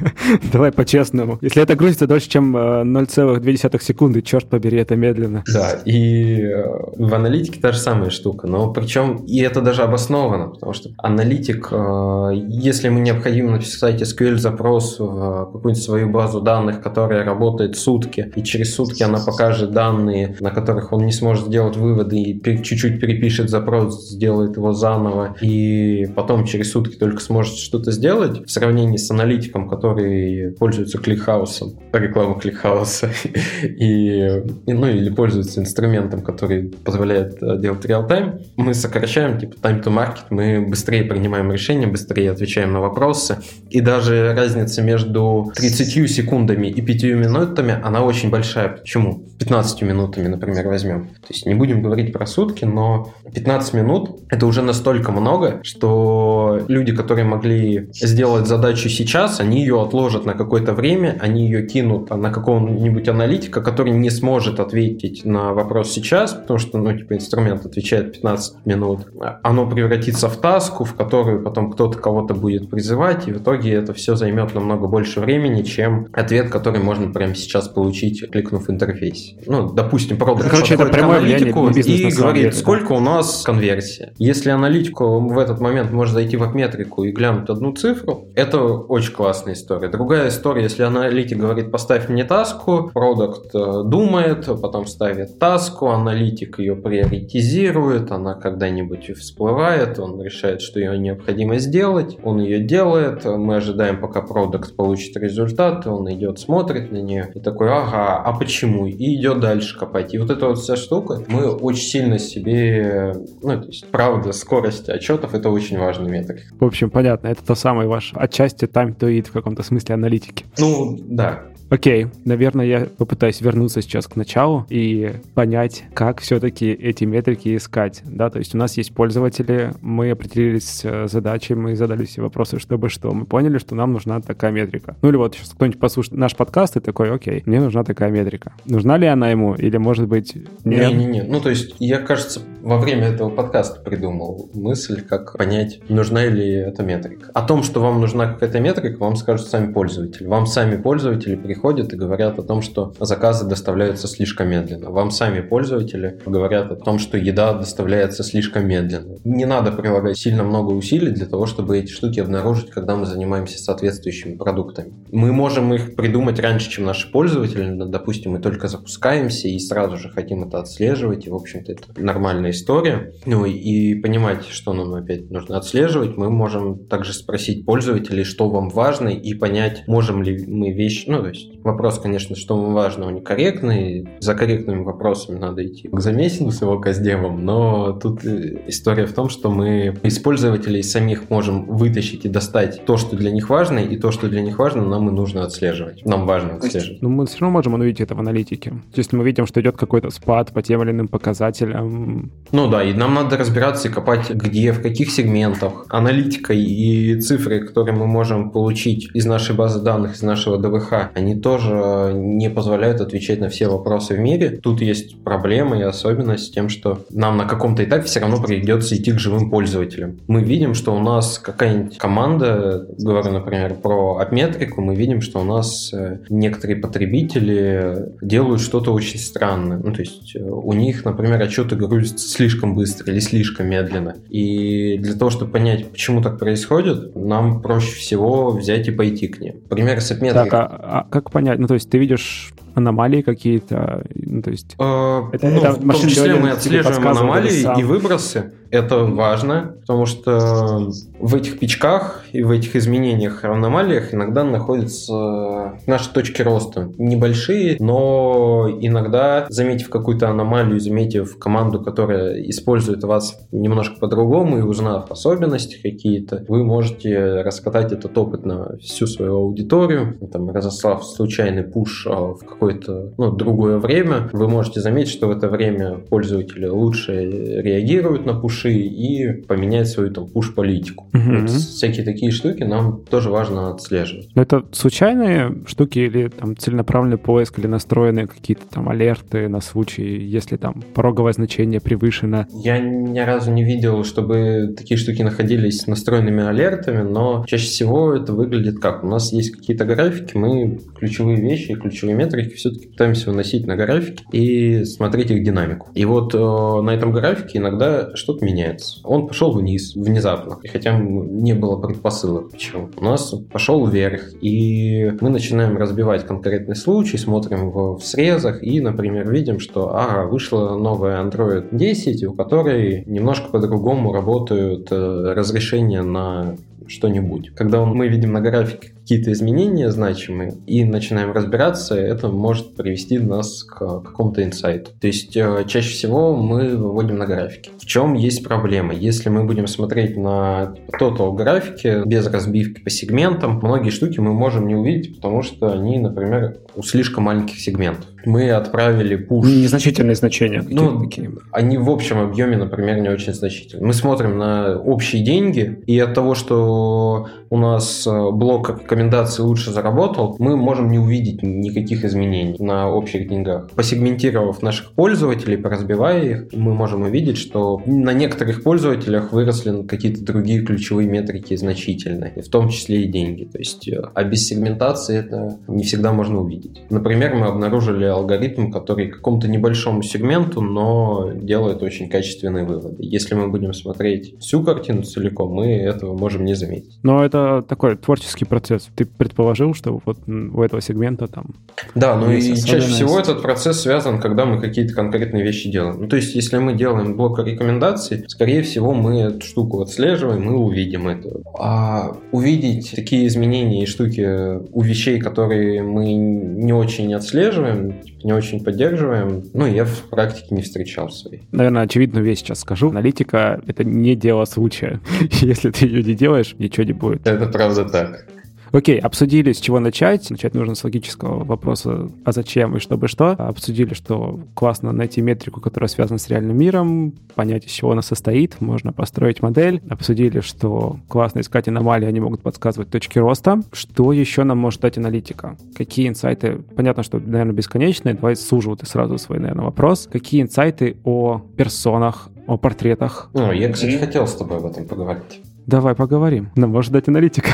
Давай 0.53 0.72
по-честному. 0.72 1.38
Если 1.40 1.62
это 1.62 1.77
грузится 1.77 2.07
дольше, 2.07 2.29
чем 2.29 2.57
0,2 2.57 3.70
э, 3.72 3.79
секунды, 3.81 4.22
черт 4.22 4.46
побери, 4.46 4.79
это 4.79 4.96
медленно. 4.96 5.44
Да, 5.53 5.81
и 5.85 6.40
э, 6.40 6.64
в 6.96 7.14
аналитике 7.14 7.61
та 7.61 7.72
же 7.72 7.79
самая 7.79 8.11
штука. 8.11 8.46
Но 8.46 8.72
причем, 8.72 9.16
и 9.27 9.40
это 9.40 9.61
даже 9.61 9.83
обосновано, 9.83 10.48
потому 10.48 10.72
что 10.72 10.90
аналитик, 10.98 11.68
э, 11.70 12.31
если 12.48 12.88
ему 12.88 13.00
необходимо 13.00 13.53
написать 13.53 14.03
SQL-запрос 14.03 14.98
в 14.98 15.50
какую-нибудь 15.53 15.83
свою 15.83 16.11
базу 16.11 16.40
данных, 16.40 16.83
которая 16.83 17.24
работает 17.24 17.77
сутки, 17.77 18.33
и 18.35 18.42
через 18.42 18.74
сутки 18.74 19.03
она 19.03 19.20
покажет 19.20 19.72
данные, 19.72 20.37
на 20.40 20.50
которых 20.50 20.92
он 20.92 21.05
не 21.05 21.12
сможет 21.12 21.46
сделать 21.46 21.77
выводы, 21.77 22.18
и 22.18 22.62
чуть-чуть 22.62 23.00
перепишет 23.00 23.50
запрос, 23.50 24.09
сделает 24.09 24.57
его 24.57 24.72
заново, 24.72 25.37
и 25.40 26.07
потом 26.16 26.44
через 26.44 26.72
сутки 26.72 26.96
только 26.96 27.20
сможет 27.20 27.57
что-то 27.57 27.92
сделать, 27.92 28.48
сравнении 28.54 28.96
с 28.96 29.10
аналитиком, 29.10 29.68
который 29.68 30.52
пользуется 30.52 30.98
ClickHouse 30.98 31.56
'ом, 31.56 31.78
рекламу 31.92 32.36
ClickHouse 32.37 32.93
'а, 32.93 33.11
и, 33.62 34.42
ну, 34.66 34.88
или 34.88 35.10
пользуется 35.10 35.60
инструментом, 35.60 36.22
который 36.22 36.64
позволяет 36.84 37.42
э, 37.42 37.58
делать 37.58 37.84
реал-тайм, 37.84 38.40
мы 38.56 38.74
сокращаем, 38.74 39.38
типа, 39.38 39.54
time 39.62 39.82
to 39.82 39.92
market, 39.92 40.24
мы 40.30 40.66
быстрее 40.66 41.04
принимаем 41.04 41.52
решения, 41.52 41.86
быстрее 41.86 42.30
отвечаем 42.30 42.72
на 42.72 42.80
вопросы, 42.80 43.38
и 43.70 43.80
даже 43.80 44.34
разница 44.34 44.82
между 44.82 45.52
30 45.54 46.10
секундами 46.10 46.68
и 46.68 46.80
5 46.80 47.02
минутами, 47.04 47.78
она 47.82 48.02
очень 48.02 48.30
большая. 48.30 48.68
Почему? 48.68 49.24
15 49.38 49.82
минутами, 49.82 50.28
например, 50.28 50.68
возьмем. 50.68 51.06
То 51.06 51.28
есть 51.30 51.46
не 51.46 51.54
будем 51.54 51.82
говорить 51.82 52.12
про 52.12 52.26
сутки, 52.26 52.64
но 52.64 53.12
15 53.34 53.74
минут— 53.74 54.20
это 54.30 54.46
уже 54.46 54.62
настолько 54.62 55.12
много, 55.12 55.60
что 55.62 56.62
люди, 56.68 56.94
которые 56.94 57.24
могли 57.24 57.88
сделать 57.92 58.43
задачу 58.46 58.88
сейчас, 58.88 59.40
они 59.40 59.61
ее 59.61 59.80
отложат 59.83 60.24
на 60.24 60.35
какое-то 60.35 60.72
время, 60.72 61.18
они 61.20 61.44
ее 61.44 61.66
кинут 61.66 62.11
на 62.11 62.30
какого-нибудь 62.30 63.09
аналитика, 63.09 63.61
который 63.61 63.92
не 63.92 64.11
сможет 64.11 64.61
ответить 64.61 65.24
на 65.24 65.52
вопрос 65.52 65.92
сейчас, 65.92 66.35
потому 66.35 66.59
что, 66.59 66.78
ну, 66.78 66.96
типа, 66.96 67.14
инструмент 67.14 67.64
отвечает 67.66 68.12
15 68.12 68.66
минут. 68.66 69.00
Оно 69.42 69.68
превратится 69.68 70.28
в 70.28 70.37
таску, 70.37 70.85
в 70.85 70.94
которую 70.94 71.42
потом 71.42 71.70
кто-то 71.70 71.98
кого-то 71.98 72.35
будет 72.35 72.70
призывать, 72.70 73.28
и 73.28 73.33
в 73.33 73.38
итоге 73.38 73.72
это 73.72 73.92
все 73.94 74.16
займет 74.16 74.54
намного 74.54 74.87
больше 74.87 75.20
времени, 75.20 75.62
чем 75.62 76.09
ответ, 76.12 76.50
который 76.50 76.80
можно 76.80 77.12
прямо 77.12 77.35
сейчас 77.35 77.68
получить, 77.68 78.30
кликнув 78.30 78.68
в 78.68 78.70
интерфейс. 78.70 79.35
Ну, 79.46 79.72
допустим, 79.72 80.16
продукт 80.16 80.49
Короче, 80.51 80.74
это 80.74 80.86
прямое 80.86 81.18
аналитику 81.18 81.68
и 81.68 82.11
говорит, 82.11 82.55
сколько 82.55 82.92
у 82.92 83.01
нас 83.01 83.42
конверсия. 83.42 84.12
Если 84.18 84.51
аналитику 84.51 85.20
в 85.20 85.38
этот 85.38 85.61
момент 85.61 85.92
может 85.92 86.14
зайти 86.14 86.36
в 86.36 86.42
апметрику 86.42 87.05
и 87.05 87.12
глянуть 87.12 87.49
одну 87.49 87.72
цифру, 87.72 88.28
это 88.35 88.61
очень 88.62 89.12
классная 89.12 89.55
история. 89.55 89.89
Другая 89.89 90.28
история, 90.28 90.64
если 90.64 90.82
аналитик 90.82 91.39
говорит, 91.39 91.70
поставь 91.70 92.09
мне 92.09 92.24
таску, 92.24 92.91
продукт 92.93 93.55
э, 93.55 93.82
думает, 93.85 94.47
потом 94.61 94.87
ставит 94.87 95.39
таску, 95.39 95.89
аналитик 95.89 96.59
ее 96.59 96.74
приоритизирует, 96.74 98.11
она 98.11 98.35
когда-нибудь 98.35 99.16
всплывает, 99.16 99.99
он 99.99 100.20
решает, 100.20 100.62
что 100.62 100.80
ее 100.80 100.99
необходимо 100.99 101.59
сделать, 101.59 102.18
он 102.22 102.41
ее 102.41 102.61
делает, 102.61 103.24
мы 103.24 103.57
ожидаем, 103.57 104.01
пока 104.01 104.22
продукт 104.22 104.74
получит 104.74 105.16
результат, 105.16 105.87
он 105.87 106.12
идет, 106.12 106.41
смотрит 106.41 106.91
на 106.91 106.99
нее 106.99 107.30
и 107.35 107.41
такой, 107.41 107.70
ага, 107.70 108.16
а 108.16 108.32
почему? 108.37 108.87
И 108.87 109.14
идет 109.14 109.41
дальше 109.41 109.78
копать. 109.78 110.12
И 110.12 110.18
вот 110.18 110.30
эта 110.30 110.49
вот 110.49 110.59
вся 110.59 110.76
штука, 110.76 111.22
мы 111.28 111.51
очень 111.51 111.85
сильно 111.85 112.18
себе, 112.18 113.14
ну, 113.43 113.61
то 113.61 113.66
есть, 113.68 113.87
правда, 113.91 114.32
скорость 114.32 114.89
отчетов— 114.89 115.35
это 115.37 115.51
очень 115.51 115.78
важный 115.78 116.11
метрик. 116.11 116.43
В 116.59 116.64
общем, 116.64 116.91
понятно, 116.91 117.28
это 117.28 117.45
то 117.45 117.55
самое 117.55 117.89
ваш 117.89 118.12
отчасти 118.25 118.64
time 118.66 118.97
to 118.97 119.09
eat 119.09 119.29
в 119.29 119.33
каком-то 119.33 119.62
смысле 119.62 119.95
аналитики. 119.95 120.45
Ну, 120.59 120.99
да, 121.01 121.43
Окей, 121.75 122.07
наверное, 122.25 122.66
я 122.66 122.87
попытаюсь 122.87 123.41
вернуться 123.41 123.83
сейчас 123.83 124.07
к 124.07 124.14
началу 124.14 124.64
и 124.68 125.14
понять, 125.35 125.83
как 125.93 126.20
все-таки 126.20 126.70
эти 126.70 127.03
метрики 127.03 127.57
искать. 127.57 128.01
Да, 128.05 128.31
то 128.31 128.39
есть 128.39 128.55
у 128.55 128.59
нас 128.59 128.77
есть 128.77 128.95
пользователи, 128.95 129.72
мы 129.81 130.12
определились 130.12 130.68
с 130.68 130.85
э, 130.85 131.09
задачей, 131.09 131.57
мы 131.57 131.75
задали 131.75 132.05
все 132.05 132.22
вопросы, 132.22 132.61
чтобы 132.61 132.91
что. 132.91 133.12
Мы 133.12 133.25
поняли, 133.25 133.59
что 133.59 133.75
нам 133.75 133.93
нужна 133.93 134.20
такая 134.20 134.53
метрика. 134.53 134.95
Ну 135.03 135.09
или 135.09 135.16
вот 135.16 135.35
сейчас 135.35 135.49
кто-нибудь 135.49 135.81
послушает 135.81 136.16
наш 136.16 136.37
подкаст 136.37 136.77
и 136.77 136.81
такой, 136.81 137.12
окей, 137.12 137.43
мне 137.45 137.59
нужна 137.59 137.83
такая 137.83 138.12
метрика. 138.12 138.53
Нужна 138.66 138.97
ли 138.97 139.09
она 139.09 139.31
ему 139.31 139.57
или, 139.57 139.77
может 139.77 140.07
быть, 140.07 140.37
нет? 140.62 140.93
Не-не-не. 140.93 141.25
Ну, 141.25 141.41
то 141.41 141.51
есть 141.51 141.75
я, 141.81 141.99
кажется, 141.99 142.41
во 142.62 142.79
время 142.79 143.09
этого 143.09 143.31
подкаста 143.31 143.81
придумал 143.81 144.49
мысль, 144.55 145.03
как 145.03 145.37
понять, 145.37 145.81
нужна 145.89 146.25
ли 146.25 146.53
эта 146.53 146.85
метрика. 146.85 147.33
О 147.35 147.43
том, 147.43 147.64
что 147.64 147.81
вам 147.81 148.01
нужна 148.01 148.33
какая-то 148.33 148.61
метрика, 148.61 148.99
вам 148.99 149.16
скажут 149.16 149.49
сами 149.49 149.72
пользователи. 149.72 150.29
Вам 150.29 150.47
сами 150.47 150.77
пользователи 150.77 151.35
приходят 151.35 151.63
и 151.92 151.96
говорят 151.96 152.38
о 152.38 152.42
том, 152.42 152.62
что 152.62 152.94
заказы 153.00 153.46
доставляются 153.48 154.06
слишком 154.06 154.48
медленно. 154.50 154.90
Вам 154.90 155.10
сами 155.10 155.40
пользователи 155.40 156.20
говорят 156.26 156.70
о 156.70 156.76
том, 156.76 156.98
что 156.98 157.16
еда 157.16 157.54
доставляется 157.54 158.22
слишком 158.22 158.66
медленно. 158.66 159.16
Не 159.24 159.46
надо 159.46 159.72
прилагать 159.72 160.18
сильно 160.18 160.42
много 160.42 160.72
усилий 160.72 161.10
для 161.10 161.26
того, 161.26 161.46
чтобы 161.46 161.78
эти 161.78 161.90
штуки 161.90 162.20
обнаружить, 162.20 162.70
когда 162.70 162.96
мы 162.96 163.06
занимаемся 163.06 163.58
соответствующими 163.58 164.36
продуктами. 164.36 164.92
Мы 165.10 165.32
можем 165.32 165.72
их 165.72 165.96
придумать 165.96 166.38
раньше, 166.38 166.70
чем 166.70 166.84
наши 166.84 167.10
пользователи. 167.10 167.74
Допустим, 167.86 168.32
мы 168.32 168.40
только 168.40 168.68
запускаемся 168.68 169.48
и 169.48 169.58
сразу 169.58 169.96
же 169.96 170.10
хотим 170.10 170.44
это 170.44 170.58
отслеживать. 170.58 171.26
И, 171.26 171.30
в 171.30 171.34
общем-то, 171.34 171.72
это 171.72 171.84
нормальная 171.96 172.50
история. 172.50 173.12
Ну 173.24 173.44
и 173.46 173.94
понимать, 173.94 174.46
что 174.48 174.72
нам 174.72 174.94
опять 174.94 175.30
нужно 175.30 175.56
отслеживать, 175.56 176.16
мы 176.16 176.30
можем 176.30 176.86
также 176.86 177.12
спросить 177.12 177.64
пользователей, 177.64 178.24
что 178.24 178.48
вам 178.48 178.68
важно, 178.68 179.08
и 179.08 179.34
понять, 179.34 179.84
можем 179.86 180.22
ли 180.22 180.44
мы 180.46 180.72
вещи, 180.72 181.08
ну, 181.08 181.22
то 181.22 181.28
есть 181.28 181.53
вопрос, 181.62 181.98
конечно, 181.98 182.36
что 182.36 182.57
важно, 182.57 183.07
он 183.07 183.14
некорректный. 183.14 184.09
За 184.20 184.34
корректными 184.34 184.82
вопросами 184.82 185.38
надо 185.38 185.66
идти 185.66 185.88
к 185.88 186.00
замесину 186.00 186.50
с 186.50 186.61
его 186.61 186.78
каздевом, 186.78 187.44
но 187.44 187.92
тут 187.92 188.24
э, 188.24 188.62
история 188.66 189.07
в 189.07 189.12
том, 189.12 189.28
что 189.28 189.50
мы 189.50 189.96
из 190.02 190.18
пользователей 190.18 190.82
самих 190.82 191.30
можем 191.30 191.66
вытащить 191.66 192.24
и 192.24 192.28
достать 192.28 192.84
то, 192.84 192.96
что 192.96 193.16
для 193.16 193.30
них 193.30 193.48
важно, 193.48 193.78
и 193.78 193.96
то, 193.96 194.11
что 194.11 194.28
для 194.28 194.42
них 194.42 194.59
важно, 194.59 194.84
нам 194.84 195.09
и 195.09 195.12
нужно 195.12 195.44
отслеживать. 195.44 196.05
Нам 196.05 196.26
важно 196.26 196.57
отслеживать. 196.57 197.02
Ну, 197.02 197.09
мы 197.09 197.26
все 197.26 197.38
равно 197.40 197.55
можем 197.55 197.74
увидеть 197.74 198.00
это 198.00 198.14
в 198.14 198.20
аналитике. 198.20 198.74
Если 198.94 199.16
мы 199.16 199.24
видим, 199.24 199.46
что 199.46 199.61
идет 199.61 199.76
какой-то 199.76 200.11
спад 200.11 200.52
по 200.52 200.62
тем 200.62 200.82
или 200.82 200.90
иным 200.90 201.09
показателям. 201.09 202.30
Ну 202.52 202.68
да, 202.68 202.82
и 202.82 202.92
нам 202.92 203.14
надо 203.14 203.36
разбираться 203.36 203.88
и 203.88 203.90
копать, 203.90 204.30
где, 204.30 204.72
в 204.72 204.82
каких 204.82 205.11
сегментах. 205.11 205.86
Аналитика 205.88 206.52
и 206.52 207.20
цифры, 207.20 207.66
которые 207.66 207.96
мы 207.96 208.07
можем 208.07 208.50
получить 208.50 209.11
из 209.14 209.26
нашей 209.26 209.55
базы 209.55 209.80
данных, 209.80 210.14
из 210.16 210.22
нашего 210.22 210.59
ДВХ, 210.59 211.11
они 211.14 211.34
тоже 211.41 212.12
не 212.14 212.51
позволяют 212.51 213.01
отвечать 213.01 213.41
на 213.41 213.49
все 213.49 213.68
вопросы 213.68 214.14
в 214.14 214.18
мире. 214.18 214.59
Тут 214.62 214.80
есть 214.80 215.22
проблема 215.22 215.78
и 215.78 215.82
особенность 215.82 216.47
с 216.47 216.51
тем, 216.51 216.68
что 216.68 217.05
нам 217.11 217.37
на 217.37 217.45
каком-то 217.45 217.85
этапе 217.85 218.05
все 218.05 218.20
равно 218.20 218.43
придется 218.43 218.97
идти 218.97 219.12
к 219.12 219.18
живым 219.18 219.51
пользователям. 219.51 220.20
Мы 220.26 220.43
видим, 220.43 220.74
что 220.74 220.95
у 220.95 221.01
нас 221.01 221.39
какая-нибудь 221.39 221.99
команда, 221.99 222.87
говорю, 222.99 223.32
например, 223.32 223.74
про 223.74 224.18
апметрику, 224.18 224.80
мы 224.80 224.95
видим, 224.95 225.20
что 225.20 225.41
у 225.41 225.45
нас 225.45 225.93
э, 225.93 226.18
некоторые 226.28 226.76
потребители 226.76 228.12
делают 228.20 228.61
что-то 228.61 228.93
очень 228.93 229.18
странное. 229.18 229.78
Ну, 229.78 229.93
то 229.93 230.01
есть 230.01 230.37
э, 230.37 230.43
у 230.43 230.72
них, 230.72 231.05
например, 231.05 231.41
отчеты 231.43 231.76
грузятся 231.76 232.28
слишком 232.28 232.74
быстро 232.74 233.12
или 233.12 233.20
слишком 233.20 233.68
медленно. 233.68 234.16
И 234.28 234.99
для 234.99 235.14
того, 235.14 235.30
чтобы 235.30 235.53
понять, 235.53 235.89
почему 235.89 236.22
так 236.22 236.39
происходит, 236.39 237.14
нам 237.14 237.62
проще 237.62 237.95
всего 237.97 238.51
взять 238.51 238.89
и 238.89 238.91
пойти 238.91 239.28
к 239.28 239.41
ним. 239.41 239.61
Пример 239.68 240.01
с 240.01 240.11
апметрикой. 240.11 240.51
Так, 240.51 240.55
а, 240.55 241.01
а 241.01 241.07
как 241.11 241.24
понять? 241.31 241.59
Ну, 241.59 241.66
то 241.66 241.75
есть 241.75 241.91
ты 241.91 241.99
видишь 241.99 242.53
аномалии 242.75 243.22
какие-то, 243.22 244.05
ну, 244.14 244.43
то 244.43 244.51
есть... 244.51 244.75
Э, 244.79 245.22
это, 245.33 245.49
ну, 245.49 245.59
это 245.59 245.72
в 245.72 245.93
том 245.93 246.09
числе 246.09 246.35
мы 246.35 246.51
отслеживаем 246.51 247.07
аномалии 247.07 247.81
и 247.81 247.85
выбросы. 247.85 248.53
Это 248.75 249.05
важно, 249.05 249.77
потому 249.83 250.05
что 250.05 250.91
в 251.20 251.35
этих 251.37 251.61
пичках 251.61 252.25
и 252.33 252.43
в 252.43 252.51
этих 252.51 252.75
изменениях, 252.75 253.45
аномалиях 253.45 254.12
иногда 254.12 254.43
находятся 254.43 255.75
наши 255.87 256.12
точки 256.12 256.43
роста. 256.43 256.91
Небольшие, 256.99 257.77
но 257.79 258.68
иногда, 258.81 259.47
заметив 259.49 259.91
какую-то 259.91 260.29
аномалию, 260.29 260.81
заметив 260.81 261.39
команду, 261.39 261.81
которая 261.83 262.43
использует 262.51 263.05
вас 263.05 263.39
немножко 263.53 264.01
по-другому 264.01 264.59
и 264.59 264.62
узнав 264.62 265.09
особенности 265.09 265.79
какие-то, 265.81 266.45
вы 266.49 266.64
можете 266.64 267.43
раскатать 267.43 267.93
этот 267.93 268.18
опыт 268.18 268.45
на 268.45 268.77
всю 268.79 269.07
свою 269.07 269.37
аудиторию, 269.37 270.18
там, 270.33 270.51
разослав 270.51 271.05
случайный 271.05 271.62
пуш 271.62 272.09
а, 272.11 272.35
в 272.35 272.41
какое-то 272.41 273.12
ну, 273.18 273.31
другое 273.31 273.79
время. 273.79 274.31
Вы 274.33 274.49
можете 274.49 274.81
заметить, 274.81 275.12
что 275.12 275.29
в 275.29 275.31
это 275.31 275.47
время 275.47 275.99
пользователи 276.11 276.66
лучше 276.66 277.12
реагируют 277.12 278.27
на 278.27 278.35
пуши, 278.35 278.63
пуши 278.64 278.72
и 278.72 279.32
поменять 279.42 279.88
свою 279.88 280.10
там 280.10 280.26
пуш-политику. 280.26 281.06
Угу. 281.12 281.40
Вот 281.40 281.50
всякие 281.50 282.04
такие 282.04 282.30
штуки 282.32 282.62
нам 282.62 283.00
тоже 283.10 283.30
важно 283.30 283.70
отслеживать. 283.70 284.28
Но 284.34 284.42
это 284.42 284.64
случайные 284.72 285.54
штуки 285.66 285.98
или 285.98 286.28
там 286.28 286.56
целенаправленный 286.56 287.18
поиск 287.18 287.58
или 287.58 287.66
настроенные 287.66 288.26
какие-то 288.26 288.66
там 288.70 288.88
алерты 288.88 289.48
на 289.48 289.60
случай, 289.60 290.18
если 290.18 290.56
там 290.56 290.82
пороговое 290.94 291.32
значение 291.32 291.80
превышено? 291.80 292.46
Я 292.52 292.78
ни 292.78 293.18
разу 293.18 293.50
не 293.50 293.64
видел, 293.64 294.04
чтобы 294.04 294.74
такие 294.76 294.98
штуки 294.98 295.22
находились 295.22 295.86
настроенными 295.86 296.44
алертами, 296.44 297.02
но 297.02 297.44
чаще 297.46 297.66
всего 297.66 298.14
это 298.14 298.32
выглядит 298.32 298.78
как? 298.80 299.04
У 299.04 299.06
нас 299.06 299.32
есть 299.32 299.50
какие-то 299.50 299.84
графики, 299.84 300.36
мы 300.36 300.80
ключевые 300.98 301.40
вещи, 301.40 301.74
ключевые 301.74 302.16
метрики 302.16 302.54
все-таки 302.54 302.88
пытаемся 302.88 303.30
выносить 303.30 303.66
на 303.66 303.76
графики 303.76 304.24
и 304.32 304.84
смотреть 304.84 305.30
их 305.30 305.44
динамику. 305.44 305.90
И 305.94 306.04
вот 306.04 306.34
э, 306.34 306.38
на 306.38 306.90
этом 306.90 307.12
графике 307.12 307.58
иногда 307.58 308.14
что-то 308.14 308.44
меняется 308.44 308.53
меняется. 308.55 309.00
Он 309.05 309.26
пошел 309.26 309.52
вниз 309.52 309.94
внезапно, 309.94 310.59
хотя 310.70 310.96
не 310.98 311.52
было 311.55 311.76
предпосылок. 311.76 312.50
Почему? 312.50 312.88
У 312.96 313.05
нас 313.05 313.34
пошел 313.52 313.86
вверх, 313.86 314.32
и 314.40 315.12
мы 315.20 315.30
начинаем 315.30 315.76
разбивать 315.76 316.26
конкретный 316.26 316.76
случай, 316.76 317.18
смотрим 317.18 317.70
в, 317.70 317.98
в 317.98 318.05
срезах 318.05 318.62
и, 318.62 318.80
например, 318.80 319.30
видим, 319.30 319.59
что 319.59 319.94
ага, 319.94 320.26
вышла 320.26 320.76
новая 320.76 321.22
Android 321.22 321.68
10, 321.72 322.24
у 322.24 322.34
которой 322.34 323.05
немножко 323.07 323.50
по-другому 323.50 324.12
работают 324.12 324.88
э, 324.90 325.34
разрешения 325.34 326.02
на 326.02 326.57
что-нибудь. 326.86 327.50
Когда 327.55 327.84
мы 327.84 328.09
видим 328.09 328.32
на 328.32 328.40
графике 328.40 328.92
какие-то 329.05 329.32
изменения 329.32 329.90
значимые 329.90 330.55
и 330.66 330.82
начинаем 330.82 331.32
разбираться, 331.32 331.94
это 331.94 332.28
может 332.28 332.74
привести 332.74 333.18
нас 333.18 333.62
к 333.62 333.76
какому-то 333.76 334.42
инсайту. 334.42 334.92
То 334.98 335.07
есть 335.07 335.36
э, 335.36 335.64
чаще 335.66 335.90
всего 335.90 336.34
мы 336.34 336.74
выводим 336.74 337.18
на 337.18 337.26
графике. 337.26 337.70
В 337.78 337.84
чем 337.84 338.14
есть 338.14 338.42
проблема? 338.42 338.94
Если 338.94 339.28
мы 339.28 339.44
будем 339.44 339.66
смотреть 339.66 340.16
на 340.16 340.74
total 340.98 341.34
графике 341.34 342.02
без 342.07 342.26
разбивки 342.26 342.80
по 342.80 342.88
сегментам, 342.88 343.59
многие 343.62 343.90
штуки 343.90 344.20
мы 344.20 344.32
можем 344.32 344.66
не 344.66 344.74
увидеть, 344.74 345.16
потому 345.16 345.42
что 345.42 345.70
они, 345.70 345.98
например, 345.98 346.57
у 346.74 346.82
слишком 346.82 347.24
маленьких 347.24 347.61
сегментов. 347.61 348.07
Мы 348.24 348.50
отправили 348.50 349.16
пуш... 349.16 349.46
Незначительные 349.46 350.14
значения. 350.14 350.64
Ну, 350.66 351.09
они 351.52 351.76
в 351.76 351.90
общем 351.90 352.20
объеме, 352.20 352.57
например, 352.57 353.00
не 353.00 353.11
очень 353.11 353.34
значительные. 353.34 353.86
Мы 353.86 353.92
смотрим 353.92 354.38
на 354.38 354.78
общие 354.78 355.22
деньги, 355.22 355.82
и 355.86 355.98
от 355.98 356.14
того, 356.14 356.34
что 356.34 357.28
у 357.50 357.59
нас 357.59 358.07
э, 358.07 358.30
блок 358.30 358.86
рекомендаций 358.95 359.45
лучше 359.45 359.72
заработал, 359.72 360.36
мы 360.38 360.57
можем 360.57 360.88
не 360.88 360.99
увидеть 360.99 361.42
никаких 361.42 362.05
изменений 362.05 362.57
на 362.61 362.88
общих 362.90 363.28
деньгах. 363.28 363.70
Посегментировав 363.70 364.62
наших 364.62 364.92
пользователей, 364.92 365.57
поразбивая 365.57 366.22
их, 366.22 366.53
мы 366.53 366.74
можем 366.74 367.03
увидеть, 367.03 367.38
что 367.38 367.82
на 367.86 368.12
некоторых 368.12 368.62
пользователях 368.62 369.32
выросли 369.32 369.82
какие-то 369.86 370.24
другие 370.24 370.62
ключевые 370.62 371.09
метрики 371.09 371.57
значительно, 371.57 372.30
в 372.36 372.49
том 372.49 372.68
числе 372.68 373.03
и 373.03 373.09
деньги. 373.09 373.45
То 373.45 373.59
есть, 373.59 373.88
э, 373.88 374.01
а 374.14 374.24
без 374.24 374.47
сегментации 374.47 375.18
это 375.18 375.59
не 375.66 375.82
всегда 375.82 376.12
можно 376.12 376.40
увидеть. 376.40 376.82
Например, 376.90 377.34
мы 377.34 377.47
обнаружили 377.47 378.05
алгоритм, 378.05 378.70
который 378.70 379.09
какому-то 379.09 379.49
небольшому 379.49 380.03
сегменту, 380.03 380.61
но 380.61 381.32
делает 381.34 381.82
очень 381.82 382.09
качественные 382.09 382.64
выводы. 382.64 382.97
Если 383.01 383.34
мы 383.34 383.49
будем 383.49 383.72
смотреть 383.72 384.38
всю 384.38 384.62
картину 384.62 385.03
целиком, 385.03 385.53
мы 385.53 385.72
этого 385.72 386.16
можем 386.16 386.45
не 386.45 386.55
заметить. 386.55 386.99
Но 387.03 387.24
это 387.24 387.64
такой 387.66 387.97
творческий 387.97 388.45
процесс 388.45 388.84
ты 388.95 389.05
предположил, 389.05 389.74
что 389.74 390.01
вот 390.05 390.18
у 390.26 390.62
этого 390.62 390.80
сегмента 390.80 391.26
там... 391.26 391.47
Да, 391.95 392.16
ну 392.16 392.30
и 392.30 392.41
чаще 392.57 392.89
всего 392.89 393.18
этот 393.18 393.43
процесс 393.43 393.80
связан, 393.80 394.20
когда 394.20 394.45
мы 394.45 394.61
какие-то 394.61 394.95
конкретные 394.95 395.43
вещи 395.43 395.70
делаем. 395.70 396.01
Ну, 396.01 396.09
то 396.09 396.16
есть, 396.16 396.35
если 396.35 396.59
мы 396.59 396.74
делаем 396.74 397.16
блок 397.16 397.39
рекомендаций, 397.39 398.24
скорее 398.28 398.62
всего, 398.62 398.95
мы 398.95 399.20
эту 399.20 399.45
штуку 399.47 399.80
отслеживаем, 399.80 400.45
мы 400.45 400.57
увидим 400.57 401.09
это. 401.09 401.41
А 401.59 402.16
увидеть 402.32 402.93
такие 402.95 403.26
изменения 403.26 403.82
и 403.82 403.87
штуки 403.87 404.59
у 404.72 404.82
вещей, 404.82 405.18
которые 405.20 405.82
мы 405.82 406.12
не 406.12 406.72
очень 406.72 407.14
отслеживаем, 407.14 407.95
не 408.22 408.32
очень 408.32 408.64
поддерживаем, 408.64 409.45
ну, 409.53 409.66
я 409.66 409.85
в 409.85 410.09
практике 410.11 410.55
не 410.55 410.62
встречал 410.62 411.11
своей. 411.11 411.43
Наверное, 411.53 411.82
очевидную 411.82 412.24
вещь 412.24 412.39
сейчас 412.39 412.61
скажу. 412.61 412.91
Аналитика— 412.91 413.61
это 413.66 413.85
не 413.85 414.16
дело 414.16 414.45
случая. 414.47 415.01
Если 415.41 415.70
ты 415.70 415.87
ее 415.87 416.03
не 416.03 416.14
делаешь, 416.14 416.55
ничего 416.59 416.85
не 416.85 416.93
будет. 416.93 417.26
Это 417.26 417.47
правда 417.47 417.85
так. 417.85 418.26
Окей, 418.75 418.99
обсудили, 418.99 419.53
с 419.53 419.61
чего 419.61 419.79
начать. 419.79 420.29
Начать 420.31 420.53
нужно 420.53 420.75
с 420.75 420.83
логического 420.83 421.45
вопроса, 421.45 422.11
а 422.25 422.33
зачем 422.33 422.77
и 422.77 422.81
чтобы 422.81 423.07
что. 423.07 423.31
Обсудили, 423.31 423.95
что 423.95 424.41
классно 424.55 424.91
найти 424.91 425.20
метрику, 425.20 425.61
которая 425.61 425.87
связана 425.87 426.18
с 426.18 426.29
реальным 426.29 426.59
миром, 426.59 427.14
понять, 427.37 427.66
из 427.66 427.70
чего 427.70 427.93
она 427.93 428.03
состоит, 428.03 428.61
можно 428.61 428.93
построить 428.93 429.43
модель. 429.43 429.81
Обсудили, 429.89 430.41
что 430.41 430.99
классно 431.07 431.39
искать 431.39 431.68
аномалии, 431.68 432.09
они 432.09 432.18
могут 432.18 432.43
подсказывать 432.43 432.91
точки 432.91 433.20
роста. 433.20 433.62
Что 433.72 434.12
еще 434.12 434.43
нам 434.43 434.59
может 434.59 434.81
дать 434.81 434.99
аналитика? 434.99 435.57
Какие 435.77 436.09
инсайты? 436.09 436.57
Понятно, 436.75 437.05
что, 437.05 437.20
наверное, 437.20 437.55
бесконечные. 437.55 438.14
Давай 438.14 438.35
сужу 438.35 438.75
ты 438.75 438.87
сразу 438.87 439.18
свой, 439.18 439.39
наверное, 439.39 439.66
вопрос. 439.66 440.09
Какие 440.11 440.43
инсайты 440.43 440.97
о 441.05 441.43
персонах, 441.57 442.29
о 442.49 442.57
портретах? 442.57 443.31
Ну, 443.35 443.53
я, 443.53 443.72
кстати, 443.72 443.99
хотел 443.99 444.27
с 444.27 444.35
тобой 444.35 444.57
об 444.59 444.66
этом 444.66 444.85
поговорить. 444.87 445.43
Давай 445.66 445.94
поговорим. 445.94 446.50
Нам 446.56 446.70
может 446.70 446.92
дать 446.92 447.08
аналитика. 447.08 447.50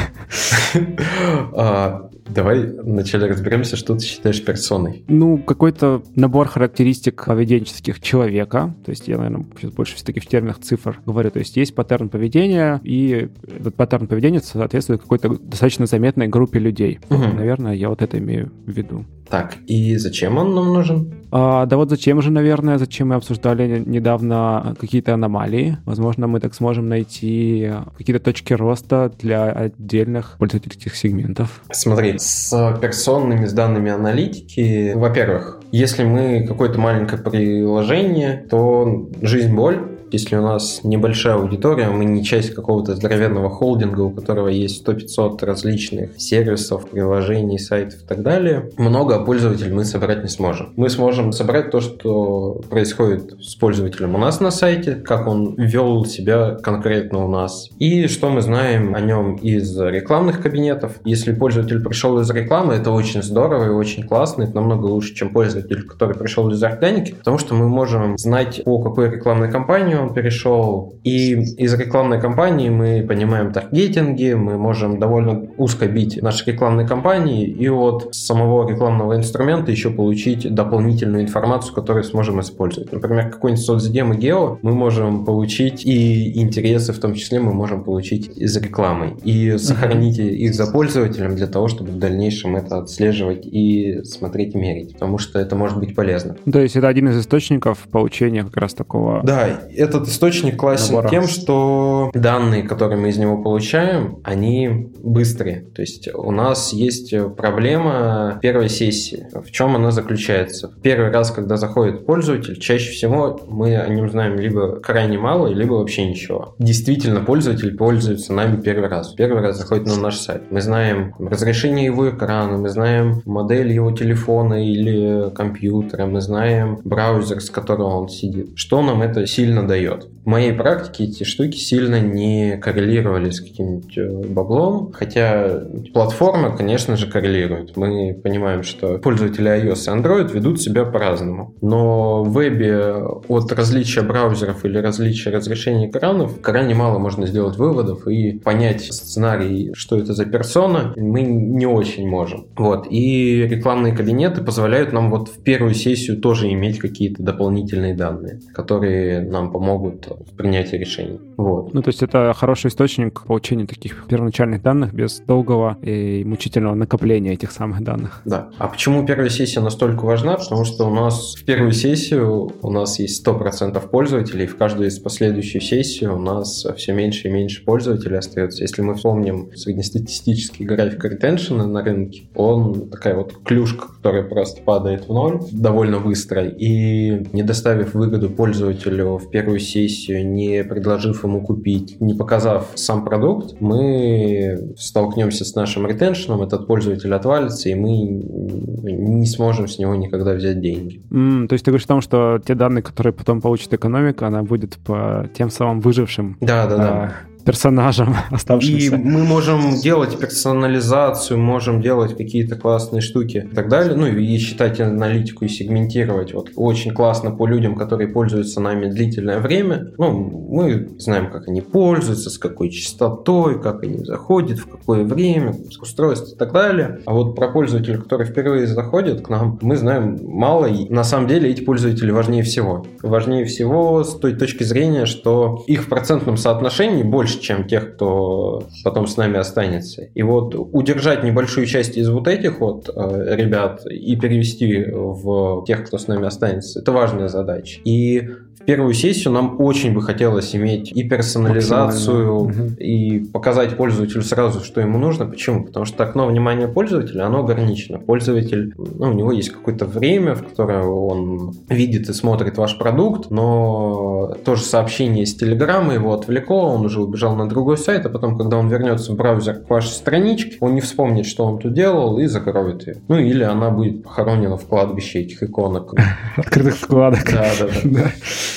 Давай 2.35 2.67
вначале 2.67 3.27
разберемся, 3.27 3.77
что 3.77 3.95
ты 3.95 4.05
считаешь 4.05 4.45
персоной. 4.45 5.05
Ну, 5.09 5.39
какой-то 5.39 6.03
набор 6.15 6.49
характеристик 6.49 7.25
поведенческих 7.25 8.01
человека. 8.01 8.75
То 8.85 8.91
есть 8.91 9.09
я, 9.09 9.19
наверное, 9.19 9.47
сейчас 9.59 9.73
больше 9.73 9.97
все-таки 9.97 10.21
в 10.21 10.27
терминах 10.27 10.59
цифр 10.61 11.01
говорю. 11.05 11.31
То 11.31 11.39
есть 11.39 11.57
есть 11.57 11.75
паттерн 11.75 12.09
поведения, 12.09 12.81
и 12.85 13.29
этот 13.43 13.75
паттерн 13.75 14.07
поведения 14.07 14.41
соответствует 14.41 15.03
какой-то 15.03 15.29
достаточно 15.39 15.87
заметной 15.87 16.29
группе 16.29 16.59
людей. 16.59 17.01
Наверное, 17.09 17.75
я 17.75 17.89
вот 17.89 18.03
это 18.03 18.19
имею 18.19 18.53
в 18.67 18.71
виду. 18.71 19.05
Так, 19.31 19.59
и 19.69 19.97
зачем 19.97 20.39
он 20.39 20.57
нам 20.57 20.73
нужен? 20.75 21.15
А, 21.31 21.65
да 21.67 21.77
вот 21.77 21.89
зачем 21.89 22.21
же, 22.21 22.33
наверное, 22.33 22.79
зачем 22.79 23.11
мы 23.11 23.15
обсуждали 23.15 23.81
недавно 23.87 24.75
какие-то 24.81 25.15
аномалии. 25.15 25.79
Возможно, 25.85 26.27
мы 26.27 26.41
так 26.41 26.53
сможем 26.53 26.89
найти 26.89 27.71
какие-то 27.97 28.21
точки 28.21 28.55
роста 28.55 29.13
для 29.21 29.53
отдельных 29.53 30.37
пользовательских 30.39 30.97
сегментов. 30.97 31.63
Смотри, 31.71 32.19
с 32.21 32.79
персонными, 32.81 33.47
с 33.47 33.53
данными 33.53 33.91
аналитики, 33.91 34.93
во-первых, 34.95 35.61
если 35.73 36.05
мы 36.05 36.47
какое-то 36.47 36.79
маленькое 36.79 37.21
приложение, 37.23 38.47
то 38.51 39.09
жизнь 39.23 39.55
боль, 39.55 40.00
если 40.13 40.37
у 40.37 40.43
нас 40.43 40.81
небольшая 40.83 41.35
аудитория, 41.35 41.89
мы 41.89 42.05
не 42.05 42.25
часть 42.25 42.55
какого-то 42.55 42.95
здоровенного 42.97 43.51
холдинга, 43.51 44.01
у 44.01 44.11
которого 44.11 44.49
есть 44.49 44.87
100-500 44.87 45.45
различных 45.45 46.21
сервисов, 46.21 46.89
приложений, 46.89 47.59
сайтов 47.59 48.03
и 48.03 48.07
так 48.07 48.23
далее, 48.23 48.71
много 48.77 49.25
пользователей 49.25 49.73
мы 49.73 49.85
собрать 49.85 50.23
не 50.23 50.29
сможем. 50.29 50.73
Мы 50.77 50.91
сможем 50.91 51.33
собрать 51.33 51.71
то, 51.71 51.81
что 51.81 52.61
происходит 52.69 53.35
с 53.41 53.55
пользователем 53.55 54.15
у 54.15 54.19
нас 54.19 54.41
на 54.41 54.51
сайте, 54.51 54.95
как 54.95 55.27
он 55.27 55.55
вел 55.57 56.05
себя 56.05 56.57
конкретно 56.63 57.25
у 57.25 57.29
нас, 57.29 57.71
и 57.79 58.07
что 58.09 58.31
мы 58.31 58.41
знаем 58.41 58.95
о 58.95 59.01
нем 59.01 59.37
из 59.37 59.79
рекламных 59.79 60.43
кабинетов. 60.43 60.99
Если 61.05 61.33
пользователь 61.33 61.83
пришел 61.83 62.19
из 62.21 62.31
рекламы, 62.31 62.75
это 62.75 62.91
очень 62.91 63.23
здорово 63.23 63.67
и 63.67 63.69
очень 63.69 64.07
классно, 64.07 64.45
это 64.45 64.55
намного 64.55 64.87
лучше, 64.87 65.15
чем 65.15 65.31
пользователь, 65.31 65.87
который 65.87 66.17
пришел 66.17 66.51
из 66.51 66.63
органики, 66.63 67.13
потому 67.13 67.39
что 67.39 67.55
мы 67.55 67.69
можем 67.69 68.19
знать, 68.19 68.63
по 68.65 68.81
какой 68.81 69.11
рекламной 69.11 69.51
кампании 69.51 70.00
он 70.01 70.15
перешел. 70.15 70.95
И 71.05 71.33
из 71.33 71.75
рекламной 71.75 72.21
кампании 72.21 72.69
мы 72.69 73.05
понимаем 73.07 73.53
таргетинги, 73.53 74.35
мы 74.35 74.59
можем 74.59 74.99
довольно 74.99 75.49
узко 75.57 75.87
бить 75.87 76.21
наши 76.23 76.51
рекламные 76.51 76.87
кампании 76.87 77.47
и 77.47 77.69
от 77.69 78.15
самого 78.15 78.69
рекламного 78.69 79.17
инструмента 79.17 79.71
еще 79.71 79.91
получить 79.91 80.53
дополнительную 80.53 81.25
информацию, 81.25 81.75
которую 81.75 82.05
сможем 82.05 82.41
использовать. 82.41 82.93
Например, 82.93 83.31
какой-нибудь 83.31 83.65
соцдем 83.65 84.13
и 84.13 84.17
гео 84.17 84.59
мы 84.63 84.73
можем 84.73 85.25
получить 85.25 85.85
и 85.85 86.41
интересы 86.41 86.93
в 86.93 86.99
том 86.99 87.15
числе 87.15 87.41
мы 87.41 87.53
можем 87.53 87.85
получить 87.85 88.29
из 88.37 88.57
рекламы. 88.57 89.17
И 89.25 89.57
сохранить 89.59 90.19
mm-hmm. 90.19 90.31
их 90.31 90.55
за 90.55 90.67
пользователем 90.67 91.37
для 91.37 91.47
того, 91.47 91.69
чтобы 91.69 91.93
в 91.93 91.99
дальнейшем 91.99 92.57
это 92.57 92.79
отслеживать 92.79 93.47
и 93.47 94.03
смотреть 94.05 94.55
и 94.55 94.59
мерить, 94.59 94.93
потому 94.95 95.19
что 95.19 95.39
это 95.39 95.57
может 95.57 95.79
быть 95.79 95.95
полезно. 95.95 96.37
То 96.51 96.61
есть 96.61 96.77
это 96.77 96.89
один 96.89 97.09
из 97.09 97.19
источников 97.19 97.79
получения 97.91 98.45
как 98.45 98.57
раз 98.57 98.75
такого... 98.75 99.21
Да, 99.23 99.61
этот 99.91 100.09
источник 100.09 100.57
классен 100.57 100.95
Набора. 100.95 101.09
тем, 101.09 101.29
что 101.29 102.11
данные, 102.15 102.63
которые 102.63 102.99
мы 102.99 103.09
из 103.09 103.19
него 103.19 103.43
получаем, 103.43 104.19
они 104.25 104.91
быстрые. 105.03 105.67
То 105.75 105.83
есть 105.83 106.09
у 106.13 106.31
нас 106.31 106.73
есть 106.73 107.15
проблема 107.37 108.39
первой 108.41 108.69
сессии. 108.69 109.29
В 109.33 109.51
чем 109.51 109.77
она 109.77 109.91
заключается? 109.91 110.73
Первый 110.83 111.11
раз, 111.11 111.31
когда 111.31 111.57
заходит 111.57 112.07
пользователь, 112.07 112.59
чаще 112.59 112.91
всего 112.91 113.41
мы 113.49 113.77
о 113.77 113.89
нем 113.89 114.11
знаем 114.11 114.39
либо 114.39 114.81
крайне 114.81 115.19
мало, 115.19 115.49
либо 115.49 115.75
вообще 115.75 116.09
ничего. 116.09 116.55
Действительно, 116.59 117.21
пользователь 117.21 117.77
пользуется 117.77 118.33
нами 118.33 118.61
первый 118.61 118.89
раз. 118.89 119.13
Первый 119.15 119.43
раз 119.43 119.59
заходит 119.59 119.87
на 119.87 119.97
наш 119.97 120.17
сайт. 120.17 120.43
Мы 120.51 120.61
знаем 120.61 121.15
разрешение 121.19 121.87
его 121.87 122.09
экрана, 122.11 122.57
мы 122.57 122.69
знаем 122.69 123.23
модель 123.25 123.73
его 123.73 123.91
телефона 123.93 124.65
или 124.65 125.31
компьютера, 125.35 126.07
мы 126.07 126.21
знаем 126.21 126.79
браузер, 126.85 127.41
с 127.41 127.51
которого 127.51 128.01
он 128.01 128.09
сидит. 128.09 128.53
Что 128.55 128.83
нам 128.83 129.03
это 129.03 129.27
сильно 129.27 129.67
дает? 129.67 129.80
Вперед. 129.81 130.11
В 130.25 130.29
моей 130.29 130.53
практике 130.53 131.05
эти 131.05 131.25
штуки 131.25 131.57
сильно 131.57 131.99
не 131.99 132.59
коррелировали 132.59 133.31
с 133.31 133.41
каким-нибудь 133.41 133.97
э, 133.97 134.23
баблом, 134.29 134.93
хотя 134.93 135.63
платформа, 135.95 136.55
конечно 136.55 136.97
же, 136.97 137.11
коррелирует. 137.11 137.75
Мы 137.77 138.15
понимаем, 138.23 138.63
что 138.63 138.99
пользователи 138.99 139.51
iOS 139.51 139.87
и 139.87 139.99
Android 139.99 140.33
ведут 140.33 140.61
себя 140.61 140.85
по-разному. 140.85 141.55
Но 141.63 142.23
в 142.23 142.35
вебе 142.35 142.97
от 143.29 143.51
различия 143.53 144.03
браузеров 144.03 144.67
или 144.67 144.77
различия 144.77 145.31
разрешений 145.31 145.89
экранов 145.89 146.39
крайне 146.43 146.75
мало 146.75 146.99
можно 146.99 147.27
сделать 147.27 147.57
выводов 147.57 148.07
и 148.07 148.39
понять 148.39 148.83
сценарий, 148.83 149.73
что 149.73 149.97
это 149.97 150.13
за 150.13 150.27
персона, 150.27 150.93
мы 150.97 151.23
не 151.23 151.67
очень 151.67 152.07
можем. 152.07 152.47
Вот. 152.57 152.87
И 152.91 153.47
рекламные 153.49 153.97
кабинеты 153.97 154.43
позволяют 154.43 154.93
нам 154.93 155.11
вот 155.11 155.29
в 155.29 155.43
первую 155.43 155.75
сессию 155.75 156.21
тоже 156.21 156.53
иметь 156.53 156.79
какие-то 156.79 157.23
дополнительные 157.23 157.95
данные, 157.95 158.41
которые 158.53 159.23
нам 159.23 159.51
помогут 159.51 159.70
помогут 159.71 160.09
в 160.09 160.37
принятии 160.37 160.77
решений. 160.77 161.21
Вот. 161.37 161.73
Ну, 161.73 161.83
то 161.83 161.89
есть 161.89 162.03
это 162.03 162.33
хороший 162.37 162.69
источник 162.69 163.23
получения 163.27 163.67
таких 163.67 164.07
первоначальных 164.09 164.63
данных 164.63 164.93
без 164.93 165.21
долгого 165.21 165.79
и 165.83 166.25
мучительного 166.25 166.75
накопления 166.75 167.33
этих 167.33 167.53
самых 167.53 167.83
данных. 167.83 168.23
Да. 168.25 168.49
А 168.59 168.69
почему 168.69 169.07
первая 169.07 169.31
сессия 169.31 169.61
настолько 169.61 170.05
важна? 170.05 170.37
Потому 170.37 170.65
что 170.65 170.87
у 170.87 170.95
нас 170.95 171.35
в 171.35 171.45
первую 171.45 171.73
сессию 171.73 172.53
у 172.63 172.71
нас 172.71 172.99
есть 172.99 173.27
100% 173.27 173.89
пользователей, 173.89 174.47
в 174.47 174.57
каждую 174.57 174.89
из 174.89 174.99
последующих 174.99 175.63
сессий 175.63 176.07
у 176.07 176.19
нас 176.19 176.67
все 176.77 176.93
меньше 176.93 177.29
и 177.29 177.31
меньше 177.31 177.65
пользователей 177.65 178.19
остается. 178.19 178.63
Если 178.63 178.83
мы 178.83 178.95
вспомним 178.95 179.51
среднестатистический 179.55 180.65
график 180.65 181.05
ретеншена 181.05 181.67
на 181.67 181.83
рынке, 181.83 182.23
он 182.35 182.91
такая 182.91 183.15
вот 183.15 183.35
клюшка, 183.45 183.87
которая 183.97 184.25
просто 184.25 184.63
падает 184.63 185.09
в 185.09 185.13
ноль 185.13 185.41
довольно 185.53 186.01
быстро. 186.01 186.45
И 186.45 187.27
не 187.33 187.43
доставив 187.43 187.95
выгоду 187.95 188.31
пользователю 188.31 189.19
в 189.19 189.31
первую 189.31 189.60
сессию, 189.61 190.27
не 190.27 190.65
предложив 190.65 191.25
ему 191.25 191.41
купить, 191.43 192.01
не 192.01 192.15
показав 192.15 192.69
сам 192.75 193.05
продукт, 193.05 193.61
мы 193.61 194.75
столкнемся 194.77 195.45
с 195.45 195.55
нашим 195.55 195.87
ретеншеном, 195.87 196.43
этот 196.43 196.67
пользователь 196.67 197.13
отвалится, 197.15 197.69
и 197.69 197.75
мы 197.75 197.91
не 197.99 199.27
сможем 199.27 199.69
с 199.69 199.79
него 199.79 199.95
никогда 199.95 200.35
взять 200.35 200.61
деньги. 200.61 201.03
Mm, 201.11 201.47
то 201.47 201.55
есть 201.55 201.65
ты 201.65 201.71
говоришь 201.71 201.85
о 201.85 201.89
том, 201.89 202.01
что 202.01 202.41
те 202.45 202.55
данные, 202.55 202.83
которые 202.83 203.13
потом 203.13 203.41
получит 203.41 203.73
экономика, 203.73 204.27
она 204.27 204.43
будет 204.43 204.79
по 204.79 205.29
тем 205.35 205.51
самым 205.51 205.81
выжившим 205.81 206.37
да, 206.41 206.67
да, 206.67 206.77
да 206.77 207.13
персонажам 207.45 208.17
оставшимся. 208.31 208.97
И 208.97 208.99
мы 208.99 209.25
можем 209.25 209.77
делать 209.81 210.19
персонализацию, 210.19 211.39
можем 211.39 211.81
делать 211.81 212.17
какие-то 212.17 212.57
классные 212.57 213.01
штуки 213.01 213.49
и 213.51 213.55
так 213.55 213.69
далее. 213.69 213.97
Ну 213.97 214.07
и 214.07 214.39
считать 214.39 214.81
аналитику 214.81 215.45
и 215.45 215.49
сегментировать. 215.49 216.35
Вот 216.35 216.51
очень 216.57 216.93
классно 216.93 217.31
по 217.31 217.47
людям, 217.47 217.77
которые 217.77 218.09
пользуются 218.09 218.61
нами 218.61 218.91
длительное 218.91 219.41
время. 219.41 219.93
Ну, 219.99 220.11
мы 220.51 220.91
знаем, 220.99 221.31
как 221.31 221.49
они 221.49 221.61
пользуются, 221.61 222.31
с 222.31 222.39
какой 222.39 222.71
частотой, 222.71 223.61
как 223.61 223.83
они 223.83 224.05
заходят, 224.05 224.59
в 224.59 224.69
какое 224.69 225.05
время, 225.05 225.55
устройство 225.81 226.35
и 226.35 226.39
так 226.39 226.53
далее. 226.53 227.01
А 227.07 227.13
вот 227.13 227.35
про 227.35 227.49
пользователя, 227.49 227.99
который 227.99 228.27
впервые 228.27 228.67
заходит 228.67 229.23
к 229.23 229.29
нам, 229.29 229.59
мы 229.63 229.77
знаем 229.77 230.19
мало. 230.23 230.67
И 230.67 230.89
на 230.89 231.05
самом 231.05 231.29
деле 231.29 231.51
эти 231.51 231.63
пользователи 231.63 232.11
важнее 232.11 232.43
всего. 232.43 232.87
Важнее 233.03 233.45
всего 233.45 234.05
с 234.05 234.19
той 234.19 234.35
точки 234.35 234.65
зрения, 234.65 235.07
что 235.07 235.65
их 235.67 235.85
в 235.85 235.89
процентном 235.89 236.37
соотношении 236.37 237.03
больше 237.03 237.30
больше, 237.31 237.41
чем 237.41 237.67
тех, 237.67 237.95
кто 237.95 238.65
потом 238.85 239.07
с 239.07 239.17
нами 239.17 239.39
останется. 239.39 240.03
И 240.15 240.23
вот 240.23 240.55
удержать 240.55 241.23
небольшую 241.25 241.67
часть 241.67 241.97
из 241.97 242.09
вот 242.09 242.29
этих 242.29 242.61
вот 242.61 242.89
э, 242.89 243.37
ребят 243.37 243.87
и 243.87 244.17
перевести 244.17 244.85
в 244.91 245.65
тех, 245.67 245.87
кто 245.87 245.99
с 245.99 246.09
нами 246.09 246.27
останется, 246.27 246.81
это 246.81 246.93
важная 246.93 247.29
задача. 247.29 247.81
И 247.85 248.29
в 248.61 248.65
первую 248.65 248.93
сессию 248.93 249.33
нам 249.33 249.57
очень 249.59 249.95
бы 249.95 250.03
хотелось 250.03 250.55
иметь 250.55 250.93
и 250.93 251.03
персонализацию, 251.03 252.35
угу. 252.35 252.53
и 252.79 253.21
показать 253.21 253.77
пользователю 253.77 254.23
сразу, 254.23 254.61
что 254.61 254.81
ему 254.83 254.99
нужно. 254.99 255.27
Почему? 255.27 255.65
Потому 255.65 255.87
что 255.87 256.05
окно 256.05 256.27
внимания 256.27 256.69
пользователя, 256.69 257.27
оно 257.27 257.41
ограничено. 257.41 257.99
Пользователь, 257.99 258.75
ну, 258.77 259.09
у 259.09 259.13
него 259.13 259.33
есть 259.33 259.51
какое-то 259.51 259.87
время, 259.87 260.35
в 260.35 260.45
которое 260.45 260.83
он 260.83 261.55
видит 261.69 262.11
и 262.11 262.13
смотрит 262.13 262.59
ваш 262.59 262.77
продукт, 262.77 263.31
но 263.31 264.37
тоже 264.45 264.63
сообщение 264.63 265.25
из 265.25 265.35
Телеграма 265.35 265.95
его 265.95 266.13
отвлекло, 266.13 266.75
он 266.75 266.85
уже 266.85 267.01
убежал 267.01 267.35
на 267.37 267.49
другой 267.49 267.79
сайт, 267.79 268.05
а 268.05 268.11
потом, 268.11 268.37
когда 268.37 268.59
он 268.59 268.69
вернется 268.69 269.13
в 269.13 269.17
браузер 269.17 269.61
к 269.61 269.71
вашей 269.71 269.93
страничке, 269.93 270.59
он 270.61 270.75
не 270.75 270.83
вспомнит, 270.83 271.25
что 271.25 271.45
он 271.45 271.59
тут 271.59 271.73
делал, 271.73 272.19
и 272.19 272.27
закроет 272.27 272.87
ее. 272.87 272.97
Ну, 273.09 273.19
или 273.19 273.43
она 273.43 273.71
будет 273.71 274.03
похоронена 274.03 274.59
в 274.59 274.67
кладбище 274.67 275.21
этих 275.21 275.43
иконок. 275.43 275.95
Открытых 276.37 276.77
вкладок. 276.77 277.25
Да, 277.25 277.49
да, 277.59 277.67
да. 277.85 278.13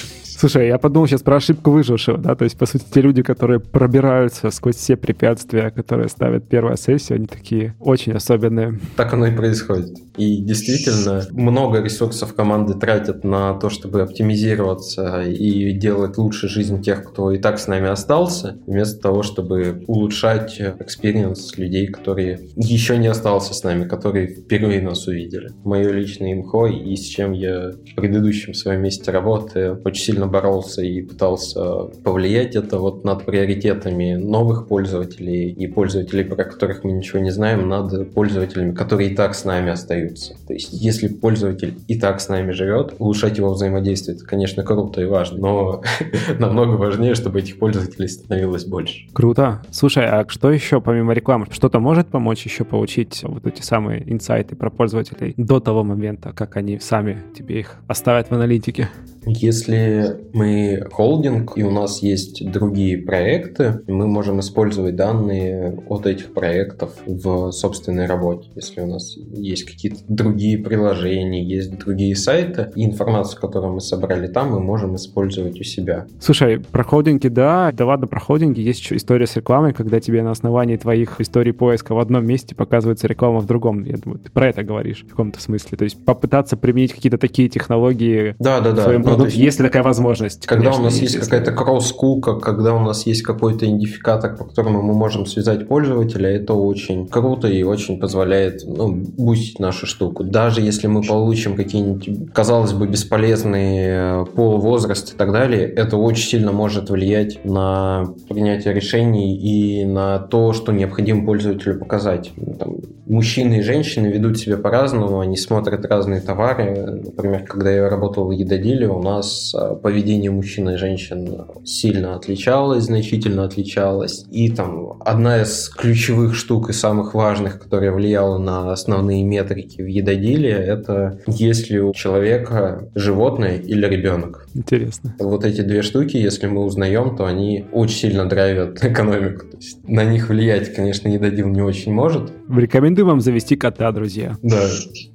Слушай, 0.43 0.67
я 0.67 0.77
подумал 0.77 1.07
сейчас 1.07 1.21
про 1.21 1.37
ошибку 1.37 1.71
выжившего, 1.71 2.17
да, 2.17 2.35
то 2.35 2.43
есть, 2.43 2.57
по 2.57 2.65
сути, 2.65 2.83
те 2.93 2.99
люди, 2.99 3.23
которые 3.23 3.61
пробираются 3.61 4.51
сквозь 4.51 4.75
все 4.75 4.97
препятствия, 4.97 5.71
которые 5.71 6.09
ставят 6.09 6.49
первая 6.49 6.75
сессия, 6.75 7.15
они 7.15 7.27
такие 7.27 7.75
очень 7.79 8.11
особенные. 8.11 8.77
Так 8.97 9.13
оно 9.13 9.27
и 9.27 9.31
происходит. 9.33 9.97
И 10.17 10.41
действительно, 10.41 11.23
много 11.31 11.81
ресурсов 11.81 12.35
команды 12.35 12.73
тратят 12.73 13.23
на 13.23 13.53
то, 13.53 13.69
чтобы 13.69 14.01
оптимизироваться 14.01 15.21
и 15.21 15.71
делать 15.71 16.17
лучше 16.17 16.49
жизнь 16.49 16.81
тех, 16.81 17.05
кто 17.05 17.31
и 17.31 17.37
так 17.37 17.57
с 17.57 17.67
нами 17.67 17.87
остался, 17.87 18.57
вместо 18.67 19.01
того, 19.01 19.23
чтобы 19.23 19.85
улучшать 19.87 20.59
experience 20.59 21.57
людей, 21.57 21.87
которые 21.87 22.41
еще 22.57 22.97
не 22.97 23.07
остался 23.07 23.53
с 23.53 23.63
нами, 23.63 23.87
которые 23.87 24.27
впервые 24.27 24.81
нас 24.81 25.07
увидели. 25.07 25.51
Мое 25.63 25.89
личное 25.89 26.33
имхо 26.33 26.67
и 26.67 26.93
с 26.97 27.05
чем 27.05 27.31
я 27.31 27.71
в 27.71 27.95
предыдущем 27.95 28.53
своем 28.53 28.81
месте 28.81 29.09
работы 29.09 29.77
очень 29.85 30.03
сильно 30.03 30.32
боролся 30.34 30.81
и 30.81 31.01
пытался 31.01 31.86
повлиять 32.03 32.55
это 32.55 32.79
вот 32.79 33.03
над 33.05 33.23
приоритетами 33.23 34.15
новых 34.15 34.67
пользователей 34.67 35.51
и 35.51 35.67
пользователей, 35.67 36.25
про 36.25 36.43
которых 36.43 36.84
мы 36.84 36.91
ничего 36.91 37.19
не 37.19 37.29
знаем, 37.29 37.69
над 37.69 38.13
пользователями, 38.13 38.73
которые 38.73 39.11
и 39.11 39.15
так 39.15 39.36
с 39.36 39.45
нами 39.45 39.71
остаются. 39.71 40.36
То 40.47 40.53
есть, 40.53 40.69
если 40.71 41.07
пользователь 41.07 41.75
и 41.88 41.99
так 41.99 42.19
с 42.19 42.29
нами 42.29 42.51
живет, 42.51 42.95
улучшать 42.97 43.38
его 43.38 43.53
взаимодействие, 43.53 44.17
это, 44.17 44.25
конечно, 44.25 44.63
круто 44.63 45.01
и 45.01 45.05
важно, 45.05 45.38
но 45.38 45.84
намного 46.39 46.75
важнее, 46.77 47.13
чтобы 47.13 47.39
этих 47.39 47.59
пользователей 47.59 48.07
становилось 48.07 48.65
больше. 48.65 49.07
Круто. 49.13 49.61
Слушай, 49.69 50.07
а 50.07 50.25
что 50.27 50.51
еще 50.51 50.81
помимо 50.81 51.13
рекламы? 51.13 51.45
Что-то 51.51 51.79
может 51.79 52.07
помочь 52.07 52.43
еще 52.43 52.63
получить 52.63 53.21
вот 53.23 53.45
эти 53.45 53.61
самые 53.61 54.11
инсайты 54.11 54.55
про 54.55 54.71
пользователей 54.71 55.36
до 55.38 55.59
того 55.59 55.84
момента, 55.84 56.34
как 56.34 56.57
они 56.57 56.79
сами 56.79 57.21
тебе 57.38 57.59
их 57.59 57.75
оставят 57.88 58.29
в 58.29 58.34
аналитике? 58.34 58.89
Если 59.26 60.17
мы 60.34 60.86
холдинг, 60.91 61.53
и 61.55 61.63
у 61.63 61.71
нас 61.71 62.01
есть 62.01 62.49
другие 62.51 62.97
проекты, 62.97 63.82
мы 63.88 64.07
можем 64.07 64.39
использовать 64.39 64.95
данные 64.95 65.80
от 65.88 66.05
этих 66.05 66.34
проектов 66.34 66.95
в 67.05 67.51
собственной 67.51 68.05
работе. 68.05 68.49
Если 68.55 68.82
у 68.82 68.88
нас 68.88 69.15
есть 69.15 69.65
какие-то 69.65 69.99
другие 70.07 70.57
приложения, 70.57 71.43
есть 71.43 71.78
другие 71.78 72.15
сайты, 72.15 72.71
и 72.76 72.86
информацию, 72.86 73.39
которую 73.39 73.74
мы 73.74 73.82
собрали 73.82 74.28
там, 74.28 74.51
мы 74.51 74.59
можем 74.59 74.95
использовать 74.95 75.59
у 75.59 75.63
себя. 75.63 76.05
Слушай, 76.19 76.59
про 76.59 76.84
холдинги, 76.84 77.28
да, 77.28 77.71
да 77.71 77.86
ладно, 77.86 78.07
про 78.07 78.19
холдинги 78.19 78.61
есть 78.61 78.91
история 78.91 79.28
с 79.28 79.36
рекламой, 79.36 79.74
когда 79.74 79.99
тебе 79.99 80.24
на 80.24 80.32
основании 80.32 80.78
твоих 80.78 81.21
историй 81.21 81.53
поиска 81.53 81.93
в 81.93 81.99
одном 81.99 82.26
месте 82.26 82.55
показывается 82.55 83.07
реклама 83.07 83.39
в 83.39 83.45
другом. 83.45 83.84
Я 83.84 83.97
думаю, 83.97 84.19
ты 84.19 84.32
про 84.32 84.49
это 84.49 84.63
говоришь 84.63 85.03
в 85.03 85.09
каком-то 85.09 85.41
смысле. 85.41 85.78
То 85.78 85.84
есть 85.84 86.03
попытаться 86.03 86.57
применить 86.57 86.93
какие-то 86.93 87.17
такие 87.17 87.49
технологии 87.49 88.36
да, 88.39 88.59
да, 88.59 88.71
да. 88.71 88.82
в 88.82 88.84
своем 88.86 89.01
ну, 89.01 89.12
продукте, 89.16 89.38
есть, 89.38 89.45
если 89.45 89.64
такая 89.64 89.84
возможность. 89.84 90.45
Когда 90.45 90.66
конечно, 90.66 90.82
у 90.82 90.86
нас 90.86 90.97
есть 90.99 91.18
какая-то 91.18 91.51
кросс-кука, 91.51 92.39
когда 92.39 92.74
у 92.74 92.80
нас 92.80 93.05
есть 93.05 93.22
какой-то 93.24 93.66
идентификатор, 93.66 94.36
по 94.36 94.45
которому 94.45 94.82
мы 94.82 94.93
можем 94.93 95.26
связать 95.26 95.68
пользователя, 95.68 96.30
это 96.30 96.53
очень 96.53 97.07
круто 97.07 97.47
и 97.47 97.64
очень 97.64 97.99
позволяет 97.99 98.64
ну, 98.66 98.93
бустить 98.93 99.59
нашу 99.59 99.86
штуку. 99.86 100.24
Даже 100.24 100.61
если 100.61 100.88
мы 100.88 101.01
получим 101.01 101.55
какие-нибудь, 101.55 102.34
казалось 102.34 102.74
бы, 102.74 102.88
бесполезные 102.88 104.24
э, 104.24 104.26
пол, 104.26 104.57
возраст 104.57 105.14
и 105.14 105.18
так 105.18 105.32
далее, 105.32 105.68
это 105.68 105.97
очень 105.97 106.28
сильно 106.28 106.51
может 106.51 106.89
влиять 106.89 107.43
на 107.45 108.14
принятие 108.30 108.74
решений 108.74 109.38
и 109.38 109.86
на 109.86 110.20
то, 110.20 110.53
что 110.53 110.72
необходимо 110.72 111.26
пользователю 111.26 111.80
показать. 111.80 112.32
Там, 112.59 112.78
мужчины 113.05 113.59
и 113.59 113.61
женщины 113.61 114.07
ведут 114.07 114.38
себя 114.38 114.57
по-разному, 114.57 115.20
они 115.20 115.38
смотрят 115.38 115.86
разные 115.86 116.22
товары. 116.22 117.01
Например, 117.05 117.43
когда 117.45 117.72
я 117.72 117.89
работал 117.89 118.28
в 118.28 118.32
едоделе, 118.32 118.88
у 118.88 119.01
нас 119.03 119.53
э, 119.53 119.75
поведение 119.75 120.31
мужчин 120.31 120.69
и 120.69 120.77
женщин 120.77 121.45
сильно 121.65 122.15
отличалось, 122.15 122.85
значительно 122.85 123.45
отличалось. 123.45 124.25
И 124.31 124.49
там 124.49 124.97
одна 125.01 125.41
из 125.41 125.69
ключевых 125.69 126.35
штук 126.35 126.69
и 126.69 126.73
самых 126.73 127.13
важных, 127.13 127.59
которая 127.59 127.91
влияла 127.91 128.37
на 128.37 128.71
основные 128.71 129.23
метрики 129.23 129.81
в 129.81 129.87
едоделии, 129.87 130.51
это 130.51 131.19
если 131.27 131.79
у 131.79 131.93
человека 131.93 132.89
животное 132.95 133.57
или 133.57 133.85
ребенок. 133.85 134.42
Интересно. 134.53 135.15
Вот 135.19 135.45
эти 135.45 135.61
две 135.61 135.81
штуки, 135.81 136.17
если 136.17 136.47
мы 136.47 136.63
узнаем, 136.63 137.15
то 137.15 137.25
они 137.25 137.65
очень 137.71 137.97
сильно 137.97 138.25
драйвят 138.25 138.83
экономику. 138.83 139.47
То 139.47 139.57
есть 139.57 139.87
на 139.87 140.03
них 140.03 140.29
влиять, 140.29 140.73
конечно, 140.73 141.07
едодил 141.07 141.47
не 141.47 141.61
очень 141.61 141.93
может. 141.93 142.31
Рекомендую 142.49 143.05
вам 143.05 143.21
завести 143.21 143.55
кота, 143.55 143.91
друзья. 143.91 144.37
Да, 144.41 144.67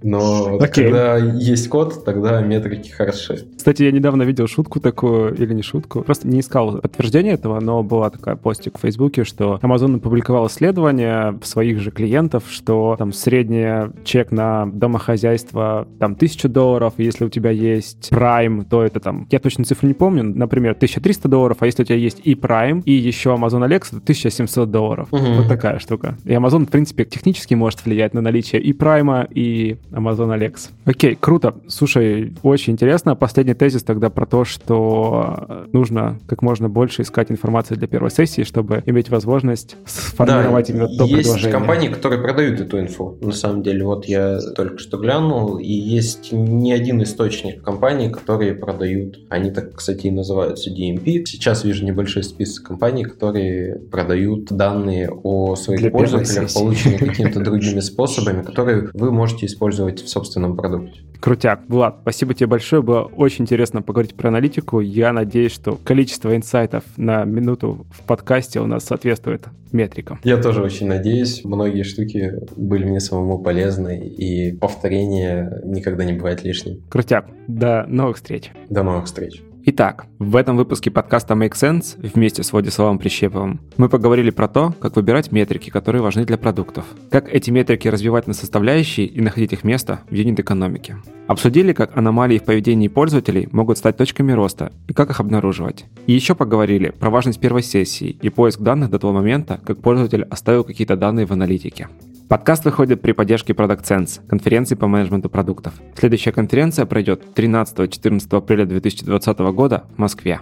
но 0.03 0.59
okay. 0.59 0.69
когда 0.69 1.17
есть 1.17 1.69
кот, 1.69 2.05
тогда 2.05 2.41
метрики 2.41 2.91
хороши. 2.91 3.47
Кстати, 3.57 3.83
я 3.83 3.93
недавно 3.93 4.23
видел 4.23 4.47
шутку 4.47 4.81
такую, 4.81 5.35
или 5.35 5.53
не 5.53 5.63
шутку, 5.63 6.03
просто 6.03 6.27
не 6.27 6.41
искал 6.41 6.81
подтверждения 6.81 7.33
этого, 7.33 7.61
но 7.61 7.83
была 7.83 8.11
такая 8.11 8.37
постик 8.37 8.79
в 8.79 8.81
Фейсбуке, 8.81 9.25
что 9.25 9.59
Amazon 9.63 9.97
опубликовал 9.97 10.49
исследование 10.49 11.39
своих 11.43 11.81
же 11.81 11.91
клиентов, 11.91 12.45
что 12.49 12.97
там 12.99 13.13
средний 13.13 13.93
чек 14.05 14.33
на 14.33 14.67
домохозяйство 14.67 15.87
там 15.99 16.15
тысяча 16.15 16.49
долларов, 16.49 16.95
если 16.97 17.25
у 17.25 17.29
тебя 17.29 17.51
есть 17.51 18.11
Prime, 18.11 18.65
то 18.69 18.83
это 18.83 19.01
там 19.01 19.28
я 19.31 19.39
точно 19.39 19.65
цифру 19.65 19.87
не 19.89 19.95
помню, 19.95 20.23
например, 20.23 20.73
1300 20.73 21.29
долларов, 21.29 21.59
а 21.61 21.67
если 21.67 21.83
у 21.83 21.85
тебя 21.85 21.97
есть 21.97 22.21
и 22.25 22.35
Prime, 22.35 22.83
и 22.85 22.93
еще 22.93 23.31
Amazon 23.31 23.67
Alexa, 23.67 23.91
то 23.91 23.99
1700 23.99 24.71
долларов. 24.71 25.09
Угу. 25.13 25.23
Вот 25.23 25.49
такая 25.49 25.79
штука. 25.79 26.17
И 26.25 26.31
Amazon, 26.31 26.67
в 26.67 26.71
принципе, 26.71 27.05
технически 27.05 27.55
может 27.55 27.85
влиять 27.85 28.15
на 28.15 28.21
наличие 28.21 28.61
и 28.61 28.73
Prime, 28.73 29.29
и 29.33 29.77
Amazon 29.91 30.37
Alexa. 30.37 30.71
Окей, 30.85 31.17
круто. 31.19 31.55
Слушай, 31.67 32.35
очень 32.43 32.75
интересно. 32.75 33.15
Последний 33.15 33.55
тезис 33.55 33.83
тогда 33.83 34.11
про 34.11 34.27
то, 34.27 34.45
что 34.45 35.67
нужно 35.73 36.19
как 36.27 36.43
можно 36.43 36.69
больше 36.69 37.03
искать 37.03 37.31
информации 37.31 37.75
для 37.75 37.87
первой 37.87 38.11
сессии, 38.11 38.43
чтобы 38.43 38.83
иметь 38.87 39.11
возможность 39.11 39.77
сформировать 39.87 40.69
да, 40.69 40.73
именно 40.73 40.89
то 40.89 41.05
есть 41.05 41.25
предложение. 41.25 41.53
компании, 41.53 41.89
которые 41.89 42.23
продают 42.23 42.61
эту 42.61 42.81
инфу. 42.81 43.19
На 43.21 43.33
самом 43.33 43.63
деле, 43.63 43.85
вот 43.85 44.07
я 44.07 44.39
только 44.57 44.79
что 44.79 44.99
глянул, 44.99 45.59
и 45.59 45.73
есть 45.73 46.33
не 46.33 46.73
один 46.73 47.03
источник 47.03 47.63
компаний, 47.63 48.11
которые 48.11 48.55
продают. 48.55 49.18
Они 49.29 49.51
так, 49.51 49.75
кстати, 49.75 50.07
и 50.07 50.11
называются 50.11 50.71
DMP. 50.71 51.25
Сейчас 51.27 51.65
вижу 51.65 51.85
небольшой 51.85 52.23
список 52.23 52.67
компаний, 52.67 53.05
которые 53.05 53.79
продают 53.79 54.47
данные 54.47 55.11
о 55.11 55.57
своих 55.57 55.81
Для 55.81 55.91
пользователях, 55.91 56.53
полученные 56.53 56.99
какими-то 56.99 57.41
другими 57.41 57.81
способами, 57.89 58.43
которые 58.43 58.91
вы 58.95 59.11
можете 59.11 59.47
использовать 59.47 60.03
в 60.03 60.09
собственном 60.09 60.57
продукте. 60.57 61.01
Крутяк. 61.21 61.63
Влад, 61.69 61.99
спасибо 62.03 62.33
тебе 62.33 62.47
большое. 62.47 62.81
Было 62.81 63.03
очень 63.03 63.43
интересно 63.43 63.83
поговорить 63.83 64.15
про 64.15 64.29
аналитику. 64.29 64.81
Я 64.81 65.13
надеюсь, 65.13 65.53
что 65.53 65.79
количество 65.83 66.35
инсайтов 66.37 66.85
на 66.97 67.25
минуту 67.25 67.87
в 67.91 68.03
подкасте 68.03 68.61
у 68.61 68.67
нас 68.67 68.85
соответствует 68.85 69.47
метрикам. 69.73 70.21
Я 70.25 70.37
тоже 70.39 70.63
очень 70.63 70.87
надеюсь. 70.87 71.45
Многие 71.45 71.83
штуки 71.83 72.35
были 72.57 72.85
мне 72.85 73.01
самому 73.01 73.39
полезны, 73.39 73.99
и 74.07 74.53
повторение 74.57 75.61
никогда 75.65 76.05
не 76.05 76.13
бывает 76.13 76.45
лишним. 76.45 76.83
Крутяк. 76.89 77.27
До 77.49 77.85
новых 77.89 78.17
встреч. 78.17 78.51
До 78.69 78.83
новых 78.83 79.07
встреч. 79.09 79.43
Итак, 79.71 80.07
в 80.19 80.35
этом 80.37 80.57
выпуске 80.57 80.91
подкаста 80.91 81.35
Make 81.35 81.53
Sense 81.53 81.99
вместе 82.15 82.43
с 82.43 82.53
Владиславом 82.53 82.99
Прищеповым 82.99 83.61
мы 83.77 83.91
поговорили 83.91 84.31
про 84.31 84.49
то, 84.49 84.73
как 84.81 84.97
выбирать 84.97 85.31
метрики, 85.31 85.69
которые 85.69 86.01
важны 86.01 86.25
для 86.25 86.39
продуктов, 86.39 86.87
как 87.11 87.29
эти 87.29 87.51
метрики 87.51 87.87
развивать 87.87 88.27
на 88.27 88.33
составляющие 88.33 89.07
и 89.07 89.21
находить 89.21 89.53
их 89.53 89.65
место 89.65 90.01
в 90.09 90.15
юнит-экономике. 90.15 90.97
Обсудили, 91.27 91.75
как 91.75 91.95
аномалии 91.99 92.39
в 92.39 92.45
поведении 92.45 92.89
пользователей 92.89 93.49
могут 93.53 93.77
стать 93.77 93.99
точками 93.99 94.33
роста 94.33 94.73
и 94.87 94.95
как 94.95 95.11
их 95.11 95.21
обнаруживать. 95.21 95.85
И 96.07 96.15
еще 96.15 96.35
поговорили 96.35 96.89
про 96.89 97.11
важность 97.11 97.39
первой 97.39 97.63
сессии 97.63 98.17
и 98.23 98.31
поиск 98.31 98.61
данных 98.61 98.89
до 98.89 98.99
того 98.99 99.13
момента, 99.13 99.61
как 99.67 99.83
пользователь 99.83 100.23
оставил 100.23 100.65
какие-то 100.65 100.97
данные 100.97 101.27
в 101.27 101.33
аналитике. 101.33 101.89
Подкаст 102.29 102.67
выходит 102.67 103.01
при 103.01 103.13
поддержке 103.13 103.55
Product 103.55 103.85
Sense, 103.85 104.21
конференции 104.29 104.75
по 104.75 104.87
менеджменту 104.87 105.31
продуктов. 105.31 105.73
Следующая 105.97 106.31
конференция 106.31 106.85
пройдет 106.85 107.23
13-14 107.35 108.37
апреля 108.37 108.67
2020 108.67 109.39
года 109.39 109.85
в 109.97 109.99
Москве. 109.99 110.41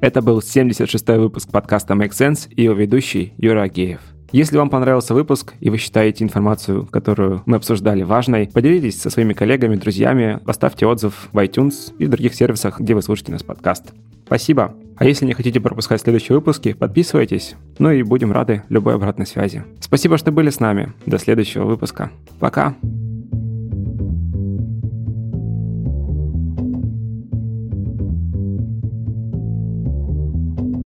Это 0.00 0.22
был 0.22 0.38
76-й 0.38 1.18
выпуск 1.18 1.50
подкаста 1.50 1.94
Make 1.94 2.10
Sense 2.10 2.48
и 2.54 2.62
его 2.62 2.74
ведущий 2.74 3.34
Юра 3.36 3.62
Агеев. 3.62 4.13
Если 4.34 4.56
вам 4.56 4.68
понравился 4.68 5.14
выпуск 5.14 5.54
и 5.60 5.70
вы 5.70 5.78
считаете 5.78 6.24
информацию, 6.24 6.86
которую 6.86 7.44
мы 7.46 7.56
обсуждали, 7.56 8.02
важной, 8.02 8.48
поделитесь 8.48 9.00
со 9.00 9.08
своими 9.08 9.32
коллегами, 9.32 9.76
друзьями, 9.76 10.40
поставьте 10.44 10.86
отзыв 10.86 11.28
в 11.32 11.38
iTunes 11.38 11.94
и 12.00 12.06
в 12.06 12.10
других 12.10 12.34
сервисах, 12.34 12.80
где 12.80 12.94
вы 12.96 13.02
слушаете 13.02 13.30
наш 13.30 13.44
подкаст. 13.44 13.92
Спасибо. 14.26 14.74
А 14.96 15.04
если 15.04 15.24
не 15.24 15.34
хотите 15.34 15.60
пропускать 15.60 16.00
следующие 16.00 16.34
выпуски, 16.34 16.72
подписывайтесь. 16.72 17.54
Ну 17.78 17.92
и 17.92 18.02
будем 18.02 18.32
рады 18.32 18.64
любой 18.70 18.96
обратной 18.96 19.28
связи. 19.28 19.62
Спасибо, 19.78 20.18
что 20.18 20.32
были 20.32 20.50
с 20.50 20.58
нами. 20.58 20.94
До 21.06 21.20
следующего 21.20 21.66
выпуска. 21.66 22.10
Пока. 22.40 22.74